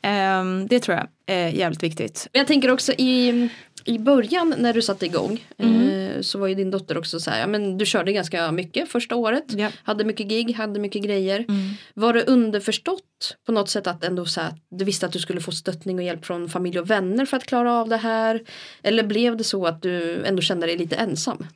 Ehm, 0.02 0.66
det 0.66 0.80
tror 0.80 0.96
jag 0.96 1.06
är 1.26 1.48
jävligt 1.48 1.82
viktigt. 1.82 2.28
Men 2.32 2.38
jag 2.40 2.46
tänker 2.46 2.70
också 2.70 2.92
i, 2.92 3.48
i 3.84 3.98
början 3.98 4.54
när 4.58 4.72
du 4.72 4.82
satte 4.82 5.06
igång 5.06 5.46
Mm. 5.58 5.88
eh, 6.16 6.20
så 6.20 6.38
var 6.38 6.46
ju 6.46 6.54
din 6.54 6.70
dotter 6.70 6.98
också 6.98 7.20
så 7.20 7.30
här, 7.30 7.46
men 7.46 7.78
du 7.78 7.86
körde 7.86 8.12
ganska 8.12 8.52
mycket 8.52 8.88
första 8.88 9.16
året. 9.16 9.44
Ja. 9.48 9.68
Hade 9.82 10.04
mycket 10.04 10.26
gig, 10.28 10.54
hade 10.54 10.80
mycket 10.80 11.02
grejer. 11.02 11.38
Mm. 11.48 11.70
Var 11.94 12.12
det 12.12 12.22
underförstått 12.24 13.36
på 13.46 13.52
något 13.52 13.68
sätt 13.68 13.86
att 13.86 14.04
ändå 14.04 14.26
så 14.26 14.40
här, 14.40 14.52
du 14.70 14.84
visste 14.84 15.06
att 15.06 15.12
du 15.12 15.18
skulle 15.18 15.40
få 15.40 15.52
stöttning 15.52 15.98
och 15.98 16.04
hjälp 16.04 16.24
från 16.26 16.48
familj 16.48 16.78
och 16.80 16.90
vänner 16.90 17.26
för 17.26 17.36
att 17.36 17.46
klara 17.46 17.74
av 17.74 17.88
det 17.88 17.96
här? 17.96 18.40
Eller 18.82 19.02
blev 19.02 19.36
det 19.36 19.44
så 19.44 19.66
att 19.66 19.82
du 19.82 20.24
ändå 20.24 20.42
kände 20.42 20.66
dig 20.66 20.76
lite 20.76 20.96
ensam? 20.96 21.46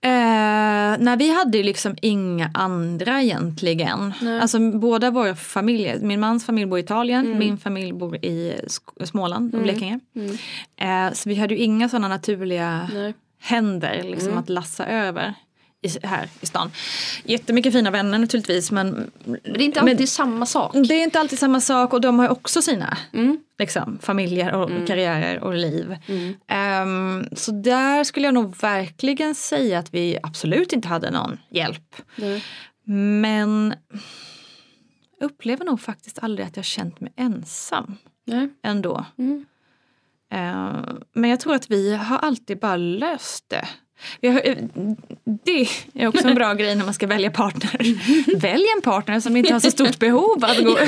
Eh, 0.00 0.98
nej, 0.98 1.16
vi 1.18 1.32
hade 1.34 1.58
ju 1.58 1.64
liksom 1.64 1.96
inga 2.02 2.50
andra 2.54 3.22
egentligen. 3.22 4.14
Nej. 4.22 4.40
Alltså 4.40 4.58
båda 4.78 5.10
våra 5.10 5.34
familjer, 5.34 5.98
min 6.00 6.20
mans 6.20 6.46
familj 6.46 6.66
bor 6.66 6.78
i 6.78 6.82
Italien, 6.82 7.38
min 7.38 7.58
familj 7.58 7.92
bor 7.92 8.16
i 8.16 8.60
Småland 9.04 9.54
och 9.54 9.62
Blekinge. 9.62 10.00
Eh, 10.76 11.12
så 11.12 11.28
vi 11.28 11.34
hade 11.34 11.54
ju 11.54 11.60
inga 11.60 11.88
sådana 11.88 12.08
naturliga 12.08 12.90
Nej. 12.94 13.14
händer 13.40 14.02
liksom, 14.02 14.38
att 14.38 14.48
lassa 14.48 14.86
över 14.86 15.34
i, 15.82 16.06
här 16.06 16.28
i 16.40 16.46
stan. 16.46 16.70
Jättemycket 17.24 17.72
fina 17.72 17.90
vänner 17.90 18.18
naturligtvis 18.18 18.70
men 18.70 19.10
Men 19.24 19.40
det 19.42 19.62
är 19.62 19.64
inte 19.64 19.80
alltid 19.80 20.08
samma 20.08 20.46
sak. 20.46 20.72
det 20.88 20.94
är 20.94 21.02
inte 21.04 21.20
alltid 21.20 21.38
samma 21.38 21.60
sak 21.60 21.92
och 21.92 22.00
de 22.00 22.18
har 22.18 22.28
också 22.28 22.62
sina 22.62 22.98
Mm. 23.12 23.38
liksom, 23.58 23.98
familjer 24.02 24.52
och 24.54 24.86
karriärer 24.86 25.40
och 25.40 25.54
liv. 25.54 25.96
Ehm, 26.48 27.24
så 27.32 27.52
där 27.52 28.04
skulle 28.04 28.26
jag 28.26 28.34
nog 28.34 28.56
verkligen 28.56 29.34
säga 29.34 29.78
att 29.78 29.94
vi 29.94 30.18
absolut 30.22 30.72
inte 30.72 30.88
hade 30.88 31.10
någon 31.10 31.38
hjälp. 31.50 31.96
Men 32.84 33.74
jag 35.20 35.30
upplever 35.30 35.64
nog 35.64 35.80
faktiskt 35.80 36.18
aldrig 36.22 36.46
att 36.46 36.56
jag 36.56 36.64
känt 36.64 37.00
mig 37.00 37.12
ensam 37.16 37.96
Nej. 38.26 38.48
ändå. 38.62 39.04
Mm. 39.18 39.44
Ehm, 40.30 41.00
men 41.12 41.30
jag 41.30 41.40
tror 41.40 41.54
att 41.54 41.70
vi 41.70 41.94
har 41.96 42.18
alltid 42.18 42.58
bara 42.58 42.76
löst 42.76 43.44
det. 43.48 43.68
Eh, 44.20 44.56
det 45.44 45.68
är 45.94 46.06
också 46.06 46.28
en 46.28 46.34
bra 46.34 46.54
grej 46.54 46.74
när 46.76 46.84
man 46.84 46.94
ska 46.94 47.06
välja 47.06 47.30
partner. 47.30 47.76
Välj 48.40 48.64
en 48.76 48.82
partner 48.82 49.20
som 49.20 49.36
inte 49.36 49.52
har 49.52 49.60
så 49.60 49.70
stort 49.70 49.98
behov 49.98 50.44
att 50.44 50.58
gå 50.64 50.78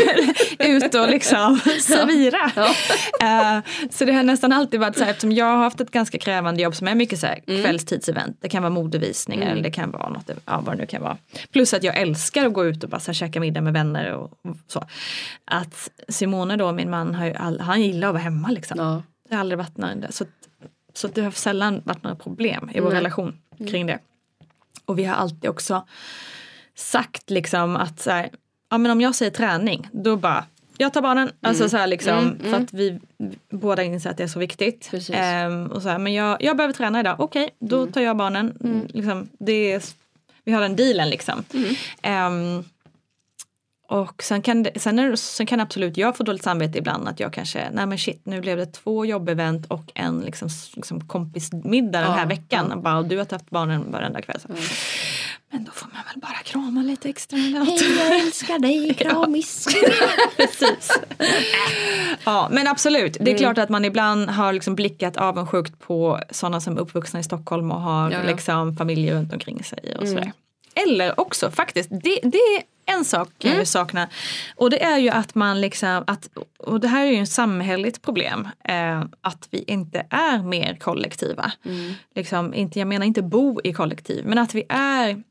ut 0.58 0.94
och 0.94 1.08
liksom 1.08 1.60
servera. 1.80 2.52
Ja. 2.56 2.74
Eh, 3.20 3.62
så 3.90 4.04
det 4.04 4.12
har 4.12 4.22
nästan 4.22 4.52
alltid 4.52 4.80
varit 4.80 4.96
så 4.98 5.04
här 5.04 5.10
eftersom 5.10 5.32
jag 5.32 5.46
har 5.46 5.56
haft 5.56 5.80
ett 5.80 5.90
ganska 5.90 6.18
krävande 6.18 6.62
jobb 6.62 6.74
som 6.74 6.88
är 6.88 6.94
mycket 6.94 7.18
så 7.18 7.26
här 7.26 7.40
Mm. 7.46 7.62
kvällstidsevent. 7.62 8.36
Det 8.40 8.48
kan 8.48 8.62
vara 8.62 8.70
modevisningar 8.72 9.50
eller 9.52 9.62
det 9.62 9.70
kan 9.70 9.90
vara 9.90 10.08
något, 10.08 10.30
ja, 10.46 10.60
vad 10.66 10.74
det 10.74 10.80
nu 10.80 10.86
kan 10.86 11.02
vara. 11.02 11.16
Plus 11.52 11.74
att 11.74 11.82
jag 11.84 11.96
älskar 11.96 12.46
att 12.46 12.52
gå 12.52 12.64
ut 12.66 12.84
och 12.84 12.90
bara 12.90 13.00
så 13.00 13.06
här, 13.06 13.14
käka 13.14 13.40
middag 13.40 13.60
med 13.60 13.72
vänner 13.72 14.12
och, 14.12 14.30
så. 14.66 14.84
Att 15.44 15.90
Simone 16.08 16.56
då, 16.56 16.72
min 16.72 16.90
man, 16.90 17.14
har 17.14 17.26
ju 17.26 17.34
all, 17.34 17.60
han 17.60 17.82
gillar 17.82 18.08
att 18.08 18.14
vara 18.14 18.22
hemma 18.22 18.48
liksom. 18.50 18.78
Ja. 18.78 19.02
Det 19.28 19.34
har 19.34 19.40
aldrig 19.40 19.58
varit 19.58 19.76
några, 19.76 19.94
så, 20.10 20.24
så 21.00 21.08
det 21.08 21.22
har 21.22 21.30
sällan 21.30 21.82
varit 21.84 22.02
några 22.02 22.16
problem 22.16 22.70
i 22.74 22.80
vår 22.80 22.90
Nej. 22.90 22.98
relation 22.98 23.38
kring 23.68 23.86
det. 23.86 23.98
Och 24.84 24.98
vi 24.98 25.04
har 25.04 25.14
alltid 25.14 25.50
också 25.50 25.86
sagt 26.74 27.30
liksom 27.30 27.76
att 27.76 28.00
så 28.00 28.10
här, 28.10 28.30
ja 28.70 28.78
men 28.78 28.90
om 28.90 29.00
jag 29.00 29.14
säger 29.14 29.30
träning 29.30 29.88
då 29.92 30.16
bara 30.16 30.44
jag 30.78 30.92
tar 30.92 31.02
barnen, 31.02 31.32
alltså 31.40 31.68
så 31.68 31.76
här 31.76 31.86
liksom 31.86 32.18
Mm, 32.18 32.36
mm. 32.40 32.50
för 32.50 32.60
att 32.60 32.72
vi 32.72 33.00
båda 33.50 33.82
inser 33.82 34.10
att 34.10 34.16
det 34.16 34.22
är 34.22 34.28
så 34.28 34.38
viktigt. 34.38 34.90
Ehm, 35.12 35.66
och 35.66 35.82
så 35.82 35.88
här, 35.88 35.98
men 35.98 36.12
jag, 36.12 36.42
jag 36.42 36.56
behöver 36.56 36.74
träna 36.74 37.00
idag, 37.00 37.20
okej 37.20 37.50
då 37.58 37.86
tar 37.86 38.00
jag 38.00 38.16
barnen. 38.16 38.56
Mm. 38.64 38.86
Liksom, 38.86 39.28
det 39.38 39.72
är, 39.72 39.82
vi 40.44 40.52
har 40.52 40.60
den 40.60 40.76
dealen 40.76 41.10
liksom. 41.10 41.44
Ehm, 42.02 42.64
och 43.90 44.22
sen 44.22 44.42
kan, 44.42 44.62
det, 44.62 44.80
sen, 44.80 44.98
är, 44.98 45.16
sen 45.16 45.46
kan 45.46 45.60
absolut 45.60 45.96
jag 45.96 46.16
få 46.16 46.22
dåligt 46.22 46.42
samvete 46.42 46.78
ibland 46.78 47.08
att 47.08 47.20
jag 47.20 47.32
kanske, 47.32 47.70
nej 47.72 47.86
men 47.86 47.98
shit 47.98 48.20
nu 48.24 48.40
blev 48.40 48.56
det 48.56 48.66
två 48.66 49.04
jobbevent 49.04 49.66
och 49.66 49.90
en 49.94 50.20
liksom, 50.20 50.48
liksom 50.74 51.00
kompismiddag 51.08 51.98
den 52.00 52.10
Ja, 52.10 52.16
här 52.16 52.26
veckan. 52.26 52.66
ja. 52.68 52.76
Och 52.76 52.82
bara, 52.82 52.98
och 52.98 53.04
du 53.04 53.18
har 53.18 53.26
haft 53.30 53.50
barnen 53.50 53.92
varenda 53.92 54.22
kväll. 54.22 54.40
Så. 54.40 54.48
Men 55.52 55.64
då 55.64 55.72
får 55.72 55.86
man 55.94 56.02
väl 56.12 56.20
bara 56.20 56.38
krama 56.44 56.82
lite 56.82 57.08
extra. 57.08 57.36
Hej 57.38 57.98
jag 57.98 58.20
älskar 58.26 58.58
dig, 58.58 58.94
kramis. 58.94 59.66
Precis. 60.36 60.90
ja, 62.24 62.48
men 62.50 62.66
absolut. 62.68 63.16
Det 63.20 63.30
är 63.34 63.38
klart 63.38 63.58
att 63.58 63.68
man 63.68 63.84
ibland 63.84 64.30
har 64.30 64.52
liksom 64.52 64.74
blickat 64.74 65.16
avundsjukt 65.16 65.78
på 65.78 66.20
sådana 66.30 66.60
som 66.60 66.76
är 66.76 66.80
uppvuxna 66.80 67.20
i 67.20 67.22
Stockholm 67.22 67.70
och 67.70 67.80
har 67.80 68.10
Ja, 68.10 68.22
liksom 68.26 68.76
familjer 68.76 69.14
runt 69.14 69.32
omkring 69.32 69.64
sig 69.64 69.96
och 70.00 70.08
sådär. 70.08 70.32
Eller 70.74 71.20
också 71.20 71.50
faktiskt, 71.50 71.88
det, 71.90 72.20
det 72.22 72.62
en 72.98 73.04
sak 73.04 73.28
jag 73.38 73.58
ju 73.58 73.64
saknar. 73.64 74.08
Och 74.56 74.70
det 74.70 74.82
är 74.82 74.98
ju 74.98 75.08
att 75.08 75.34
man 75.34 75.60
liksom, 75.60 76.04
att, 76.06 76.28
och 76.58 76.80
det 76.80 76.88
här 76.88 77.06
är 77.06 77.10
ju 77.10 77.16
en 77.16 77.26
samhälleligt 77.26 78.02
problem, 78.02 78.48
eh, 78.64 79.00
att 79.20 79.48
vi 79.50 79.64
inte 79.66 80.06
är 80.10 80.42
mer 80.42 80.76
kollektiva. 80.80 81.52
Liksom, 82.14 82.54
inte, 82.54 82.78
jag 82.78 82.88
menar 82.88 83.06
inte 83.06 83.22
bo 83.22 83.60
i 83.64 83.72
kollektiv, 83.72 84.26
men 84.26 84.38
att 84.38 84.54
vi 84.54 84.64
är 84.68 85.22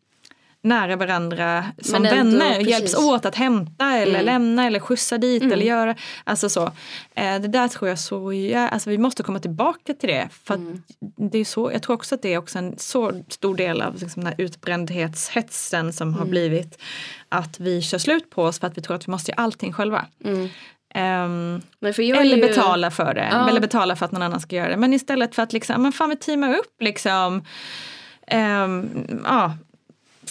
nära 0.62 0.96
varandra 0.96 1.66
som 1.82 1.96
ändå, 1.96 2.10
vänner, 2.10 2.50
precis. 2.56 2.70
hjälps 2.70 2.96
åt 2.96 3.26
att 3.26 3.36
hämta 3.36 3.92
eller 3.92 4.24
lämna 4.24 4.66
eller 4.66 4.80
skjutsa 4.80 5.18
dit 5.18 5.44
eller 5.44 5.66
göra. 5.66 5.96
Alltså 6.24 6.50
så. 6.50 6.64
Eh, 7.16 7.40
det 7.42 7.48
där 7.48 7.68
tror 7.68 7.90
jag 7.90 8.00
så, 8.00 8.34
ja, 8.34 8.68
alltså 8.68 8.90
vi 8.90 8.98
måste 8.98 9.24
komma 9.24 9.40
tillbaka 9.40 9.94
till 9.94 10.10
det. 10.10 10.30
För 10.44 10.54
att 10.54 10.60
det 11.32 11.38
är 11.38 11.46
så, 11.46 11.72
jag 11.72 11.84
tror 11.84 11.96
också 11.96 12.16
att 12.16 12.22
det 12.22 12.34
är 12.34 12.38
också 12.38 12.58
en 12.58 12.78
så 12.78 13.24
stor 13.28 13.56
del 13.56 13.82
av 13.82 13.94
liksom 13.94 14.24
den 14.24 14.34
här 14.34 14.46
utbrändhetshetsen 14.46 15.94
som 15.94 16.14
har 16.14 16.26
blivit 16.26 16.80
att 17.30 17.60
vi 17.60 17.82
kör 17.82 17.98
slut 17.98 18.30
på 18.30 18.44
oss 18.44 18.60
för 18.60 18.68
att 18.68 18.78
vi 18.78 18.82
tror 18.82 18.96
att 18.96 19.08
vi 19.08 19.12
måste 19.12 19.32
göra 19.32 19.42
allting 19.42 19.74
själva. 19.74 20.06
Är 22.16 22.22
eller 22.22 22.38
ju- 22.38 22.48
betala 22.48 22.92
för 22.92 23.14
det. 23.14 23.30
Ja. 23.32 23.50
Eller 23.50 23.62
betala 23.62 23.96
för 23.96 24.06
att 24.06 24.12
någon 24.12 24.22
annan 24.22 24.40
ska 24.40 24.56
göra 24.56 24.70
det. 24.70 24.78
Men 24.78 24.94
istället 24.94 25.36
för 25.36 25.44
att 25.44 25.54
liksom, 25.54 25.82
men 25.82 25.92
fan 25.92 26.10
vi 26.10 26.16
teamar 26.16 26.56
upp 26.58 26.76
liksom. 26.82 27.44
ehm, 28.28 28.90
ja, 29.24 29.58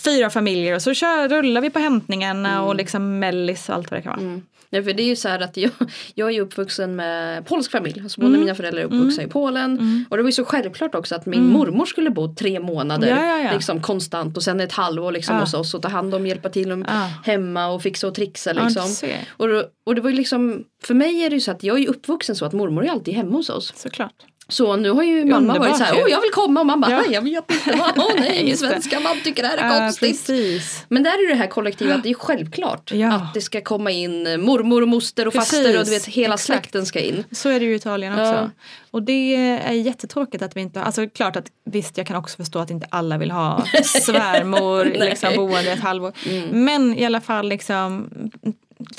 fyra 0.04 0.30
familjer 0.30 0.74
och 0.74 0.82
så 0.82 0.94
kör, 0.94 1.28
rullar 1.28 1.60
vi 1.60 1.70
på 1.70 1.78
hämtningarna 1.78 2.62
och 2.62 2.74
liksom 2.76 3.18
mellis 3.18 3.68
och 3.68 3.74
allt 3.74 3.90
vad 3.90 3.98
det 3.98 4.02
kan 4.02 4.12
vara. 4.12 4.20
Mm. 4.20 4.42
Nej, 4.70 4.82
för 4.84 4.92
det 4.92 5.02
är 5.02 5.06
ju 5.06 5.16
så 5.16 5.28
här 5.28 5.40
att 5.40 5.56
jag, 5.56 5.70
jag 6.14 6.34
är 6.34 6.40
uppvuxen 6.40 6.96
med 6.96 7.46
polsk 7.46 7.70
familj. 7.70 8.00
Alltså 8.02 8.20
båda 8.20 8.38
mina 8.38 8.54
föräldrar 8.54 8.80
är 8.80 8.84
uppvuxna 8.84 9.22
i 9.22 9.26
Polen. 9.26 10.04
Och 10.10 10.16
det 10.16 10.22
var 10.22 10.28
ju 10.28 10.32
så 10.32 10.44
självklart 10.44 10.94
också 10.94 11.14
att 11.14 11.26
min 11.26 11.46
mormor 11.48 11.86
skulle 11.86 12.10
bo 12.10 12.34
tre 12.34 12.60
månader 12.60 13.08
Ja, 13.08 13.26
ja, 13.26 13.38
ja. 13.38 13.52
Liksom 13.52 13.80
konstant 13.80 14.36
och 14.36 14.42
sen 14.42 14.60
ett 14.60 14.72
halvår 14.72 15.12
liksom 15.12 15.34
Ja. 15.34 15.40
hos 15.40 15.54
oss 15.54 15.74
och 15.74 15.82
ta 15.82 15.88
hand 15.88 16.14
om, 16.14 16.26
hjälpa 16.26 16.48
till 16.48 16.72
om 16.72 16.84
hemma 17.24 17.66
och 17.66 17.82
fixa 17.82 18.06
och 18.06 18.14
trixa 18.14 18.52
liksom. 18.52 19.14
och, 19.28 19.46
och 19.86 19.94
det 19.94 20.00
var 20.00 20.10
ju 20.10 20.16
liksom, 20.16 20.64
för 20.82 20.94
mig 20.94 21.22
är 21.24 21.30
det 21.30 21.34
ju 21.36 21.40
så 21.40 21.50
att 21.50 21.62
jag 21.62 21.78
är 21.78 21.88
uppvuxen 21.88 22.36
så 22.36 22.44
att 22.44 22.52
mormor 22.52 22.84
är 22.84 22.90
alltid 22.90 23.14
hemma 23.14 23.36
hos 23.36 23.50
oss. 23.50 23.72
Såklart. 23.76 24.14
Så 24.50 24.76
nu 24.76 24.90
har 24.90 25.02
ju 25.02 25.24
mamma 25.24 25.36
Underbart 25.38 25.58
varit 25.58 25.76
så 25.76 25.84
här, 25.84 25.94
åh 26.04 26.10
jag 26.10 26.20
vill 26.20 26.30
komma 26.30 26.60
och 26.60 26.66
man 26.66 26.80
bara, 26.80 26.90
Ja. 26.90 27.04
jag 27.10 27.22
vet 27.22 27.50
inte, 27.50 27.76
vad, 27.78 27.92
åh 27.98 28.12
nej 28.20 28.56
svenska 28.56 29.00
man 29.00 29.20
tycker 29.24 29.42
det 29.42 29.48
här 29.48 29.56
är 29.58 29.74
Ja, 29.74 29.78
konstigt. 29.80 30.10
precis. 30.26 30.84
Men 30.88 31.02
där 31.02 31.10
är 31.10 31.28
det 31.28 31.34
här 31.34 31.46
kollektivet 31.46 31.96
att 31.96 32.02
det 32.02 32.10
är 32.10 32.14
självklart 32.14 32.90
Ja. 32.92 33.12
att 33.12 33.34
det 33.34 33.40
ska 33.40 33.60
komma 33.60 33.90
in 33.90 34.26
eh, 34.26 34.36
mormor 34.36 34.82
och 34.82 34.88
moster 34.88 35.26
och 35.26 35.32
Precis, 35.32 35.50
faster 35.50 35.78
och 35.78 35.84
du 35.84 35.90
vet 35.90 36.06
hela 36.06 36.34
exakt. 36.34 36.46
släkten 36.46 36.86
ska 36.86 37.00
in. 37.00 37.24
Så 37.32 37.48
är 37.48 37.60
det 37.60 37.66
ju 37.66 37.72
i 37.72 37.76
Italien 37.76 38.12
också. 38.12 38.22
Ja. 38.24 38.50
Och 38.90 39.02
det 39.02 39.34
är 39.36 39.72
jättetråkigt 39.72 40.42
att 40.42 40.56
vi 40.56 40.60
inte, 40.60 40.82
alltså 40.82 41.08
klart 41.08 41.36
att 41.36 41.46
visst 41.64 41.98
jag 41.98 42.06
kan 42.06 42.16
också 42.16 42.36
förstå 42.36 42.58
att 42.58 42.70
inte 42.70 42.86
alla 42.90 43.18
vill 43.18 43.30
ha 43.30 43.64
svärmor 43.84 44.84
liksom, 44.84 45.34
boende 45.36 45.72
ett 45.72 45.80
halvår. 45.80 46.12
Men 46.52 46.98
i 46.98 47.04
alla 47.04 47.20
fall 47.20 47.48
liksom 47.48 48.10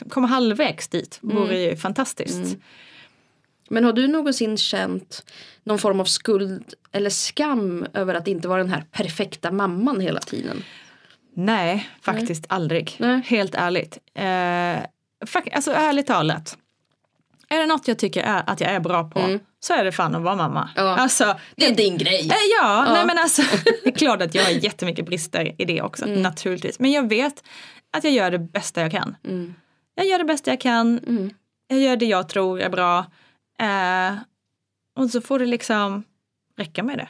komma 0.09 0.27
halvvägs 0.27 0.87
dit 0.87 1.17
vore 1.21 1.59
ju 1.59 1.75
fantastiskt. 1.77 2.57
Men 3.69 3.83
har 3.83 3.93
du 3.93 4.07
någonsin 4.07 4.57
känt 4.57 5.25
någon 5.63 5.79
form 5.79 5.99
av 5.99 6.05
skuld 6.05 6.73
eller 6.91 7.09
skam 7.09 7.85
över 7.93 8.15
att 8.15 8.27
inte 8.27 8.47
vara 8.47 8.63
den 8.63 8.71
här 8.71 8.83
perfekta 8.91 9.51
mamman 9.51 9.99
hela 10.01 10.19
tiden? 10.19 10.63
Nej, 11.35 11.89
faktiskt 12.01 12.45
aldrig. 12.49 12.95
Nej. 12.99 13.21
Helt 13.25 13.55
ärligt. 13.55 13.97
Eh, 14.13 14.23
fak- 15.25 15.53
alltså 15.53 15.71
ärligt 15.71 16.07
talat. 16.07 16.57
Är 17.49 17.59
det 17.59 17.65
något 17.65 17.87
jag 17.87 17.99
tycker 17.99 18.23
är, 18.23 18.43
att 18.47 18.61
jag 18.61 18.71
är 18.71 18.79
bra 18.79 19.03
på 19.09 19.39
så 19.59 19.73
är 19.73 19.83
det 19.83 19.91
fan 19.91 20.15
att 20.15 20.21
vara 20.21 20.35
mamma. 20.35 20.69
Ja. 20.75 20.81
Alltså, 20.97 21.39
Det 21.55 21.65
är 21.65 21.75
din 21.75 21.97
grej. 21.97 22.19
Eh, 22.19 22.35
Ja, 22.61 22.85
Ja. 22.87 22.93
nej 22.93 23.05
men 23.05 23.17
alltså 23.17 23.41
det 23.83 23.89
är 23.89 23.91
klart 23.91 24.21
att 24.21 24.35
jag 24.35 24.43
har 24.43 24.51
jättemycket 24.51 25.05
brister 25.05 25.55
i 25.61 25.65
det 25.65 25.81
också 25.81 26.05
naturligtvis. 26.05 26.79
Men 26.79 26.91
jag 26.91 27.09
vet 27.09 27.43
att 27.97 28.03
jag 28.03 28.13
gör 28.13 28.31
det 28.31 28.39
bästa 28.39 28.81
jag 28.81 28.91
kan. 28.91 29.15
Mm. 29.27 29.53
Jag 29.95 30.05
gör 30.07 30.17
det 30.17 30.23
bästa 30.25 30.51
jag 30.51 30.61
kan. 30.61 30.99
Mm. 31.07 31.33
Jag 31.67 31.79
gör 31.79 31.95
det 31.97 32.05
jag 32.05 32.29
tror 32.29 32.61
är 32.61 32.69
bra. 32.69 33.05
Eh, 33.59 34.15
och 34.95 35.09
så 35.09 35.21
får 35.21 35.39
det 35.39 35.45
liksom 35.45 36.03
räcka 36.57 36.83
med 36.83 36.97
det. 36.97 37.07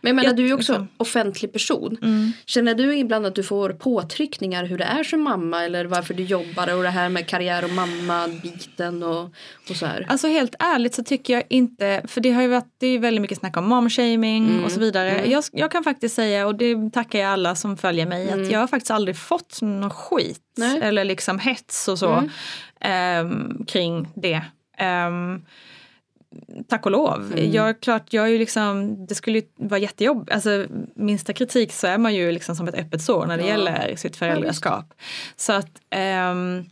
Men 0.00 0.08
jag 0.10 0.16
menar 0.16 0.24
Jag- 0.28 0.36
du 0.36 0.42
är 0.42 0.46
ju 0.46 0.54
också 0.54 0.72
liksom- 0.72 0.88
offentlig 0.96 1.52
person. 1.52 1.96
Mm. 2.02 2.32
Känner 2.46 2.74
du 2.74 2.96
ibland 2.98 3.26
att 3.26 3.34
du 3.34 3.42
får 3.42 3.70
påtryckningar 3.70 4.64
hur 4.64 4.78
det 4.78 4.84
är 4.84 5.04
som 5.04 5.20
mamma 5.22 5.64
eller 5.64 5.84
varför 5.84 6.14
du 6.14 6.22
jobbar 6.22 6.74
och 6.76 6.82
det 6.82 6.90
här 6.90 7.08
med 7.08 7.26
karriär 7.28 7.64
och 7.64 7.70
mamma-biten 7.70 9.02
och, 9.02 9.24
och 9.70 9.76
så 9.76 9.86
här? 9.86 10.06
Alltså 10.08 10.28
helt 10.28 10.54
ärligt 10.58 10.94
så 10.94 11.04
tycker 11.04 11.34
jag 11.34 11.42
inte, 11.48 12.02
för 12.08 12.20
det 12.20 12.30
har 12.32 12.42
ju 12.42 12.48
varit 12.48 12.74
det 12.78 12.86
är 12.86 12.98
väldigt 12.98 13.22
mycket 13.22 13.38
snack 13.38 13.56
om 13.56 13.64
momshaming 13.68 14.48
Mm, 14.48 14.64
och 14.64 14.72
så 14.72 14.80
vidare. 14.80 15.26
Jag, 15.30 15.44
jag 15.52 15.70
kan 15.70 15.84
faktiskt 15.84 16.14
säga, 16.14 16.46
och 16.46 16.54
det 16.54 16.90
tackar 16.92 17.18
jag 17.18 17.30
alla 17.30 17.54
som 17.54 17.76
följer 17.76 18.06
mig, 18.06 18.30
att 18.30 18.50
jag 18.50 18.60
har 18.60 18.66
faktiskt 18.66 18.90
aldrig 18.90 19.16
fått 19.18 19.62
någon 19.62 19.90
skit 19.90 20.40
Mm. 20.58 20.70
Nej. 20.72 20.88
eller 20.88 21.04
liksom 21.04 21.38
hets 21.38 21.88
och 21.88 21.98
så 21.98 22.12
Mm. 22.12 22.30
ehm, 22.80 23.64
kring 23.66 24.08
det. 24.16 24.42
Ehm, 24.78 25.42
tack 26.68 26.86
och 26.86 26.92
lov. 26.92 27.32
Mm. 27.32 27.52
Jag, 27.52 27.80
klart, 27.80 28.12
jag 28.12 28.24
är 28.24 28.28
ju 28.28 28.38
liksom, 28.38 28.96
det 29.06 29.14
skulle 29.14 29.38
ju 29.38 29.44
vara 29.56 29.80
jättejobb. 29.80 30.28
Alltså, 30.32 30.66
minsta 30.94 31.32
kritik 31.32 31.72
så 31.72 31.86
är 31.86 31.98
man 31.98 32.14
ju 32.14 32.32
liksom 32.32 32.56
som 32.56 32.68
ett 32.68 32.74
öppet 32.74 33.02
sår 33.02 33.26
när 33.26 33.36
det 33.36 33.42
Ja. 33.42 33.48
gäller 33.48 33.96
sitt 33.96 34.16
föräldraskap. 34.16 34.94
så 35.36 35.52
att 35.52 35.70
ehm, 35.90 36.64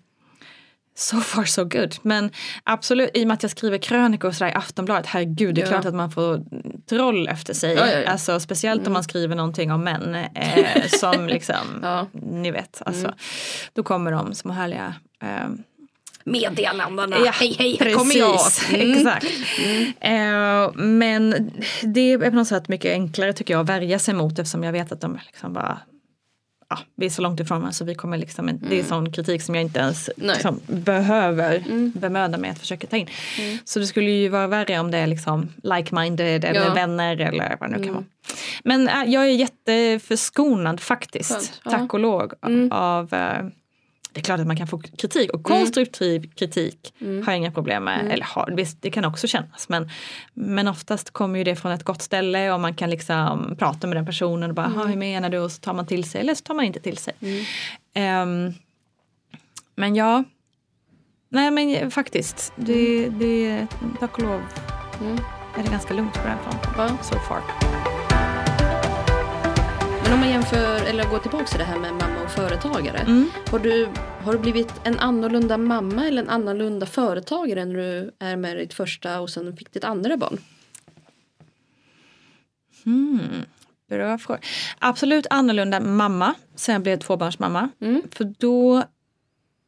So 0.98 1.16
far 1.20 1.44
so 1.44 1.64
good. 1.64 1.94
Men 2.02 2.30
absolut, 2.64 3.10
i 3.14 3.22
och 3.24 3.28
med 3.28 3.34
att 3.34 3.42
jag 3.42 3.50
skriver 3.50 3.78
krönikor 3.78 4.28
och 4.28 4.34
sådär 4.34 4.50
i 4.50 4.54
Aftonbladet, 4.54 5.06
herregud 5.06 5.54
det 5.54 5.60
är 5.60 5.64
Ja. 5.66 5.68
klart 5.70 5.84
att 5.84 5.94
man 5.94 6.10
får 6.10 6.40
troll 6.88 7.28
efter 7.28 7.54
sig. 7.54 7.74
Ja, 7.74 7.86
ja, 7.90 7.98
ja. 7.98 8.10
Alltså, 8.10 8.40
speciellt 8.40 8.86
om 8.86 8.92
man 8.92 9.02
skriver 9.04 9.36
någonting 9.36 9.72
om 9.72 9.84
män 9.84 10.14
eh, 10.14 10.86
som 10.88 11.26
liksom, 11.26 11.54
Ja. 11.82 12.06
ni 12.12 12.50
vet, 12.50 12.82
alltså, 12.86 13.14
då 13.72 13.82
kommer 13.82 14.12
de 14.12 14.34
små 14.34 14.52
härliga 14.52 14.94
ehm, 15.22 15.62
Meddelandena, 16.26 17.16
Ja, 17.24 17.30
hej 17.34 17.56
hej 17.58 17.76
här 17.80 17.92
kommer 17.92 18.14
jag. 18.16 18.40
Mm. 18.74 18.92
Exakt. 18.98 19.26
Eh, 20.00 20.70
men 20.84 21.50
det 21.82 22.00
är 22.12 22.30
på 22.30 22.36
något 22.36 22.48
sätt 22.48 22.68
mycket 22.68 22.92
enklare 22.92 23.32
tycker 23.32 23.54
jag 23.54 23.60
att 23.60 23.68
värja 23.68 23.98
sig 23.98 24.14
mot 24.14 24.38
eftersom 24.38 24.64
jag 24.64 24.72
vet 24.72 24.92
att 24.92 25.00
de 25.00 25.18
liksom 25.26 25.52
bara 25.52 25.78
Ja, 26.68 26.78
vi 26.96 27.06
är 27.06 27.10
så 27.10 27.22
långt 27.22 27.40
ifrån 27.40 27.58
varandra 27.58 27.72
så 27.72 27.84
vi 27.84 27.94
kommer 27.94 28.18
liksom, 28.18 28.48
inte- 28.48 28.66
det 28.68 28.78
är 28.80 28.84
sån 28.84 29.12
kritik 29.12 29.42
som 29.42 29.54
jag 29.54 29.62
inte 29.64 29.78
ens 29.80 30.10
liksom, 30.16 30.60
behöver 30.66 31.62
bemöda 31.98 32.38
mig 32.38 32.50
att 32.50 32.58
försöka 32.58 32.86
ta 32.86 32.96
in. 32.96 33.06
Så 33.64 33.78
det 33.78 33.86
skulle 33.86 34.10
ju 34.10 34.28
vara 34.28 34.46
värre 34.46 34.78
om 34.80 34.90
det 34.90 34.98
är 34.98 35.06
liksom 35.06 35.48
like-minded 35.62 36.44
eller 36.44 36.64
Ja. 36.64 36.74
vänner 36.74 37.16
eller 37.20 37.56
vad 37.60 37.70
det 37.70 37.76
nu 37.78 37.84
kan 37.84 37.94
vara. 37.94 38.04
Men 38.64 38.88
äh, 38.88 39.04
jag 39.06 39.24
är 39.24 39.30
jätteförskonad 39.30 40.80
faktiskt, 40.80 41.32
Skönt, 41.32 41.60
tack 41.70 41.94
och 41.94 42.00
lov, 42.00 42.32
av 42.70 43.14
äh, 43.14 43.46
det 44.16 44.20
är 44.20 44.22
klart 44.22 44.40
att 44.40 44.46
man 44.46 44.56
kan 44.56 44.66
få 44.66 44.78
kritik 44.78 45.30
och 45.30 45.42
konstruktiv 45.42 46.30
kritik 46.34 46.94
har 47.00 47.32
jag 47.32 47.36
inga 47.36 47.50
problem 47.50 47.84
med. 47.84 48.12
Eller 48.12 48.24
har, 48.24 48.52
visst, 48.56 48.82
det 48.82 48.90
kan 48.90 49.04
också 49.04 49.26
kännas 49.26 49.68
men, 49.68 49.90
men 50.34 50.68
oftast 50.68 51.10
kommer 51.10 51.38
ju 51.38 51.44
det 51.44 51.56
från 51.56 51.72
ett 51.72 51.82
gott 51.82 52.02
ställe 52.02 52.52
och 52.52 52.60
man 52.60 52.74
kan 52.74 52.90
liksom 52.90 53.56
prata 53.58 53.86
med 53.86 53.96
den 53.96 54.06
personen 54.06 54.50
och 54.50 54.56
bara, 54.56 54.66
mm. 54.66 54.88
hur 54.88 54.96
menar 54.96 55.28
du? 55.28 55.38
Och 55.38 55.52
så 55.52 55.60
tar 55.60 55.74
man 55.74 55.86
till 55.86 56.10
sig 56.10 56.20
eller 56.20 56.34
så 56.34 56.42
tar 56.42 56.54
man 56.54 56.64
inte 56.64 56.80
till 56.80 56.96
sig. 56.96 57.14
Um, 57.96 58.54
men 59.74 59.94
ja, 59.96 60.24
nej 61.28 61.50
men 61.50 61.90
faktiskt, 61.90 62.52
det, 62.56 63.08
det 63.08 63.66
tack 64.00 64.18
och 64.18 64.22
lov 64.22 64.42
mm. 65.00 65.18
är 65.56 65.62
det 65.62 65.70
ganska 65.70 65.94
lugnt 65.94 66.14
på 66.14 66.28
den 66.28 66.38
fronten. 66.38 66.70
Ja. 66.76 66.88
So 67.02 67.18
far. 67.18 67.65
Men 70.06 70.14
om 70.14 70.20
man 70.20 70.30
jämför, 70.30 70.84
eller 70.84 71.04
går 71.04 71.18
tillbaka 71.18 71.44
till 71.44 71.58
det 71.58 71.64
här 71.64 71.78
med 71.78 71.94
mamma 71.94 72.22
och 72.24 72.30
företagare. 72.30 72.98
Mm. 72.98 73.30
Har, 73.50 73.58
du, 73.58 73.88
har 74.24 74.32
du 74.32 74.38
blivit 74.38 74.72
en 74.84 74.98
annorlunda 74.98 75.58
mamma 75.58 76.06
eller 76.06 76.22
en 76.22 76.28
annorlunda 76.28 76.86
företagare 76.86 77.64
när 77.64 77.74
du 77.74 78.10
är 78.18 78.36
med 78.36 78.56
ditt 78.56 78.74
första 78.74 79.20
och 79.20 79.30
sen 79.30 79.56
fick 79.56 79.72
ditt 79.72 79.84
andra 79.84 80.16
barn? 80.16 80.38
Mm. 82.86 83.18
Bra 83.88 84.18
fråga. 84.18 84.40
Absolut 84.78 85.26
annorlunda 85.30 85.80
mamma 85.80 86.34
sen 86.54 86.72
jag 86.72 86.82
blev 86.82 86.96
tvåbarnsmamma. 86.96 87.68
Mm. 87.80 88.02
För 88.10 88.24
då 88.38 88.84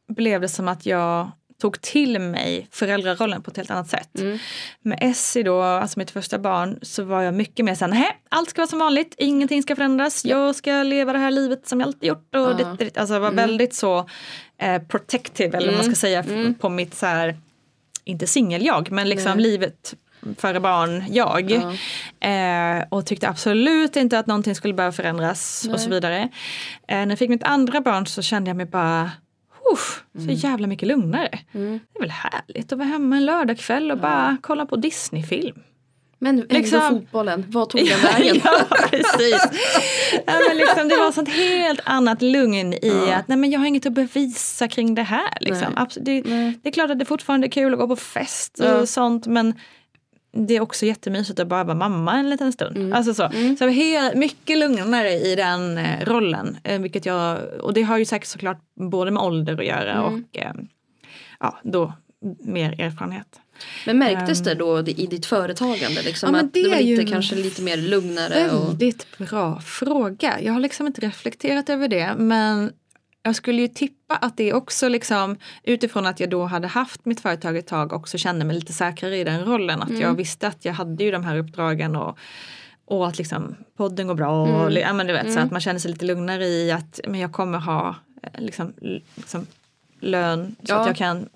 blev 0.07 0.41
det 0.41 0.49
som 0.49 0.67
att 0.67 0.85
jag 0.85 1.31
tog 1.59 1.81
till 1.81 2.19
mig 2.19 2.67
föräldrarollen 2.71 3.41
på 3.41 3.51
ett 3.51 3.57
helt 3.57 3.71
annat 3.71 3.89
sätt. 3.89 4.19
Mm. 4.19 4.37
Med 4.81 4.97
Essie 5.01 5.43
då, 5.43 5.61
alltså 5.61 5.99
mitt 5.99 6.11
första 6.11 6.39
barn, 6.39 6.79
så 6.81 7.03
var 7.03 7.21
jag 7.21 7.33
mycket 7.33 7.65
mer 7.65 7.75
såhär, 7.75 7.91
nej 7.91 8.17
allt 8.29 8.49
ska 8.49 8.61
vara 8.61 8.69
som 8.69 8.79
vanligt, 8.79 9.15
ingenting 9.17 9.63
ska 9.63 9.75
förändras, 9.75 10.25
jag 10.25 10.55
ska 10.55 10.83
leva 10.83 11.13
det 11.13 11.19
här 11.19 11.31
livet 11.31 11.67
som 11.67 11.79
jag 11.79 11.87
alltid 11.87 12.07
gjort. 12.07 12.35
Och 12.35 12.41
uh 12.41 12.57
-huh. 12.57 12.77
det, 12.77 12.97
alltså 12.97 13.13
jag 13.13 13.21
var 13.21 13.27
mm. 13.27 13.47
väldigt 13.47 13.73
så 13.73 14.09
eh, 14.57 14.81
protective, 14.81 15.57
eller 15.57 15.67
mm. 15.67 15.77
vad 15.77 15.85
man 15.85 15.95
ska 15.95 15.99
säga, 15.99 16.23
mm. 16.23 16.53
på 16.53 16.69
mitt 16.69 16.95
så 16.95 17.05
här, 17.05 17.37
inte 18.03 18.27
singel-jag, 18.27 18.91
men 18.91 19.09
liksom 19.09 19.31
nej. 19.31 19.41
livet 19.41 19.95
före 20.37 20.59
barn 20.59 21.03
jag. 21.09 21.51
Uh 21.51 21.73
-huh. 22.19 22.79
eh, 22.79 22.85
och 22.89 23.05
tyckte 23.05 23.29
absolut 23.29 23.95
inte 23.95 24.19
att 24.19 24.27
någonting 24.27 24.55
skulle 24.55 24.73
behöva 24.73 24.91
förändras 24.91 25.63
nej. 25.65 25.73
och 25.73 25.79
så 25.79 25.89
vidare. 25.89 26.29
Eh, 26.87 26.97
när 26.97 27.09
jag 27.09 27.19
fick 27.19 27.29
mitt 27.29 27.43
andra 27.43 27.81
barn 27.81 28.07
så 28.07 28.21
kände 28.21 28.49
jag 28.49 28.57
mig 28.57 28.65
bara 28.65 29.11
Uff, 29.73 30.03
så 30.13 30.21
mm. 30.21 30.35
jävla 30.35 30.67
mycket 30.67 30.87
lugnare. 30.87 31.39
Mm. 31.53 31.79
Det 31.93 31.99
är 31.99 32.01
väl 32.01 32.11
härligt 32.11 32.71
att 32.71 32.77
vara 32.77 32.87
hemma 32.87 33.15
en 33.17 33.25
lördagkväll 33.25 33.91
och 33.91 33.97
ja. 33.97 34.01
bara 34.01 34.37
kolla 34.41 34.65
på 34.65 34.75
Disneyfilm. 34.75 35.59
Men 36.21 36.39
liksom, 36.49 36.81
fotbollen, 36.89 37.45
vad 37.47 37.69
tog 37.69 37.81
den 37.85 38.01
vägen? 38.01 38.41
ja, 38.43 38.77
precis. 38.89 39.47
ja, 40.25 40.33
men 40.47 40.57
liksom, 40.57 40.87
det 40.87 40.97
var 40.97 41.11
sånt 41.11 41.29
helt 41.29 41.79
annat 41.83 42.21
lugn 42.21 42.73
i 42.73 43.03
ja. 43.07 43.15
att 43.15 43.27
nej, 43.27 43.37
men 43.37 43.51
jag 43.51 43.59
har 43.59 43.67
inget 43.67 43.85
att 43.85 43.93
bevisa 43.93 44.67
kring 44.67 44.95
det 44.95 45.03
här. 45.03 45.37
Liksom. 45.41 45.87
Det, 45.95 46.21
det, 46.21 46.69
är 46.69 46.71
klart 46.71 46.91
att 46.91 46.99
det 46.99 47.05
fortfarande 47.05 47.47
är 47.47 47.51
kul 47.51 47.73
att 47.73 47.79
gå 47.79 47.87
på 47.87 47.95
fest 47.95 48.59
och 48.59 48.65
ja. 48.65 48.85
sånt 48.85 49.27
men 49.27 49.53
det 50.31 50.55
är 50.55 50.61
också 50.61 50.85
jättemysigt 50.85 51.39
att 51.39 51.47
bara 51.47 51.63
vara 51.63 51.77
mamma 51.77 52.13
en 52.13 52.29
liten 52.29 52.53
stund. 52.53 52.77
Mm. 52.77 52.93
Alltså 52.93 53.13
så. 53.13 53.23
Mm. 53.23 53.57
så 53.57 53.65
mycket 54.15 54.57
lugnare 54.57 55.11
i 55.11 55.35
den 55.35 55.77
eh, 55.77 56.05
rollen. 56.05 56.57
Eh, 56.63 56.81
vilket 56.81 57.05
jag, 57.05 57.39
och 57.61 57.73
det 57.73 57.81
har 57.81 57.97
ju 57.97 58.05
säkert 58.05 58.27
såklart 58.27 58.61
både 58.75 59.11
med 59.11 59.23
ålder 59.23 59.59
att 59.59 59.65
göra 59.65 59.91
mm. 59.91 60.03
och 60.05 60.37
eh, 60.37 60.53
ja, 61.39 61.59
då 61.63 61.93
mer 62.39 62.81
erfarenhet. 62.81 63.39
Men 63.85 63.97
märktes 63.97 64.39
det 64.39 64.51
ehm. 64.51 64.57
då 64.57 64.79
i 64.79 65.07
ditt 65.07 65.25
företagande? 65.25 66.01
Liksom, 66.01 66.33
ja, 66.33 66.39
att 66.39 66.53
det, 66.53 66.63
det 66.63 66.69
var 66.69 66.81
lite, 66.81 67.05
kanske 67.05 67.35
lite 67.35 67.61
mer 67.61 67.77
lugnare? 67.77 68.47
Väldigt 68.47 69.07
och... 69.19 69.25
bra 69.25 69.61
fråga. 69.61 70.41
Jag 70.41 70.53
har 70.53 70.59
liksom 70.59 70.87
inte 70.87 71.01
reflekterat 71.01 71.69
över 71.69 71.87
det 71.87 72.15
men 72.17 72.71
jag 73.23 73.35
skulle 73.35 73.61
ju 73.61 73.67
tippa 73.67 74.15
att 74.15 74.37
det 74.37 74.53
också 74.53 74.87
liksom 74.87 75.37
utifrån 75.63 76.05
att 76.05 76.19
jag 76.19 76.29
då 76.29 76.45
hade 76.45 76.67
haft 76.67 77.05
mitt 77.05 77.19
företag 77.19 77.57
ett 77.57 77.67
tag 77.67 77.93
också 77.93 78.17
kände 78.17 78.45
mig 78.45 78.55
lite 78.55 78.73
säkrare 78.73 79.17
i 79.17 79.23
den 79.23 79.45
rollen. 79.45 79.81
Att 79.81 79.89
mm. 79.89 80.01
jag 80.01 80.13
visste 80.13 80.47
att 80.47 80.65
jag 80.65 80.73
hade 80.73 81.03
ju 81.03 81.11
de 81.11 81.23
här 81.23 81.37
uppdragen 81.37 81.95
och, 81.95 82.17
och 82.85 83.07
att 83.07 83.17
liksom 83.17 83.55
podden 83.77 84.07
går 84.07 84.15
bra. 84.15 84.41
Och, 84.41 84.61
mm. 84.61 84.73
ja, 84.73 84.93
men 84.93 85.07
du 85.07 85.13
vet, 85.13 85.21
mm. 85.21 85.33
så 85.33 85.39
att 85.39 85.51
man 85.51 85.61
känner 85.61 85.79
sig 85.79 85.91
lite 85.91 86.05
lugnare 86.05 86.45
i 86.45 86.71
att 86.71 86.99
men 87.07 87.19
jag 87.19 87.31
kommer 87.31 87.59
ha 87.59 87.95
eh, 88.23 88.41
liksom, 88.41 88.73
liksom 89.15 89.45
lön 89.99 90.55
så 90.63 90.73
ja. 90.73 90.79
att 90.79 90.87
jag 90.87 90.95
kan 90.95 91.29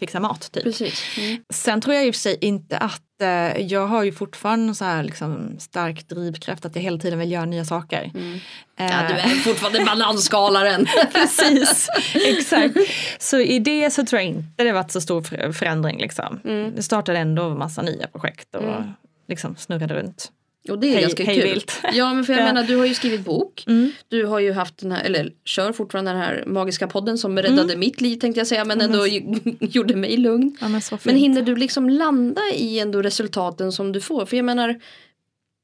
fixa 0.00 0.20
mat. 0.20 0.52
Typ. 0.52 0.80
Mm. 1.18 1.44
Sen 1.54 1.80
tror 1.80 1.94
jag 1.94 2.06
i 2.06 2.10
och 2.10 2.14
för 2.14 2.20
sig 2.20 2.38
inte 2.40 2.78
att 2.78 3.22
eh, 3.22 3.60
jag 3.60 3.86
har 3.86 4.04
ju 4.04 4.12
fortfarande 4.12 4.74
så 4.74 4.84
här 4.84 5.02
liksom, 5.02 5.56
stark 5.58 6.08
drivkraft 6.08 6.64
att 6.64 6.76
jag 6.76 6.82
hela 6.82 6.98
tiden 6.98 7.18
vill 7.18 7.32
göra 7.32 7.44
nya 7.44 7.64
saker. 7.64 8.10
Mm. 8.14 8.34
Eh, 8.78 8.86
ja, 8.86 9.08
du 9.08 9.14
är 9.14 9.28
fortfarande 9.28 9.84
bananskalaren. 9.84 10.86
Precis, 11.12 11.88
exakt. 12.14 12.76
Så 13.18 13.38
i 13.40 13.58
det 13.58 13.90
så 13.90 14.06
tror 14.06 14.20
jag 14.20 14.28
inte 14.28 14.64
det 14.64 14.72
varit 14.72 14.90
så 14.90 15.00
stor 15.00 15.52
förändring. 15.52 15.98
Liksom. 15.98 16.40
Mm. 16.44 16.74
Det 16.74 16.82
startade 16.82 17.18
ändå 17.18 17.42
en 17.42 17.58
massa 17.58 17.82
nya 17.82 18.06
projekt 18.06 18.54
och 18.54 18.62
mm. 18.62 18.92
liksom 19.28 19.56
snurrade 19.56 19.94
runt. 19.94 20.32
Och 20.68 20.78
det 20.78 20.86
är 20.86 20.92
hej, 20.92 21.02
ganska 21.02 21.24
hej 21.24 21.40
kul. 21.40 21.48
Vilt. 21.48 21.80
Ja 21.92 22.14
men 22.14 22.24
för 22.24 22.32
jag 22.32 22.42
ja. 22.42 22.46
menar 22.46 22.64
du 22.64 22.76
har 22.76 22.86
ju 22.86 22.94
skrivit 22.94 23.24
bok. 23.24 23.64
Mm. 23.66 23.90
Du 24.08 24.24
har 24.24 24.40
ju 24.40 24.52
haft 24.52 24.78
den 24.78 24.92
här, 24.92 25.04
eller 25.04 25.32
kör 25.44 25.72
fortfarande 25.72 26.10
den 26.10 26.20
här 26.20 26.44
magiska 26.46 26.86
podden 26.86 27.18
som 27.18 27.38
räddade 27.38 27.62
mm. 27.62 27.80
mitt 27.80 28.00
liv 28.00 28.16
tänkte 28.16 28.40
jag 28.40 28.46
säga 28.46 28.64
men 28.64 28.80
ändå 28.80 29.06
mm. 29.06 29.40
gjorde 29.60 29.96
mig 29.96 30.16
lugn. 30.16 30.56
Ja, 30.60 30.68
men, 30.68 30.80
men 31.04 31.16
hinner 31.16 31.42
du 31.42 31.56
liksom 31.56 31.90
landa 31.90 32.42
i 32.54 32.78
ändå 32.78 33.02
resultaten 33.02 33.72
som 33.72 33.92
du 33.92 34.00
får? 34.00 34.26
För 34.26 34.36
jag 34.36 34.44
menar 34.44 34.80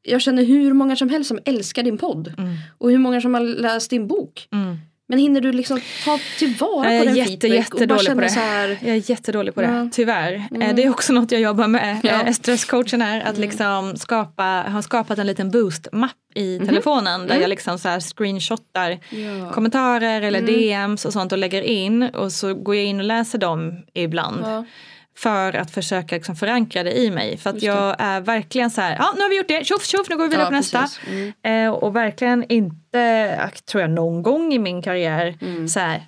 jag 0.02 0.22
känner 0.22 0.44
hur 0.44 0.72
många 0.72 0.96
som 0.96 1.08
helst 1.08 1.28
som 1.28 1.38
älskar 1.44 1.82
din 1.82 1.98
podd. 1.98 2.34
Mm. 2.38 2.54
Och 2.78 2.90
hur 2.90 2.98
många 2.98 3.20
som 3.20 3.34
har 3.34 3.40
läst 3.40 3.90
din 3.90 4.06
bok. 4.06 4.48
Mm. 5.06 5.16
Men 5.16 5.18
hinner 5.18 5.40
du 5.40 5.52
liksom 5.52 5.80
ta 6.04 6.18
tillvara 6.38 6.98
på 6.98 7.04
den 7.04 7.16
jätte, 7.16 7.48
feedback 7.48 7.74
och 7.74 7.88
bara 7.88 7.98
känna 7.98 8.14
på 8.14 8.20
det. 8.20 8.28
så 8.28 8.40
här... 8.40 8.78
Jag 8.82 8.96
är 8.96 9.10
jättedålig 9.10 9.54
på 9.54 9.60
det, 9.60 9.66
ja. 9.66 9.88
tyvärr. 9.92 10.48
Mm. 10.50 10.76
Det 10.76 10.84
är 10.84 10.90
också 10.90 11.12
något 11.12 11.32
jag 11.32 11.40
jobbar 11.40 11.68
med. 11.68 12.00
Ja. 12.02 12.22
Eh, 12.22 12.32
stresscoachen 12.32 13.02
är 13.02 13.20
att 13.20 13.28
mm. 13.36 13.40
liksom 13.40 13.96
skapa, 13.96 14.44
har 14.68 14.82
skapat 14.82 15.18
en 15.18 15.26
liten 15.26 15.50
boost-mapp 15.50 16.12
i 16.34 16.56
mm. 16.56 16.68
telefonen 16.68 17.20
där 17.20 17.30
mm. 17.30 17.40
jag 17.40 17.48
liksom 17.48 17.78
så 17.78 17.88
här 17.88 18.00
screenshotar 18.00 18.90
ja. 18.90 19.50
kommentarer 19.52 20.22
eller 20.22 20.38
mm. 20.38 20.54
DMs 20.54 21.04
och 21.04 21.12
sånt 21.12 21.32
och 21.32 21.38
lägger 21.38 21.62
in 21.62 22.02
och 22.02 22.32
så 22.32 22.54
går 22.54 22.74
jag 22.74 22.84
in 22.84 23.00
och 23.00 23.06
läser 23.06 23.38
dem 23.38 23.84
ibland. 23.94 24.40
Ja. 24.44 24.64
För 25.16 25.56
att 25.56 25.70
försöka 25.70 26.14
liksom 26.14 26.36
förankra 26.36 26.82
det 26.82 26.92
i 26.92 27.10
mig. 27.10 27.36
För 27.36 27.50
att 27.50 27.62
jag 27.62 27.96
är 27.98 28.20
verkligen 28.20 28.70
så 28.70 28.80
här, 28.80 28.96
ja 28.98 29.12
nu 29.16 29.22
har 29.22 29.28
vi 29.28 29.36
gjort 29.36 29.48
det, 29.48 29.64
tjoff 29.64 29.84
tjoff 29.84 30.08
nu 30.10 30.16
går 30.16 30.24
vi 30.24 30.28
vidare 30.28 30.42
ja, 30.42 30.50
på 30.50 30.56
nästa. 30.56 30.88
Mm. 31.06 31.32
Eh, 31.42 31.74
och 31.74 31.96
verkligen 31.96 32.44
inte, 32.48 33.50
tror 33.64 33.80
jag 33.80 33.90
någon 33.90 34.22
gång 34.22 34.52
i 34.52 34.58
min 34.58 34.82
karriär 34.82 35.38
mm. 35.40 35.68
så 35.68 35.80
här 35.80 36.06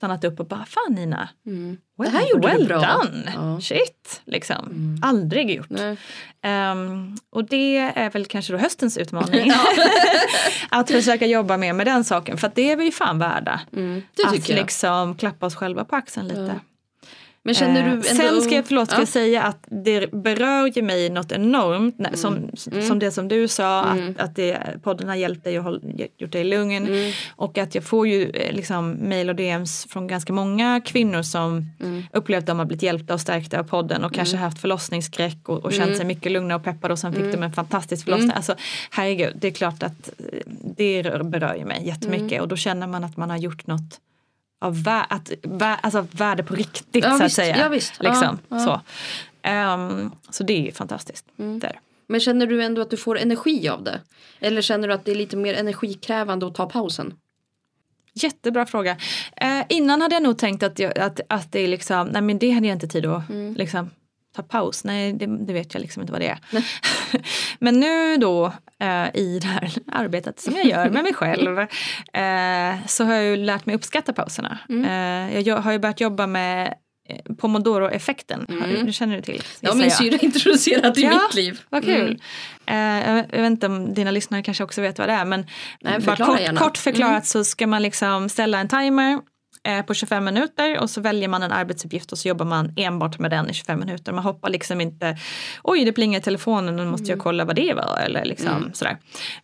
stannat 0.00 0.24
upp 0.24 0.40
och 0.40 0.46
bara 0.46 0.64
fan 0.64 0.94
Nina, 0.94 1.28
mm. 1.46 1.76
well, 1.98 2.12
det 2.12 2.18
här 2.18 2.28
gjorde 2.28 2.48
well 2.48 2.60
du 2.60 2.66
bra. 2.66 2.80
done, 2.80 3.32
ja. 3.34 3.60
shit 3.60 4.20
liksom. 4.24 4.66
Mm. 4.66 5.00
Aldrig 5.02 5.50
gjort. 5.50 5.70
Um, 5.70 7.18
och 7.30 7.44
det 7.44 7.76
är 7.78 8.10
väl 8.10 8.26
kanske 8.26 8.52
då 8.52 8.58
höstens 8.58 8.98
utmaning. 8.98 9.52
att 10.68 10.90
försöka 10.90 11.26
jobba 11.26 11.56
mer 11.56 11.72
med 11.72 11.86
den 11.86 12.04
saken 12.04 12.38
för 12.38 12.46
att 12.46 12.54
det 12.54 12.70
är 12.70 12.76
vi 12.76 12.84
ju 12.84 12.92
fan 12.92 13.18
värda. 13.18 13.60
Mm. 13.72 14.02
att 14.26 14.48
liksom 14.48 15.14
klappa 15.14 15.46
oss 15.46 15.54
själva 15.54 15.84
på 15.84 15.96
axeln 15.96 16.28
lite. 16.28 16.60
Men 17.42 17.54
känner 17.54 17.82
du 17.82 17.88
eh, 17.88 17.92
ändå... 17.92 18.02
Sen 18.02 18.42
ska 18.42 18.54
jag, 18.54 18.66
förlåt, 18.66 18.88
ska 18.88 18.96
ja. 18.96 19.00
jag 19.00 19.08
säga 19.08 19.42
att 19.42 19.64
det 19.84 20.12
berör 20.12 20.66
ju 20.76 20.82
mig 20.82 21.10
något 21.10 21.32
enormt. 21.32 21.98
Mm. 21.98 22.16
Som, 22.16 22.36
mm. 22.36 22.82
som 22.82 22.98
det 22.98 23.10
som 23.10 23.28
du 23.28 23.48
sa, 23.48 23.84
mm. 23.84 24.10
att, 24.10 24.20
att 24.20 24.36
det, 24.36 24.58
podden 24.82 25.08
har 25.08 25.14
hjälpt 25.14 25.44
dig 25.44 25.60
och 25.60 25.80
gjort 26.18 26.32
dig 26.32 26.44
lugn. 26.44 26.86
Mm. 26.86 27.12
Och 27.36 27.58
att 27.58 27.74
jag 27.74 27.84
får 27.84 28.08
ju 28.08 28.30
eh, 28.30 28.54
liksom 28.54 29.08
mail 29.08 29.28
och 29.28 29.36
DMs 29.36 29.86
från 29.90 30.06
ganska 30.06 30.32
många 30.32 30.80
kvinnor 30.80 31.22
som 31.22 31.66
mm. 31.80 32.02
upplevt 32.12 32.40
att 32.40 32.46
de 32.46 32.58
har 32.58 32.66
blivit 32.66 32.82
hjälpta 32.82 33.14
och 33.14 33.20
stärkta 33.20 33.60
av 33.60 33.64
podden 33.64 34.04
och 34.04 34.14
kanske 34.14 34.36
mm. 34.36 34.44
haft 34.44 34.60
förlossningsskräck 34.60 35.48
och, 35.48 35.64
och 35.64 35.72
känt 35.72 35.84
mm. 35.84 35.96
sig 35.96 36.06
mycket 36.06 36.32
lugnare 36.32 36.58
och 36.58 36.64
peppade 36.64 36.92
och 36.92 36.98
sen 36.98 37.12
fick 37.12 37.32
de 37.32 37.42
en 37.42 37.52
fantastisk 37.52 38.04
förlossning. 38.04 38.32
Alltså 38.34 38.54
herregud, 38.90 39.36
det 39.40 39.48
är 39.48 39.52
klart 39.52 39.82
att 39.82 40.10
det 40.76 41.02
berör 41.24 41.54
ju 41.54 41.64
mig 41.64 41.86
jättemycket 41.86 42.42
och 42.42 42.48
då 42.48 42.56
känner 42.56 42.86
man 42.86 43.04
att 43.04 43.16
man 43.16 43.30
har 43.30 43.36
gjort 43.36 43.66
något 43.66 44.00
av 44.60 44.82
vä 44.82 45.06
att, 45.08 45.32
vä 45.42 45.74
alltså 45.74 46.06
värde 46.12 46.42
på 46.42 46.54
riktigt 46.54 47.04
ja, 47.04 47.18
så 47.18 47.24
att 47.24 47.32
säga. 47.32 47.58
Ja, 47.58 47.68
visst. 47.68 48.02
Liksom, 48.02 48.38
ja, 48.48 48.58
Så. 48.58 48.80
Um, 49.50 50.12
så 50.30 50.44
det 50.44 50.68
är 50.68 50.72
fantastiskt. 50.72 51.26
Mm. 51.38 51.58
Där. 51.58 51.80
Men 52.06 52.20
känner 52.20 52.46
du 52.46 52.62
ändå 52.62 52.82
att 52.82 52.90
du 52.90 52.96
får 52.96 53.18
energi 53.18 53.68
av 53.68 53.84
det? 53.84 54.00
Eller 54.40 54.62
känner 54.62 54.88
du 54.88 54.94
att 54.94 55.04
det 55.04 55.10
är 55.10 55.14
lite 55.14 55.36
mer 55.36 55.54
energikrävande 55.54 56.46
att 56.46 56.54
ta 56.54 56.66
pausen? 56.66 57.14
Jättebra 58.14 58.66
fråga. 58.66 58.96
Eh, 59.36 59.62
innan 59.68 60.00
hade 60.00 60.14
jag 60.14 60.22
nog 60.22 60.38
tänkt 60.38 60.62
att, 60.62 60.78
jag, 60.78 60.98
att, 60.98 61.20
att 61.28 61.52
det 61.52 61.60
är 61.60 61.68
liksom, 61.68 62.08
nej 62.08 62.22
men 62.22 62.38
det 62.38 62.50
hade 62.50 62.66
jag 62.66 62.74
inte 62.76 62.88
tid 62.88 63.06
att 63.06 63.28
mm. 63.28 63.54
liksom, 63.54 63.90
ta 64.36 64.42
paus. 64.42 64.84
Nej, 64.84 65.12
det, 65.12 65.26
det, 65.46 65.52
vet 65.52 65.74
jag 65.74 65.80
liksom 65.80 66.02
inte 66.02 66.12
vad 66.12 66.20
det 66.20 66.28
är. 66.28 66.38
Men 67.58 67.80
nu 67.80 68.16
då 68.16 68.52
eh, 68.80 69.06
i 69.14 69.38
det 69.42 69.46
här 69.46 69.72
arbetet 69.92 70.40
som 70.40 70.56
jag 70.56 70.66
gör 70.66 70.90
med 70.90 71.02
mig 71.02 71.14
själv 71.14 71.58
eh, 71.58 72.86
så 72.86 73.04
har 73.04 73.14
jag 73.14 73.24
ju 73.24 73.36
lärt 73.36 73.66
mig 73.66 73.74
uppskatta 73.74 74.12
pauserna. 74.12 74.58
Mm. 74.68 74.84
Eh, 74.84 75.40
jag 75.40 75.56
har 75.56 75.72
ju 75.72 75.78
börjat 75.78 76.00
jobba 76.00 76.26
med 76.26 76.74
eh, 77.08 77.34
Pomodoro-effekten, 77.34 78.46
mm. 78.48 78.86
du 78.86 78.92
känner 78.92 79.16
du 79.16 79.22
till? 79.22 79.42
Ja, 79.60 79.74
min 79.74 79.90
syrra 79.90 80.18
introducerat 80.22 80.98
i 80.98 81.02
ja, 81.02 81.10
mitt 81.10 81.34
liv. 81.34 81.60
Vad 81.68 81.84
kul. 81.84 82.20
Mm. 82.66 83.16
Uh, 83.16 83.24
jag 83.32 83.42
vet 83.42 83.50
inte 83.50 83.66
om 83.66 83.94
dina 83.94 84.10
lyssnare 84.10 84.42
kanske 84.42 84.64
också 84.64 84.80
vet 84.80 84.98
vad 84.98 85.08
det 85.08 85.12
är 85.12 85.24
men 85.24 85.46
Nej, 85.80 86.00
bara 86.00 86.16
kort, 86.16 86.58
kort, 86.58 86.78
förklarat 86.78 87.10
mm. 87.10 87.22
så 87.22 87.44
ska 87.44 87.66
man 87.66 87.82
liksom 87.82 88.28
ställa 88.28 88.58
en 88.58 88.68
timer 88.68 89.12
eh, 89.12 89.18
på 89.86 89.94
25 89.94 90.24
minuter 90.24 90.78
och 90.80 90.90
så 90.90 91.00
väljer 91.00 91.28
man 91.28 91.42
en 91.42 91.52
arbetsuppgift 91.52 92.12
och 92.12 92.18
så 92.18 92.28
jobbar 92.28 92.46
man 92.46 92.72
enbart 92.76 93.18
med 93.18 93.30
den 93.30 93.50
i 93.50 93.54
25 93.54 93.80
minuter. 93.80 94.12
Man 94.12 94.24
hoppar 94.24 94.50
liksom 94.50 94.80
inte, 94.80 95.18
oj 95.62 95.84
det 95.84 95.92
plingar 95.92 96.18
i 96.20 96.22
telefonen, 96.22 96.76
nu 96.76 96.84
måste 96.84 97.04
jag 97.06 97.16
Mm. 97.16 97.22
kolla 97.22 97.44
vad 97.44 97.56
det 97.56 97.74
var 97.74 97.98
eller 98.04 98.24
liksom 98.24 98.70
sådär. 98.74 98.98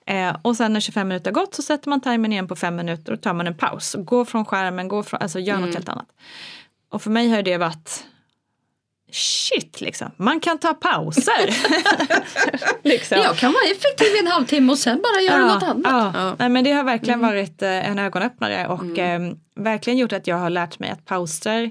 Eh, 0.07 0.36
och 0.43 0.57
sen 0.57 0.72
när 0.72 0.80
25 0.80 1.09
minuter 1.09 1.30
har 1.30 1.34
gått 1.41 1.55
så 1.55 1.62
sätter 1.62 1.88
man 1.91 2.01
timern 2.01 2.32
igen 2.32 2.49
på 2.49 2.57
5 2.57 2.76
minuter 2.76 3.12
och 3.12 3.20
tar 3.22 3.34
man 3.34 3.47
en 3.47 3.55
paus. 3.55 3.97
Går 3.99 4.24
från 4.24 4.45
skärmen, 4.45 4.88
går 4.88 5.03
från, 5.03 5.20
alltså 5.22 5.38
gör 5.38 5.55
Mm. 5.55 5.66
något 5.66 5.74
helt 5.74 5.88
annat. 5.88 6.09
Och 6.93 7.03
för 7.03 7.11
mig 7.11 7.28
har 7.30 7.43
det 7.43 7.59
varit 7.59 8.05
shit 9.12 9.80
liksom, 9.80 10.11
man 10.16 10.40
kan 10.40 10.59
ta 10.59 10.74
pauser. 10.74 11.54
liksom. 12.82 13.18
Jag 13.18 13.36
kan 13.36 13.52
vara 13.52 13.64
effektiv 13.70 14.07
i 14.07 14.18
en 14.18 14.26
halvtimme 14.26 14.72
och 14.72 14.78
sen 14.78 15.02
bara 15.02 15.22
göra 15.22 15.54
något 15.54 15.62
annat. 15.62 15.92
Ja. 15.92 16.12
Ja. 16.14 16.20
Mm. 16.20 16.36
Nej, 16.38 16.48
men 16.48 16.64
det 16.64 16.72
har 16.72 16.84
verkligen 16.84 17.20
varit 17.20 17.62
eh, 17.62 17.90
en 17.90 17.98
ögonöppnare 17.98 18.66
och 18.66 18.98
eh, 18.98 19.20
verkligen 19.57 19.98
gjort 19.98 20.12
att 20.12 20.26
jag 20.26 20.36
har 20.36 20.50
lärt 20.50 20.78
mig 20.78 20.90
att 20.90 21.04
pauser 21.04 21.64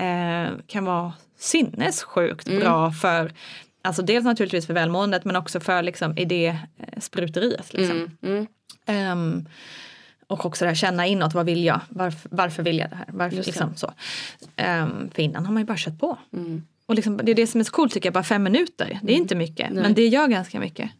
eh, 0.00 0.50
kan 0.66 0.84
vara 0.84 1.12
sinnessjukt 1.38 2.48
Mm. 2.48 2.60
bra 2.60 2.90
för 2.92 3.32
Alltså 3.82 4.02
dels 4.02 4.24
naturligtvis 4.24 4.66
för 4.66 4.74
välmåendet 4.74 5.24
men 5.24 5.36
också 5.36 5.60
för 5.60 5.82
liksom 5.82 6.18
idéspruteriet. 6.18 7.72
Liksom. 7.72 7.96
Mm, 7.96 8.10
mm. 8.22 8.46
Ehm, 8.86 9.48
och 10.30 10.46
också 10.46 10.64
det 10.64 10.68
här 10.68 10.74
känna 10.74 11.06
inåt, 11.06 11.34
vad 11.34 11.46
vill 11.46 11.64
jag? 11.64 11.80
Varför, 11.88 12.28
varför 12.32 12.62
vill 12.62 12.78
jag 12.78 12.90
det 12.90 12.96
här? 12.96 13.06
Varför, 13.08 13.36
Just 13.36 13.46
det. 13.46 13.50
liksom, 13.50 13.76
så. 13.76 13.86
Um, 14.62 15.10
för 15.14 15.22
innan 15.22 15.46
har 15.46 15.52
man 15.52 15.62
ju 15.62 15.66
bara 15.66 15.76
kört 15.78 15.98
på. 15.98 16.18
Mm. 16.32 16.62
Och 16.86 16.94
liksom, 16.94 17.16
det 17.16 17.30
är 17.30 17.34
det 17.34 17.46
som 17.46 17.60
är 17.60 17.64
så 17.64 17.72
coolt 17.72 17.92
tycker 17.92 18.06
jag, 18.06 18.14
bara 18.14 18.24
fem 18.24 18.42
minuter. 18.42 18.98
Det 19.02 19.12
är 19.12 19.16
inte 19.16 19.34
mycket, 19.34 19.70
Nej. 19.70 19.82
men 19.82 19.94
det 19.94 20.06
gör 20.06 20.26
ganska 20.28 20.60
mycket. 20.60 20.90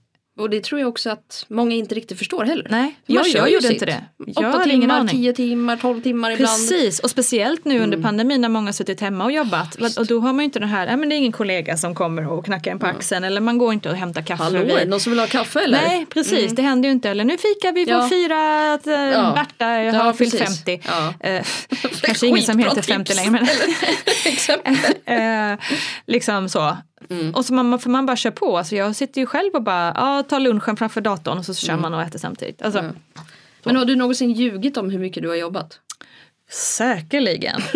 Och 0.41 0.51
det 0.51 0.65
tror 0.65 0.81
jag 0.81 0.89
också 0.89 1.11
att 1.11 1.45
många 1.49 1.75
inte 1.75 1.95
riktigt 1.95 2.19
förstår 2.19 2.45
heller. 2.45 2.67
Nej, 2.71 2.81
man 2.83 2.93
jag, 3.07 3.27
jag 3.29 3.51
gjorde 3.51 3.63
sitt. 3.63 3.73
inte 3.73 3.85
det. 3.87 4.05
Jag 4.27 4.55
Åtta 4.55 4.65
timmar, 4.65 5.07
tio 5.09 5.33
timmar, 5.33 5.77
tolv 5.77 6.03
timmar 6.03 6.31
ibland. 6.31 6.49
Precis, 6.69 7.01
och 7.01 7.11
speciellt 7.11 7.65
nu 7.65 7.75
Mm. 7.75 7.85
under 7.85 8.03
pandemin 8.09 8.41
när 8.41 8.49
många 8.49 8.67
har 8.69 8.73
suttit 8.73 9.01
hemma 9.01 9.25
och 9.25 9.33
jobbat. 9.33 9.75
och 9.99 10.07
då 10.07 10.21
har 10.21 10.33
man 10.33 10.39
ju 10.39 10.45
inte 10.45 10.59
den 10.59 10.69
här, 10.69 10.87
ja 10.87 10.97
men 10.97 11.09
det 11.09 11.15
är 11.15 11.17
ingen 11.17 11.33
kollega 11.33 11.77
som 11.77 11.95
kommer 11.95 12.27
och 12.33 12.45
knackar 12.45 12.71
en 12.71 12.79
på 12.79 12.87
axeln 12.87 13.25
eller 13.25 13.41
man 13.41 13.59
går 13.59 13.73
inte 13.73 13.91
och 13.91 13.97
hämtar 13.97 14.23
kaffe. 14.23 14.43
Hallå, 14.43 14.59
är 14.59 14.65
det 14.67 14.85
någon 14.85 15.01
som 15.01 15.13
vill 15.13 15.21
ha 15.21 15.27
kaffe 15.27 15.61
eller? 15.61 15.79
Nej 15.81 16.07
precis, 16.07 16.53
det 16.53 16.63
händer 16.63 16.89
ju 16.89 16.93
inte. 16.93 17.11
Eller 17.11 17.25
nu 17.25 17.33
fikar 17.39 17.73
vi, 17.73 17.85
får 17.85 17.95
Ja. 17.95 18.09
fira 18.09 18.73
att 18.75 18.87
äh, 18.87 18.93
Ja. 18.95 19.33
Berta 19.35 19.65
har 19.67 19.79
Ja, 20.07 20.13
fyllt 20.13 20.39
precis. 20.39 20.65
50. 20.65 20.81
Ja. 20.87 21.15
Eh, 21.29 21.45
kanske 22.03 22.27
ingen 22.27 22.43
som 22.43 22.59
heter 22.59 22.83
50 22.83 23.13
tips. 23.13 23.25
längre. 23.25 23.47
Men, 25.07 25.53
eh, 25.53 25.59
liksom 26.07 26.49
så. 26.49 26.77
Mm. 27.11 27.35
Och 27.35 27.45
så 27.45 27.55
man, 27.55 27.79
för 27.79 27.91
man 27.91 28.07
bara 28.07 28.17
kör 28.17 28.31
på. 28.31 28.59
Alltså 28.59 28.77
jag 28.77 28.97
sitter 28.97 29.21
ju 29.21 29.27
själv 29.27 29.55
och 29.55 29.63
bara 29.63 29.93
ja, 29.97 30.23
tar 30.29 30.41
lunchen 30.41 30.77
framför 30.77 31.01
datorn 31.01 31.39
och 31.39 31.45
så 31.45 31.55
kör 31.55 31.73
Mm. 31.73 31.83
man 31.83 31.95
och 31.95 32.03
äter 32.03 32.19
samtidigt. 32.19 32.63
Alltså, 32.63 32.85
Men 33.65 33.77
har 33.77 33.85
du 33.85 33.97
någonsin 33.97 34.33
ljugit 34.33 34.77
om 34.77 34.91
hur 34.91 34.99
mycket 34.99 35.23
du 35.23 35.29
har 35.29 35.37
jobbat? 35.37 35.79
Säkerligen. 36.51 37.61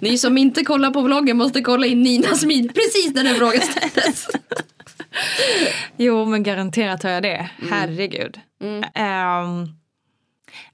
Ni 0.00 0.18
som 0.18 0.38
inte 0.38 0.64
kollar 0.64 0.90
på 0.90 1.00
vloggen 1.02 1.36
måste 1.36 1.60
kolla 1.60 1.86
in 1.86 2.02
Ninas 2.02 2.44
min 2.44 2.68
precis 2.68 3.12
när 3.14 3.24
den 3.24 3.34
frågan 3.34 3.60
ställdes. 3.60 4.28
Jo 5.96 6.24
men 6.24 6.42
garanterat 6.42 7.02
har 7.02 7.10
jag 7.10 7.22
det. 7.22 7.50
Mm. 7.60 7.72
Herregud. 7.72 8.40
Ehm, 8.94 9.66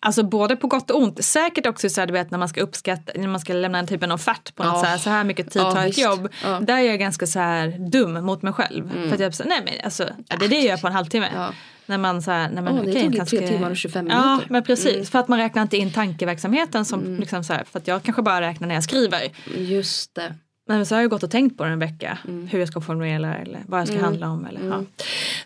alltså 0.00 0.22
både 0.22 0.56
på 0.56 0.66
gott 0.66 0.90
och 0.90 1.02
ont. 1.02 1.24
Säkert 1.24 1.66
också 1.66 1.88
så 1.88 2.00
här, 2.00 2.06
du 2.06 2.12
vet 2.12 2.30
när 2.30 2.38
man 2.38 2.48
ska 2.48 2.60
uppskatta, 2.60 3.12
när 3.16 3.28
man 3.28 3.40
ska 3.40 3.52
lämna 3.52 3.78
en 3.78 3.86
typ 3.86 4.02
en 4.02 4.12
offert 4.12 4.54
på 4.54 4.62
något 4.64 4.74
Ja. 4.74 4.80
så 4.80 4.86
här, 4.86 4.98
så 4.98 5.10
här 5.10 5.24
mycket 5.24 5.50
tid 5.50 5.62
Ja, 5.62 5.72
tar 5.72 5.86
ett 5.86 5.98
jobb. 5.98 6.28
Ja. 6.44 6.60
Där 6.60 6.74
är 6.78 6.82
jag 6.82 6.98
ganska 6.98 7.26
så 7.26 7.38
här 7.38 7.90
dum 7.90 8.24
mot 8.24 8.42
mig 8.42 8.52
själv. 8.52 8.90
För 9.08 9.14
att 9.14 9.20
jag 9.20 9.34
så, 9.34 9.44
nej 9.44 9.60
men 9.64 9.74
alltså, 9.84 10.08
det 10.38 10.44
är 10.44 10.48
det 10.48 10.56
jag 10.56 10.64
gör 10.64 10.76
på 10.76 10.86
en 10.86 10.92
halvtimme. 10.92 11.28
Ja. 11.34 11.52
När 11.86 11.98
man 11.98 12.22
så 12.22 12.30
här, 12.30 12.50
nej 12.50 12.62
men 12.62 12.74
Åh, 12.78 12.84
det 12.84 12.90
okej, 12.90 13.02
tog 13.02 13.16
kanske 13.16 13.38
tre 13.38 13.48
timmar 13.48 13.70
och 13.70 13.76
25 13.76 14.06
Ja 14.06 14.14
minuter. 14.14 14.34
Mm. 14.34 14.46
men 14.50 14.62
precis, 14.64 15.10
för 15.10 15.18
att 15.18 15.28
man 15.28 15.38
räknar 15.38 15.62
inte 15.62 15.76
in 15.76 15.92
tankeverksamheten 15.92 16.84
som 16.84 17.16
liksom 17.16 17.44
så 17.44 17.52
här, 17.52 17.64
för 17.64 17.78
att 17.78 17.88
jag 17.88 18.02
kanske 18.02 18.22
bara 18.22 18.40
räknar 18.40 18.68
när 18.68 18.74
jag 18.74 18.84
skriver. 18.84 19.20
Just 19.56 20.14
det. 20.14 20.34
Men 20.68 20.86
så 20.86 20.94
har 20.94 21.00
jag 21.02 21.10
gått 21.10 21.22
och 21.22 21.30
tänkt 21.30 21.58
på 21.58 21.64
det 21.64 21.70
en 21.70 21.78
vecka. 21.78 22.18
Mm. 22.28 22.46
Hur 22.46 22.58
jag 22.58 22.68
ska 22.68 22.80
formulera 22.80 23.36
eller 23.36 23.60
vad 23.66 23.80
jag 23.80 23.88
ska 23.88 24.00
handla 24.00 24.28
om. 24.28 24.46
Eller, 24.46 24.68
ja. 24.68 24.82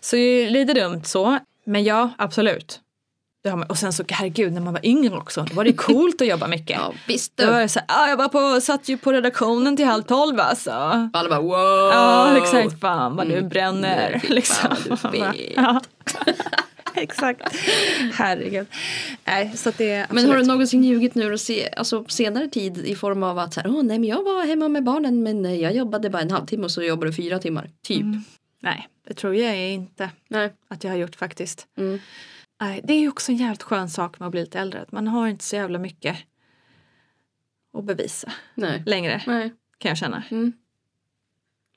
Så 0.01 0.15
det 0.15 0.21
är 0.21 0.49
lite 0.49 0.73
dumt 0.73 1.01
så. 1.03 1.39
Men 1.65 1.83
ja, 1.83 2.09
absolut. 2.17 2.79
Man. 3.45 3.63
Och 3.63 3.77
sen 3.77 3.93
så 3.93 4.03
herregud 4.09 4.53
när 4.53 4.61
man 4.61 4.73
var 4.73 4.85
yngre 4.85 5.17
också. 5.17 5.45
Då 5.49 5.55
var 5.55 5.63
det 5.63 5.73
coolt 5.73 6.21
att 6.21 6.27
jobba 6.27 6.47
mycket. 6.47 6.69
Ja, 6.79 6.93
visst 7.07 7.33
var 7.37 7.45
du. 7.45 7.53
det 7.53 7.69
så 7.69 7.79
här, 7.79 7.85
ah, 7.87 8.09
jag 8.09 8.17
var 8.17 8.27
på, 8.27 8.61
satt 8.61 8.89
ju 8.89 8.97
på 8.97 9.11
redaktionen 9.11 9.77
till 9.77 9.85
halv 9.85 10.03
tolv 10.03 10.39
alltså. 10.39 10.71
Alla 11.13 11.29
bara 11.29 11.41
wow. 11.41 11.89
Ja 11.93 12.37
exakt, 12.37 12.79
fan 12.79 13.15
vad 13.15 13.27
du 13.27 13.41
bränner. 13.41 14.09
Nej, 14.11 14.19
fy 14.19 14.33
liksom. 14.33 14.75
fan 14.75 14.97
vad 15.03 15.13
du. 15.13 15.19
Ja. 15.55 15.81
exakt. 16.95 17.55
Herregud. 18.13 18.67
Nej, 19.25 19.51
så 19.55 19.71
det 19.77 19.91
är 19.91 20.07
Men 20.09 20.29
har 20.29 20.37
du 20.37 20.43
någonsin 20.43 20.83
ljugit 20.83 21.15
nu 21.15 21.33
och 21.33 21.39
se, 21.39 21.69
alltså 21.77 22.05
senare 22.07 22.47
tid 22.47 22.77
i 22.77 22.95
form 22.95 23.23
av 23.23 23.39
att 23.39 23.53
så 23.53 23.59
här, 23.61 23.69
Åh, 23.69 23.83
nej 23.83 23.99
men 23.99 24.09
jag 24.09 24.23
var 24.23 24.45
hemma 24.45 24.67
med 24.67 24.83
barnen 24.83 25.23
men 25.23 25.45
eh, 25.45 25.55
jag 25.55 25.75
jobbade 25.75 26.09
bara 26.09 26.21
en 26.21 26.31
halvtimme 26.31 26.63
och 26.63 26.71
så 26.71 26.83
jobbade 26.83 27.11
du 27.11 27.15
fyra 27.15 27.39
timmar. 27.39 27.69
Typ. 27.83 28.05
Nej, 28.61 28.87
det 29.07 29.13
tror 29.13 29.35
jag 29.35 29.71
inte 29.71 30.09
Nej. 30.27 30.53
att 30.67 30.83
jag 30.83 30.91
har 30.91 30.97
gjort 30.97 31.15
faktiskt. 31.15 31.67
Mm. 31.77 31.99
Nej, 32.61 32.81
det 32.83 32.93
är 32.93 33.09
också 33.09 33.31
en 33.31 33.37
jävligt 33.37 33.63
skön 33.63 33.89
sak 33.89 34.19
med 34.19 34.25
att 34.25 34.31
bli 34.31 34.41
lite 34.41 34.59
äldre. 34.59 34.81
Att 34.81 34.91
man 34.91 35.07
har 35.07 35.27
inte 35.27 35.43
så 35.43 35.55
jävla 35.55 35.79
mycket 35.79 36.17
att 37.77 37.83
bevisa 37.83 38.31
Nej. 38.55 38.83
längre 38.85 39.21
Nej. 39.27 39.53
kan 39.77 39.89
jag 39.89 39.97
känna. 39.97 40.23
Mm. 40.31 40.53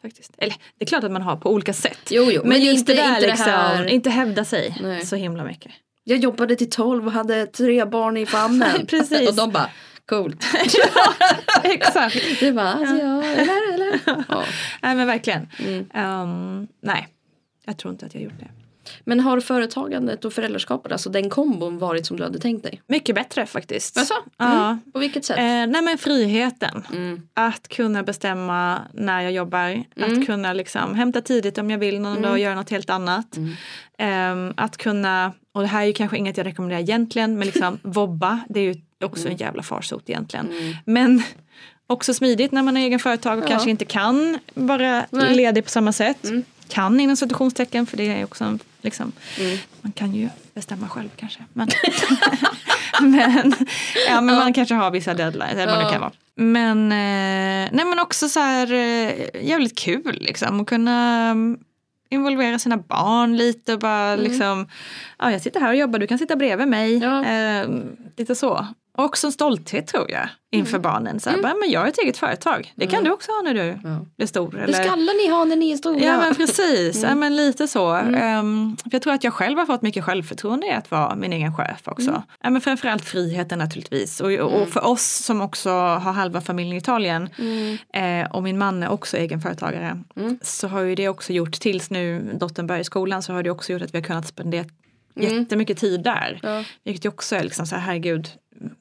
Faktiskt. 0.02 0.34
Eller 0.38 0.54
det 0.78 0.84
är 0.84 0.86
klart 0.86 1.04
att 1.04 1.12
man 1.12 1.22
har 1.22 1.36
på 1.36 1.50
olika 1.52 1.72
sätt. 1.72 2.08
Jo, 2.10 2.28
jo. 2.30 2.42
Men, 2.44 2.62
just 2.62 2.78
inte, 2.78 2.92
det 2.92 3.02
där 3.02 3.14
inte 3.14 3.26
liksom, 3.26 3.46
det 3.46 3.52
här. 3.52 3.86
inte 3.86 4.10
hävda 4.10 4.44
sig 4.44 4.78
Nej. 4.82 5.06
så 5.06 5.16
himla 5.16 5.44
mycket. 5.44 5.72
Jag 6.04 6.18
jobbade 6.18 6.56
till 6.56 6.70
tolv 6.70 7.06
och 7.06 7.12
hade 7.12 7.46
tre 7.46 7.84
barn 7.84 8.16
i 8.16 8.26
famnen. 8.26 8.86
Precis. 8.88 9.28
och 9.28 9.34
de 9.34 9.50
bara, 9.50 9.70
coolt. 10.06 10.44
Exakt. 11.62 12.40
Det 12.40 12.50
var 12.50 12.62
alltså, 12.62 12.96
ja, 12.96 13.24
eller, 13.24 13.74
eller. 13.74 14.00
Ja. 14.28 14.44
Nej 14.82 14.94
men 14.94 15.06
verkligen. 15.06 15.48
Mm. 15.58 15.86
Ehm, 15.94 16.68
nej, 16.80 17.08
jag 17.64 17.78
tror 17.78 17.92
inte 17.92 18.06
att 18.06 18.14
jag 18.14 18.22
gjort 18.22 18.38
det. 18.38 18.48
Men 19.04 19.20
har 19.20 19.40
företagandet 19.40 20.24
och 20.24 20.32
föräldraskapet, 20.32 20.92
alltså 20.92 21.10
den 21.10 21.30
kombon 21.30 21.78
varit 21.78 22.06
som 22.06 22.16
du 22.16 22.22
hade 22.22 22.38
tänkt 22.38 22.62
dig? 22.62 22.82
Mycket 22.86 23.14
bättre 23.14 23.46
faktiskt. 23.46 23.98
Ja. 24.36 24.46
Mm. 24.66 24.80
På 24.92 24.98
vilket 24.98 25.24
sätt? 25.24 25.38
Eh, 25.38 25.44
nej 25.44 25.82
men 25.82 25.98
friheten. 25.98 26.84
Mm. 26.92 27.22
Att 27.34 27.68
kunna 27.68 28.02
bestämma 28.02 28.78
när 28.92 29.20
jag 29.20 29.32
jobbar. 29.32 29.68
Mm. 29.68 29.84
Att 29.96 30.26
kunna 30.26 30.52
liksom 30.52 30.94
hämta 30.94 31.20
tidigt 31.20 31.58
om 31.58 31.70
jag 31.70 31.78
vill 31.78 32.00
någon 32.00 32.22
dag 32.22 32.32
och 32.32 32.38
göra 32.38 32.54
något 32.54 32.70
helt 32.70 32.90
annat. 32.90 33.36
Mm. 33.36 33.54
Ehm, 33.98 34.54
att 34.56 34.76
kunna, 34.76 35.32
och 35.52 35.60
det 35.60 35.66
här 35.66 35.82
är 35.82 35.86
ju 35.86 35.92
kanske 35.92 36.16
inget 36.16 36.36
jag 36.36 36.46
rekommenderar 36.46 36.80
egentligen, 36.80 37.38
men 37.38 37.46
liksom 37.46 37.78
vobba, 37.82 38.40
det 38.48 38.60
är 38.60 38.64
ju 38.74 38.80
också 39.04 39.28
en 39.28 39.36
jävla 39.36 39.62
farsot 39.62 40.10
egentligen. 40.10 40.46
Mm. 40.52 40.74
Men 40.84 41.22
också 41.86 42.14
smidigt 42.14 42.52
när 42.52 42.62
man 42.62 42.76
är 42.76 42.80
egen 42.80 42.98
företag 42.98 43.38
och 43.38 43.44
Ja. 43.44 43.48
kanske 43.48 43.70
inte 43.70 43.84
kan 43.84 44.38
vara 44.54 45.06
Nej. 45.10 45.34
ledig 45.34 45.64
på 45.64 45.70
samma 45.70 45.92
sätt. 45.92 46.24
Mm. 46.24 46.44
Kan 46.68 47.00
inom 47.00 47.16
situationstecken 47.16 47.86
för 47.86 47.96
det 47.96 48.08
är 48.08 48.24
också 48.24 48.44
en, 48.44 48.58
liksom, 48.82 49.12
Mm. 49.40 49.58
man 49.82 49.92
kan 49.92 50.14
ju 50.14 50.28
bestämma 50.54 50.88
själv 50.88 51.08
kanske. 51.16 51.44
Men, 51.52 51.68
men, 53.00 53.54
ja, 54.08 54.20
men 54.20 54.34
man 54.36 54.52
kanske 54.52 54.74
har 54.74 54.90
vissa 54.90 55.14
deadlines 55.14 55.54
eller 55.54 55.76
vad 55.76 55.84
det 55.84 55.90
kan 55.92 56.00
vara. 56.00 56.12
Men, 56.34 56.92
eh, 56.92 57.68
nej, 57.72 57.84
men 57.84 57.98
också 57.98 58.28
så 58.28 58.40
här 58.40 58.72
eh, 58.72 59.46
jävligt 59.46 59.78
kul 59.78 60.18
liksom 60.20 60.60
att 60.60 60.66
kunna 60.66 61.28
mm, 61.30 61.58
involvera 62.10 62.58
sina 62.58 62.76
barn 62.76 63.36
lite 63.36 63.72
och 63.72 63.78
bara 63.78 64.16
liksom, 64.16 64.68
ja 65.18 65.32
jag 65.32 65.40
sitter 65.42 65.60
här 65.60 65.68
och 65.68 65.76
jobbar, 65.76 65.98
du 65.98 66.06
kan 66.06 66.18
sitta 66.18 66.36
bredvid 66.36 66.68
mig. 66.68 66.98
Ja. 66.98 67.24
Eh, 67.24 67.68
lite 68.16 68.34
så. 68.34 68.66
Och 68.98 69.04
också 69.04 69.26
en 69.26 69.32
stolthet 69.32 69.86
tror 69.86 70.10
jag 70.10 70.28
inför 70.50 70.78
barnen. 70.78 71.20
Så 71.20 71.30
här, 71.30 71.42
bara, 71.42 71.54
men 71.54 71.70
jag 71.70 71.80
har 71.80 71.86
ett 71.86 71.98
eget 71.98 72.16
företag, 72.16 72.72
det 72.76 72.86
kan 72.86 73.04
du 73.04 73.10
också 73.10 73.30
ha 73.32 73.42
när 73.42 73.54
du 73.54 73.78
Ja. 73.84 74.06
blir 74.16 74.26
stor. 74.26 74.50
Det 74.52 74.58
Eller? 74.58 74.72
ska 74.72 74.90
alla 74.90 75.12
ni 75.12 75.28
ha 75.30 75.44
när 75.44 75.56
ni 75.56 75.72
är 75.72 75.76
stora. 75.76 76.00
Ja 76.00 76.18
men 76.18 76.34
precis, 76.34 77.02
ja, 77.02 77.14
men 77.14 77.36
lite 77.36 77.68
så. 77.68 77.90
Mm. 77.92 78.76
För 78.76 78.90
jag 78.92 79.02
tror 79.02 79.12
att 79.12 79.24
jag 79.24 79.32
själv 79.32 79.58
har 79.58 79.66
fått 79.66 79.82
mycket 79.82 80.04
självförtroende 80.04 80.66
i 80.66 80.72
att 80.72 80.90
vara 80.90 81.14
min 81.14 81.32
egen 81.32 81.56
chef 81.56 81.82
också. 81.88 82.08
Mm. 82.10 82.22
Ja, 82.42 82.50
men 82.50 82.60
framförallt 82.60 83.04
friheten 83.04 83.58
naturligtvis. 83.58 84.20
Och, 84.20 84.30
och 84.32 84.68
för 84.68 84.86
oss 84.86 85.24
som 85.24 85.40
också 85.40 85.70
har 85.70 86.12
halva 86.12 86.40
familjen 86.40 86.74
i 86.74 86.78
Italien 86.78 87.28
Mm. 87.38 87.78
eh, 88.24 88.30
och 88.32 88.42
min 88.42 88.58
man 88.58 88.82
är 88.82 88.88
också 88.88 89.16
egenföretagare 89.16 90.02
så 90.42 90.68
har 90.68 90.80
ju 90.80 90.94
det 90.94 91.08
också 91.08 91.32
gjort, 91.32 91.52
tills 91.52 91.90
nu 91.90 92.30
dottern 92.40 92.66
börjar 92.66 92.80
i 92.80 92.84
skolan 92.84 93.22
så 93.22 93.32
har 93.32 93.42
det 93.42 93.50
också 93.50 93.72
gjort 93.72 93.82
att 93.82 93.94
vi 93.94 93.98
har 93.98 94.04
kunnat 94.04 94.26
spendera 94.26 94.64
jättemycket 95.14 95.78
tid 95.78 96.02
där. 96.02 96.40
Mm. 96.42 96.54
Ja. 96.56 96.64
Vilket 96.84 97.04
ju 97.04 97.08
också 97.08 97.36
är 97.36 97.42
liksom 97.44 97.66
så 97.66 97.74
här, 97.76 97.82
herregud, 97.82 98.28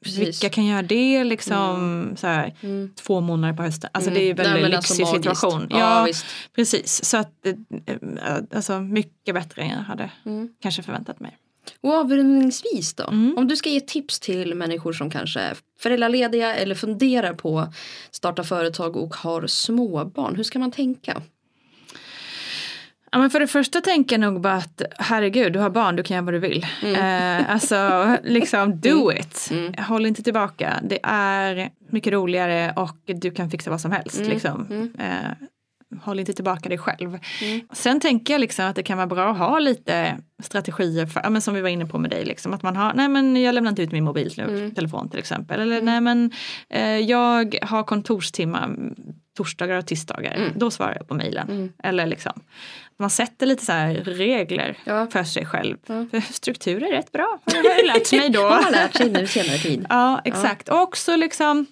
Precis. 0.02 0.18
vilka 0.28 0.48
kan 0.48 0.66
göra 0.66 0.82
det 0.82 1.24
liksom 1.24 2.12
så 2.16 2.26
här, 2.26 2.52
två 2.94 3.20
månader 3.20 3.54
på 3.54 3.62
hösten. 3.62 3.90
Alltså 3.94 4.10
det 4.10 4.20
är 4.20 4.24
ju 4.24 4.30
Mm. 4.30 4.52
Nej, 4.52 4.62
väldigt 4.62 4.76
alltså 4.76 4.92
lyxig 4.92 5.04
magiskt. 5.04 5.24
situation. 5.40 5.66
Ja, 5.70 6.04
visst. 6.06 6.26
precis. 6.56 7.04
Så 7.04 7.16
att, 7.16 7.46
eh, 7.46 7.52
eh, 7.86 8.36
alltså 8.54 8.80
mycket 8.80 9.34
bättre 9.34 9.62
än 9.62 9.68
jag 9.68 9.76
hade 9.76 10.10
Mm. 10.26 10.48
kanske 10.62 10.82
förväntat 10.82 11.20
mig. 11.20 11.36
Och 11.80 11.92
avrundningsvis 11.94 12.94
då? 12.94 13.04
Mm. 13.04 13.34
Om 13.38 13.48
du 13.48 13.56
ska 13.56 13.70
ge 13.70 13.80
tips 13.80 14.20
till 14.20 14.54
människor 14.54 14.92
som 14.92 15.10
kanske 15.10 15.40
är 15.40 15.56
föräldralediga 15.80 16.54
eller 16.54 16.74
funderar 16.74 17.34
på 17.34 17.72
starta 18.10 18.44
företag 18.44 18.96
och 18.96 19.14
har 19.14 19.46
småbarn. 19.46 20.36
Hur 20.36 20.44
ska 20.44 20.58
man 20.58 20.70
tänka? 20.70 21.22
Ja, 23.12 23.18
men 23.18 23.30
för 23.30 23.40
det 23.40 23.46
första 23.46 23.80
tänker 23.80 24.18
jag 24.18 24.20
nog 24.20 24.40
bara 24.40 24.54
att 24.54 24.82
herregud, 24.98 25.52
du 25.52 25.58
har 25.58 25.70
barn, 25.70 25.96
du 25.96 26.02
kan 26.02 26.14
göra 26.14 26.24
vad 26.24 26.34
du 26.34 26.38
vill. 26.38 26.66
Eh, 26.82 27.50
alltså, 27.50 28.16
liksom 28.22 28.80
do 28.80 29.12
it. 29.12 29.50
Håll 29.78 30.06
inte 30.06 30.22
tillbaka. 30.22 30.80
Det 30.82 30.98
är 31.02 31.70
mycket 31.90 32.12
roligare 32.12 32.72
och 32.76 32.96
du 33.04 33.30
kan 33.30 33.50
fixa 33.50 33.70
vad 33.70 33.80
som 33.80 33.92
helst. 33.92 34.18
Liksom. 34.26 34.66
Eh, 34.98 35.48
håll 36.02 36.20
inte 36.20 36.32
tillbaka 36.32 36.68
dig 36.68 36.78
själv. 36.78 37.18
Sen 37.72 38.00
tänker 38.00 38.34
jag 38.34 38.40
liksom 38.40 38.64
att 38.66 38.76
det 38.76 38.82
kan 38.82 38.96
vara 38.98 39.06
bra 39.06 39.30
att 39.30 39.38
ha 39.38 39.58
lite 39.58 40.16
strategier 40.42 41.06
för, 41.06 41.20
ja, 41.24 41.30
men 41.30 41.42
som 41.42 41.54
vi 41.54 41.60
var 41.60 41.68
inne 41.68 41.86
på 41.86 41.98
med 41.98 42.10
dig, 42.10 42.24
liksom, 42.24 42.52
att 42.52 42.62
man 42.62 42.76
har, 42.76 42.94
nej 42.94 43.08
men 43.08 43.36
jag 43.42 43.54
lämnar 43.54 43.70
inte 43.70 43.82
ut 43.82 43.92
min 43.92 44.04
mobiltelefon 44.04 45.08
till 45.08 45.18
exempel. 45.18 45.60
Eller 45.60 45.82
nej 45.82 46.00
men 46.00 46.30
eh, 46.70 46.98
jag 46.98 47.58
har 47.62 47.82
kontorstimmar 47.82 48.70
torsdagar 49.36 49.78
och 49.78 49.86
tisdagar, 49.86 50.52
då 50.56 50.70
svarar 50.70 50.96
jag 50.96 51.08
på 51.08 51.14
mejlen. 51.14 51.72
Eller 51.82 52.06
liksom, 52.06 52.32
man 52.98 53.10
sätter 53.10 53.46
lite 53.46 53.64
så 53.64 53.72
regler 54.10 54.78
Ja. 54.84 55.06
för 55.06 55.24
sig 55.24 55.46
själv. 55.46 55.76
För 55.86 56.32
struktur 56.32 56.82
är 56.82 56.90
rätt 56.92 57.12
bra, 57.12 57.38
har 57.46 57.64
jag 57.64 57.86
lärt 57.86 58.12
mig 58.12 58.30
då. 58.30 58.40
Har 58.48 58.62
man 58.62 58.72
lärt 58.72 58.96
sig 58.96 59.10
nu 59.10 59.26
senare 59.26 59.58
tid. 59.58 59.86
Ja, 59.90 60.20
exakt. 60.24 60.68
Och 60.68 60.80
också 60.82 61.16
liksom 61.16 61.66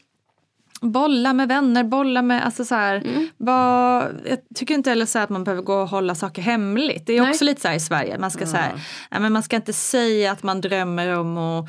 bolla 0.82 1.32
med 1.32 1.48
vänner, 1.48 1.84
bolla 1.84 2.22
med, 2.22 2.44
alltså 2.44 2.64
så 2.64 2.74
här, 2.74 2.96
Mm. 2.96 3.28
vad, 3.36 4.02
jag 4.26 4.38
tycker 4.54 4.74
inte 4.74 4.90
heller 4.90 5.06
så 5.06 5.18
att 5.18 5.30
man 5.30 5.44
behöver 5.44 5.62
gå 5.62 5.74
och 5.74 5.88
hålla 5.88 6.14
saker 6.14 6.42
hemligt. 6.42 7.06
Det 7.06 7.16
är 7.16 7.20
Nej. 7.22 7.30
också 7.30 7.44
lite 7.44 7.60
så 7.60 7.68
här 7.68 7.74
i 7.74 7.80
Sverige, 7.80 8.18
man 8.18 8.30
ska 8.30 8.46
så 8.46 8.56
här, 8.56 8.72
men 9.10 9.32
man 9.32 9.42
ska 9.42 9.56
inte 9.56 9.72
säga 9.72 10.32
att 10.32 10.42
man 10.42 10.60
drömmer 10.60 11.08
om 11.18 11.38
att 11.38 11.68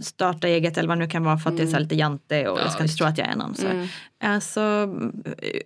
starta 0.00 0.48
eget 0.48 0.78
eller 0.78 0.88
vad 0.88 0.98
det 0.98 1.04
nu 1.04 1.10
kan 1.10 1.24
vara 1.24 1.38
för 1.38 1.50
att 1.50 1.56
det 1.56 1.62
är 1.62 1.66
så 1.66 1.72
här 1.72 1.80
lite 1.80 1.94
jante 1.94 2.48
och 2.48 2.58
jag 2.58 2.72
ska 2.72 2.82
inte 2.82 2.94
tro 2.94 3.06
att 3.06 3.18
jag 3.18 3.28
är 3.28 3.36
någon. 3.36 3.54
Så. 3.54 3.66
Mm. 3.66 3.86
Alltså 4.24 4.88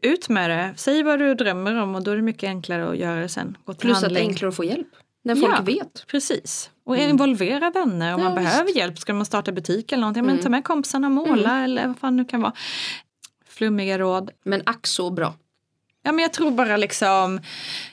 ut 0.02 0.28
med 0.28 0.50
det, 0.50 0.72
säg 0.76 1.02
vad 1.02 1.18
du 1.18 1.34
drömmer 1.34 1.74
om 1.82 1.94
och 1.94 2.02
då 2.04 2.10
är 2.10 2.16
det 2.16 2.22
mycket 2.22 2.48
enklare 2.48 2.88
att 2.90 2.96
göra 2.96 3.20
det 3.20 3.28
sen. 3.28 3.56
Gå 3.64 3.74
till 3.74 3.80
Plus 3.80 3.94
att 3.96 4.00
det 4.00 4.06
är 4.06 4.08
handling. 4.08 4.28
enklare 4.28 4.48
att 4.48 4.56
få 4.56 4.64
hjälp. 4.64 4.88
När 5.24 5.34
folk 5.36 5.54
Ja. 5.58 5.62
vet. 5.62 6.04
Precis. 6.06 6.70
Och 6.84 6.96
involvera 6.96 7.70
vänner 7.70 8.14
om 8.14 8.20
Ja, 8.20 8.28
man 8.28 8.38
visst. 8.38 8.50
behöver 8.52 8.76
hjälp. 8.76 8.98
Ska 8.98 9.14
man 9.14 9.26
starta 9.26 9.52
butik 9.52 9.92
eller 9.92 10.00
någonting, 10.00 10.26
men 10.26 10.38
ta 10.38 10.48
med 10.48 10.64
kompisarna 10.64 11.06
och 11.06 11.12
måla 11.12 11.64
eller 11.64 11.86
vad 11.86 11.98
fan 11.98 12.16
nu 12.16 12.24
kan 12.24 12.40
vara. 12.42 12.52
Flummiga 13.48 13.98
råd. 13.98 14.30
Men 14.44 14.62
ack 14.66 14.86
så 14.86 15.10
bra. 15.10 15.34
Ja 16.02 16.12
men 16.12 16.22
jag 16.22 16.32
tror 16.32 16.50
bara 16.50 16.76
liksom 16.76 17.40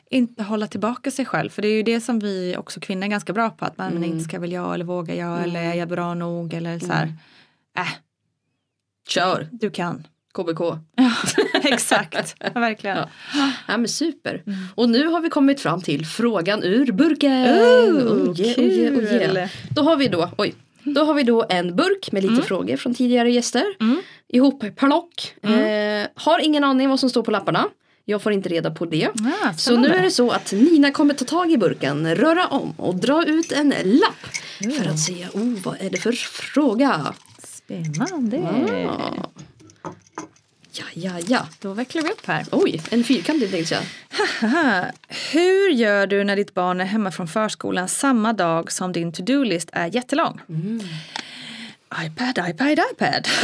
inte 0.09 0.43
hålla 0.43 0.67
tillbaka 0.67 1.11
sig 1.11 1.25
själv. 1.25 1.49
För 1.49 1.61
det 1.61 1.67
är 1.67 1.75
ju 1.75 1.83
det 1.83 2.01
som 2.01 2.19
vi 2.19 2.55
också 2.57 2.79
kvinnor 2.79 3.03
är 3.03 3.07
ganska 3.07 3.33
bra 3.33 3.49
på. 3.49 3.65
Att 3.65 3.77
man 3.77 3.93
men 3.93 4.03
inte 4.03 4.23
ska 4.23 4.39
väl 4.39 4.51
jag 4.51 4.73
eller 4.73 4.85
vågar 4.85 5.15
jag 5.15 5.43
eller 5.43 5.63
är 5.63 5.73
jag 5.73 5.87
bra 5.87 6.13
nog 6.13 6.53
eller 6.53 6.79
så 6.79 6.91
här. 6.93 7.13
Äh, 7.77 7.87
Kör! 9.09 9.47
du 9.51 9.69
kan. 9.69 10.07
KBK. 10.33 10.59
Ja, 10.95 11.11
exakt. 11.63 12.35
Ja, 12.39 12.59
verkligen. 12.59 12.97
Ja. 12.97 13.09
Ja 13.67 13.77
men 13.77 13.87
super. 13.87 14.43
Och 14.75 14.89
nu 14.89 15.07
har 15.07 15.21
vi 15.21 15.29
kommit 15.29 15.61
fram 15.61 15.81
till 15.81 16.05
frågan 16.05 16.63
ur 16.63 16.91
burken. 16.91 17.31
Ooh, 17.31 18.29
Oh, 18.29 18.39
yeah, 18.39 18.59
oh, 18.59 18.63
yeah, 18.63 18.95
oh, 18.97 19.03
yeah. 19.03 19.49
Då 19.69 19.81
har 19.81 19.95
vi 19.95 20.07
då, 20.07 20.29
oj. 20.37 20.55
Då 20.83 21.03
har 21.03 21.13
vi 21.13 21.23
då 21.23 21.45
en 21.49 21.75
burk 21.75 22.11
med 22.11 22.23
lite 22.23 22.41
frågor 22.41 22.77
från 22.77 22.93
tidigare 22.93 23.31
gäster. 23.31 23.65
Mm. 23.79 24.01
Ihop 24.27 24.63
plock. 24.75 25.33
Eh, 25.41 26.07
har 26.15 26.39
ingen 26.39 26.63
aning 26.63 26.89
vad 26.89 26.99
som 26.99 27.09
står 27.09 27.23
på 27.23 27.31
lapparna. 27.31 27.69
Jag 28.09 28.21
får 28.21 28.31
inte 28.33 28.49
reda 28.49 28.71
på 28.71 28.85
det. 28.85 29.09
Ah, 29.43 29.53
Så 29.53 29.77
nu 29.77 29.87
är 29.87 30.01
det 30.01 30.11
så 30.11 30.31
att 30.31 30.51
Nina 30.51 30.91
kommer 30.91 31.13
ta 31.13 31.25
tag 31.25 31.51
i 31.51 31.57
burken, 31.57 32.15
röra 32.15 32.47
om 32.47 32.71
och 32.77 32.95
dra 32.95 33.25
ut 33.25 33.51
en 33.51 33.69
lapp. 33.83 34.27
För 34.77 34.89
att 34.89 34.99
se, 34.99 35.27
oh 35.33 35.61
vad 35.63 35.77
är 35.81 35.89
det 35.89 35.97
för 35.97 36.11
fråga? 36.11 37.13
Spännande. 37.43 38.37
Ah. 38.37 39.25
Ja, 40.71 40.83
ja, 40.93 41.11
ja. 41.27 41.47
Då 41.61 41.73
vecklar 41.73 42.01
vi 42.01 42.09
upp 42.09 42.25
här. 42.25 42.45
Oj, 42.51 42.81
en 42.91 43.03
fyrkantig 43.03 43.51
tänkte 43.51 43.73
jag. 43.75 43.83
Hur 45.31 45.69
gör 45.69 46.07
du 46.07 46.23
när 46.23 46.35
ditt 46.35 46.53
barn 46.53 46.81
är 46.81 46.85
hemma 46.85 47.11
från 47.11 47.27
förskolan 47.27 47.87
samma 47.87 48.33
dag 48.33 48.71
som 48.71 48.91
din 48.91 49.11
to-do-list 49.13 49.69
är 49.73 49.95
jättelång? 49.95 50.41
iPad, 52.05 52.49
iPad, 52.49 52.79
iPad. 52.93 53.27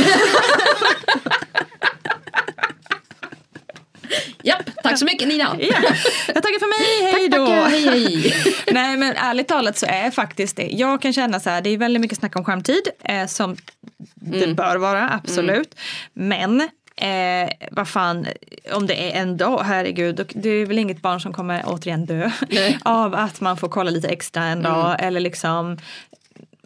Japp, 4.43 4.70
tack 4.89 4.99
så 4.99 5.05
mycket 5.05 5.27
Nina. 5.27 5.55
ja. 5.59 5.75
Jag 6.27 6.43
tackar 6.43 6.59
för 6.59 6.67
mig, 6.67 7.13
hej 7.13 7.29
då! 7.29 7.45
Tackar, 7.45 7.69
hej 7.69 7.89
hej. 7.89 8.53
Nej 8.71 8.97
men 8.97 9.15
ärligt 9.15 9.47
talat 9.47 9.77
så 9.77 9.86
är 9.86 10.11
faktiskt 10.11 10.55
det. 10.55 10.67
Jag 10.71 11.01
kan 11.01 11.13
känna 11.13 11.39
så 11.39 11.49
här, 11.49 11.61
det 11.61 11.69
är 11.69 11.77
väldigt 11.77 12.01
mycket 12.01 12.17
snack 12.17 12.36
om 12.36 12.45
skärmtid 12.45 12.89
eh, 13.03 13.25
som 13.27 13.57
det 14.15 14.55
bör 14.55 14.75
vara, 14.75 15.09
absolut. 15.09 15.75
Men 16.13 16.61
eh, 16.95 17.49
vad 17.71 17.88
fan, 17.88 18.27
om 18.73 18.88
det 18.88 19.11
är 19.11 19.21
en 19.21 19.38
dag, 19.38 19.61
herregud, 19.63 20.31
det 20.36 20.49
är 20.49 20.65
väl 20.65 20.79
inget 20.79 21.01
barn 21.01 21.21
som 21.21 21.33
kommer 21.33 21.63
återigen 21.65 22.05
dö 22.05 22.31
av 22.83 23.15
att 23.15 23.41
man 23.41 23.57
får 23.57 23.69
kolla 23.69 23.91
lite 23.91 24.07
extra 24.07 24.43
en 24.43 24.61
dag 24.61 24.95
eller 24.99 25.19
liksom 25.19 25.77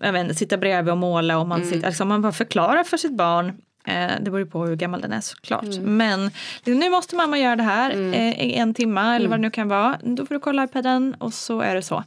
jag 0.01 0.13
vet, 0.13 0.37
sitta 0.37 0.57
bredvid 0.57 0.91
och 0.91 0.97
måla 0.97 1.37
och 1.37 1.47
man, 1.47 1.65
sitter, 1.65 1.87
alltså 1.87 2.05
man 2.05 2.21
bara 2.21 2.31
förklarar 2.31 2.83
för 2.83 2.97
sitt 2.97 3.17
barn 3.17 3.53
Eh, 3.89 4.11
det 4.21 4.31
beror 4.31 4.45
på 4.45 4.65
hur 4.65 4.75
gammal 4.75 5.01
den 5.01 5.11
är 5.13 5.21
såklart. 5.21 5.65
Men 5.81 6.31
liksom, 6.55 6.73
nu 6.79 6.89
måste 6.89 7.15
mamma 7.15 7.37
göra 7.39 7.55
det 7.55 7.63
här 7.63 7.91
eh, 8.13 8.41
i 8.41 8.53
en 8.53 8.73
timme 8.73 9.15
eller 9.15 9.27
vad 9.29 9.39
det 9.39 9.41
nu 9.41 9.49
kan 9.51 9.67
vara. 9.67 9.99
Då 10.03 10.25
får 10.25 10.35
du 10.35 10.39
kolla 10.39 10.63
iPaden 10.63 11.13
och 11.19 11.33
så 11.33 11.61
är 11.61 11.75
det 11.75 11.81
så. 11.81 12.03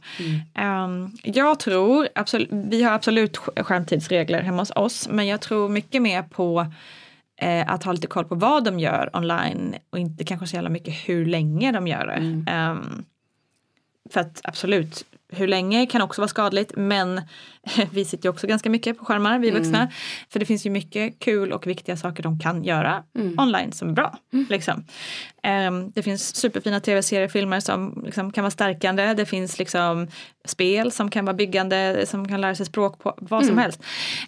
Ehm, 0.55 1.11
jag 1.23 1.59
tror, 1.59 2.07
absolut, 2.15 2.49
vi 2.51 2.83
har 2.83 2.91
absolut 2.93 3.37
sk- 3.37 3.63
skärmtidsregler 3.63 4.41
hemma 4.41 4.61
hos 4.61 4.71
oss. 4.75 5.07
Men 5.11 5.27
jag 5.27 5.41
tror 5.41 5.69
mycket 5.69 6.01
mer 6.01 6.23
på 6.23 6.65
eh, 7.41 7.71
att 7.73 7.83
ha 7.83 7.91
lite 7.91 8.07
koll 8.07 8.25
på 8.25 8.35
vad 8.35 8.63
de 8.63 8.79
gör 8.79 9.09
online 9.13 9.75
och 9.89 9.99
inte 9.99 10.23
kanske 10.23 10.47
så 10.47 10.55
jävla 10.55 10.69
mycket 10.69 10.93
hur 10.93 11.25
länge 11.25 11.71
de 11.71 11.87
gör 11.87 12.05
det. 12.07 12.51
Ehm, 12.51 13.05
för 14.09 14.19
att 14.21 14.41
absolut, 14.43 15.05
hur 15.33 15.47
länge 15.47 15.85
kan 15.85 16.01
också 16.01 16.21
vara 16.21 16.27
skadligt 16.27 16.71
men 16.75 17.21
vi 17.91 18.05
sitter 18.05 18.25
ju 18.25 18.29
också 18.29 18.47
ganska 18.47 18.69
mycket 18.69 18.97
på 18.97 19.05
skärmar, 19.05 19.39
vi 19.39 19.51
vuxna. 19.51 19.91
För 20.29 20.39
det 20.39 20.45
finns 20.45 20.65
ju 20.65 20.69
mycket 20.69 21.19
kul 21.19 21.51
och 21.51 21.67
viktiga 21.67 21.97
saker 21.97 22.23
de 22.23 22.39
kan 22.39 22.63
göra 22.63 23.03
online 23.37 23.71
som 23.71 23.89
är 23.89 23.93
bra. 23.93 24.17
Liksom. 24.49 24.85
Ehm, 25.43 25.91
det 25.91 26.03
finns 26.03 26.35
superfina 26.35 26.79
tv-serier, 26.79 27.27
filmer 27.27 27.59
som 27.59 28.03
liksom 28.05 28.31
kan 28.31 28.43
vara 28.43 28.51
stärkande. 28.51 29.13
Det 29.13 29.25
finns 29.25 29.59
liksom 29.59 30.07
spel 30.45 30.91
som 30.91 31.09
kan 31.09 31.25
vara 31.25 31.35
byggande, 31.35 32.05
som 32.07 32.27
kan 32.27 32.41
lära 32.41 32.55
sig 32.55 32.65
språk 32.65 32.99
på 32.99 33.15
vad 33.21 33.45
som 33.45 33.57
helst. 33.57 33.83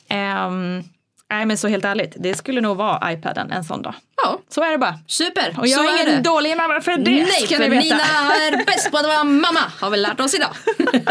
Ehm, 0.07 0.83
nej 1.29 1.45
men 1.45 1.57
så 1.57 1.67
helt 1.67 1.85
ärligt, 1.85 2.15
det 2.19 2.35
skulle 2.35 2.61
nog 2.61 2.77
vara 2.77 3.11
iPaden 3.13 3.51
en 3.51 3.63
sån 3.63 3.81
dag. 3.81 3.93
Ja, 4.23 4.39
Så 4.49 4.61
är 4.63 4.71
det 4.71 4.77
bara. 4.77 4.99
super. 5.07 5.55
Och 5.59 5.67
jag 5.67 5.77
så 5.79 5.83
är 5.83 5.97
är 5.99 6.03
ingen 6.07 6.23
det. 6.23 6.29
dålig 6.29 6.57
mamma 6.57 6.81
för 6.81 6.91
det 6.97 7.11
Nej, 7.11 7.25
ska 7.25 7.55
för 7.55 7.63
ni 7.63 7.69
veta. 7.69 7.83
Nina 7.83 8.35
är 8.35 8.65
bäst 8.65 8.91
på 8.91 8.97
att 8.97 9.05
vara 9.05 9.23
mamma 9.23 9.59
har 9.81 9.89
vi 9.89 9.97
lärt 9.97 10.19
oss 10.19 10.33
idag. 10.35 10.49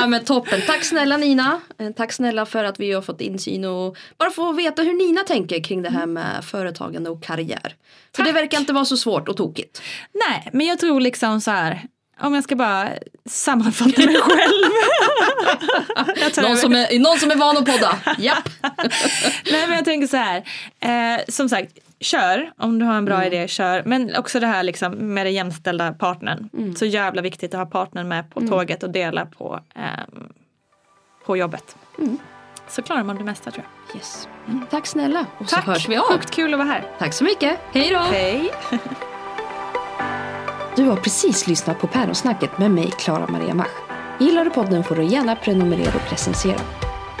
ja, 0.00 0.06
men 0.06 0.24
toppen. 0.24 0.60
Tack 0.66 0.84
snälla 0.84 1.16
Nina. 1.16 1.60
Eh, 1.78 1.90
Tack 1.90 2.12
snälla 2.12 2.46
för 2.46 2.64
att 2.64 2.80
vi 2.80 2.92
har 2.92 3.02
fått 3.02 3.20
insyn 3.20 3.64
och 3.64 3.96
bara 4.18 4.30
få 4.30 4.52
veta 4.52 4.82
hur 4.82 4.92
Nina 5.06 5.20
tänker 5.22 5.64
kring 5.64 5.82
det 5.82 5.90
här 5.90 6.06
med 6.06 6.44
företagande 6.44 7.10
och 7.10 7.22
karriär. 7.22 7.74
För 8.16 8.22
det 8.22 8.32
Tack. 8.32 8.42
verkar 8.42 8.58
inte 8.58 8.72
vara 8.72 8.84
så 8.84 8.96
svårt 8.96 9.28
och 9.28 9.36
tokigt. 9.36 9.82
Nej, 10.28 10.50
men 10.52 10.66
jag 10.66 10.78
tror 10.78 11.00
liksom 11.00 11.40
så 11.40 11.50
här. 11.50 11.82
Om 12.20 12.34
jag 12.34 12.44
ska 12.44 12.56
bara 12.56 12.88
sammanfatta 13.26 14.06
mig 14.06 14.16
själv. 14.20 14.70
Någon 16.42 16.56
som 16.56 16.72
är, 16.74 16.98
någon 16.98 17.18
som 17.18 17.30
är 17.30 17.36
van 17.36 17.56
att 17.56 17.64
podda. 17.66 17.98
Japp. 18.18 18.48
Nej 19.50 19.66
men 19.66 19.72
jag 19.76 19.84
tänker 19.84 20.06
så 20.06 20.16
här. 20.16 20.42
Eh, 20.80 21.20
som 21.28 21.48
sagt, 21.48 21.72
kör 22.00 22.50
om 22.58 22.78
du 22.78 22.84
har 22.84 22.94
en 22.94 23.04
bra 23.04 23.14
Mm. 23.14 23.26
idé, 23.32 23.48
kör. 23.48 23.82
Men 23.86 24.16
också 24.16 24.40
det 24.40 24.46
här 24.46 24.62
liksom 24.62 25.14
med 25.14 25.26
den 25.26 25.32
jämställda 25.32 25.92
partnern. 25.92 26.48
Mm. 26.52 26.76
Så 26.76 26.84
jävla 26.86 27.22
viktigt 27.22 27.54
att 27.54 27.58
ha 27.58 27.66
partnern 27.66 28.08
med 28.08 28.30
på 28.30 28.40
tåget 28.40 28.82
och 28.82 28.90
dela 28.90 29.26
på, 29.26 29.60
ehm, 29.74 30.28
på 31.26 31.36
jobbet. 31.36 31.76
Mm. 31.98 32.18
Så 32.68 32.82
klarar 32.82 33.02
man 33.02 33.16
det 33.18 33.24
mesta 33.24 33.50
tror 33.50 33.64
jag. 33.88 33.96
Yes. 33.96 34.28
Tack 34.70 34.86
snälla. 34.86 35.26
Och 35.38 35.48
Tack, 35.48 35.64
så 35.64 35.70
hörs 35.70 35.88
vi 35.88 35.96
av. 35.96 36.02
sjukt 36.04 36.30
kul 36.30 36.54
att 36.54 36.58
vara 36.58 36.68
här. 36.68 36.84
Tack 36.98 37.12
så 37.14 37.24
mycket. 37.24 37.58
Hej 37.72 37.90
då. 37.90 37.98
Hej. 37.98 38.50
Du 40.76 40.84
har 40.84 40.96
precis 40.96 41.46
lyssnat 41.46 41.78
på 41.78 41.86
Päronsnacket 41.86 42.58
med 42.58 42.70
mig, 42.70 42.90
Klara 42.98 43.26
Maria 43.26 43.54
Mach. 43.54 43.70
Gillar 44.20 44.44
du 44.44 44.50
podden 44.50 44.84
får 44.84 44.96
du 44.96 45.04
gärna 45.04 45.36
prenumerera 45.36 45.94
och 45.94 46.10
recensera. 46.10 46.60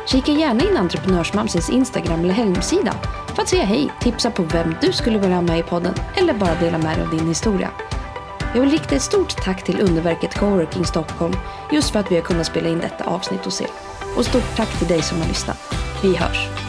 Kika 0.06 0.32
gärna 0.32 0.64
in 0.64 0.76
Entreprenörsmamsens 0.76 1.70
Instagram 1.70 2.20
eller 2.20 2.34
hemsida 2.34 2.94
för 3.34 3.42
att 3.42 3.48
säga 3.48 3.64
hej, 3.64 3.92
tipsa 4.00 4.30
på 4.30 4.42
vem 4.42 4.74
du 4.80 4.92
skulle 4.92 5.18
vilja 5.18 5.34
ha 5.34 5.42
med 5.42 5.58
i 5.58 5.62
podden 5.62 5.94
eller 6.14 6.34
bara 6.34 6.54
dela 6.54 6.78
med 6.78 6.96
dig 6.98 7.04
av 7.04 7.10
din 7.10 7.28
historia. 7.28 7.70
Jag 8.54 8.60
vill 8.60 8.70
rikta 8.70 8.94
ett 8.94 9.02
stort 9.02 9.36
tack 9.44 9.64
till 9.64 9.80
underverket 9.80 10.34
Coworking 10.34 10.84
Stockholm 10.84 11.34
just 11.72 11.90
för 11.90 12.00
att 12.00 12.10
vi 12.10 12.14
har 12.14 12.22
kunnat 12.22 12.46
spela 12.46 12.68
in 12.68 12.78
detta 12.78 13.04
avsnitt 13.04 13.44
hos 13.44 13.60
er. 13.60 13.70
Och 14.16 14.24
stort 14.24 14.56
tack 14.56 14.78
till 14.78 14.88
dig 14.88 15.02
som 15.02 15.20
har 15.20 15.28
lyssnat. 15.28 15.74
Vi 16.02 16.16
hörs! 16.16 16.63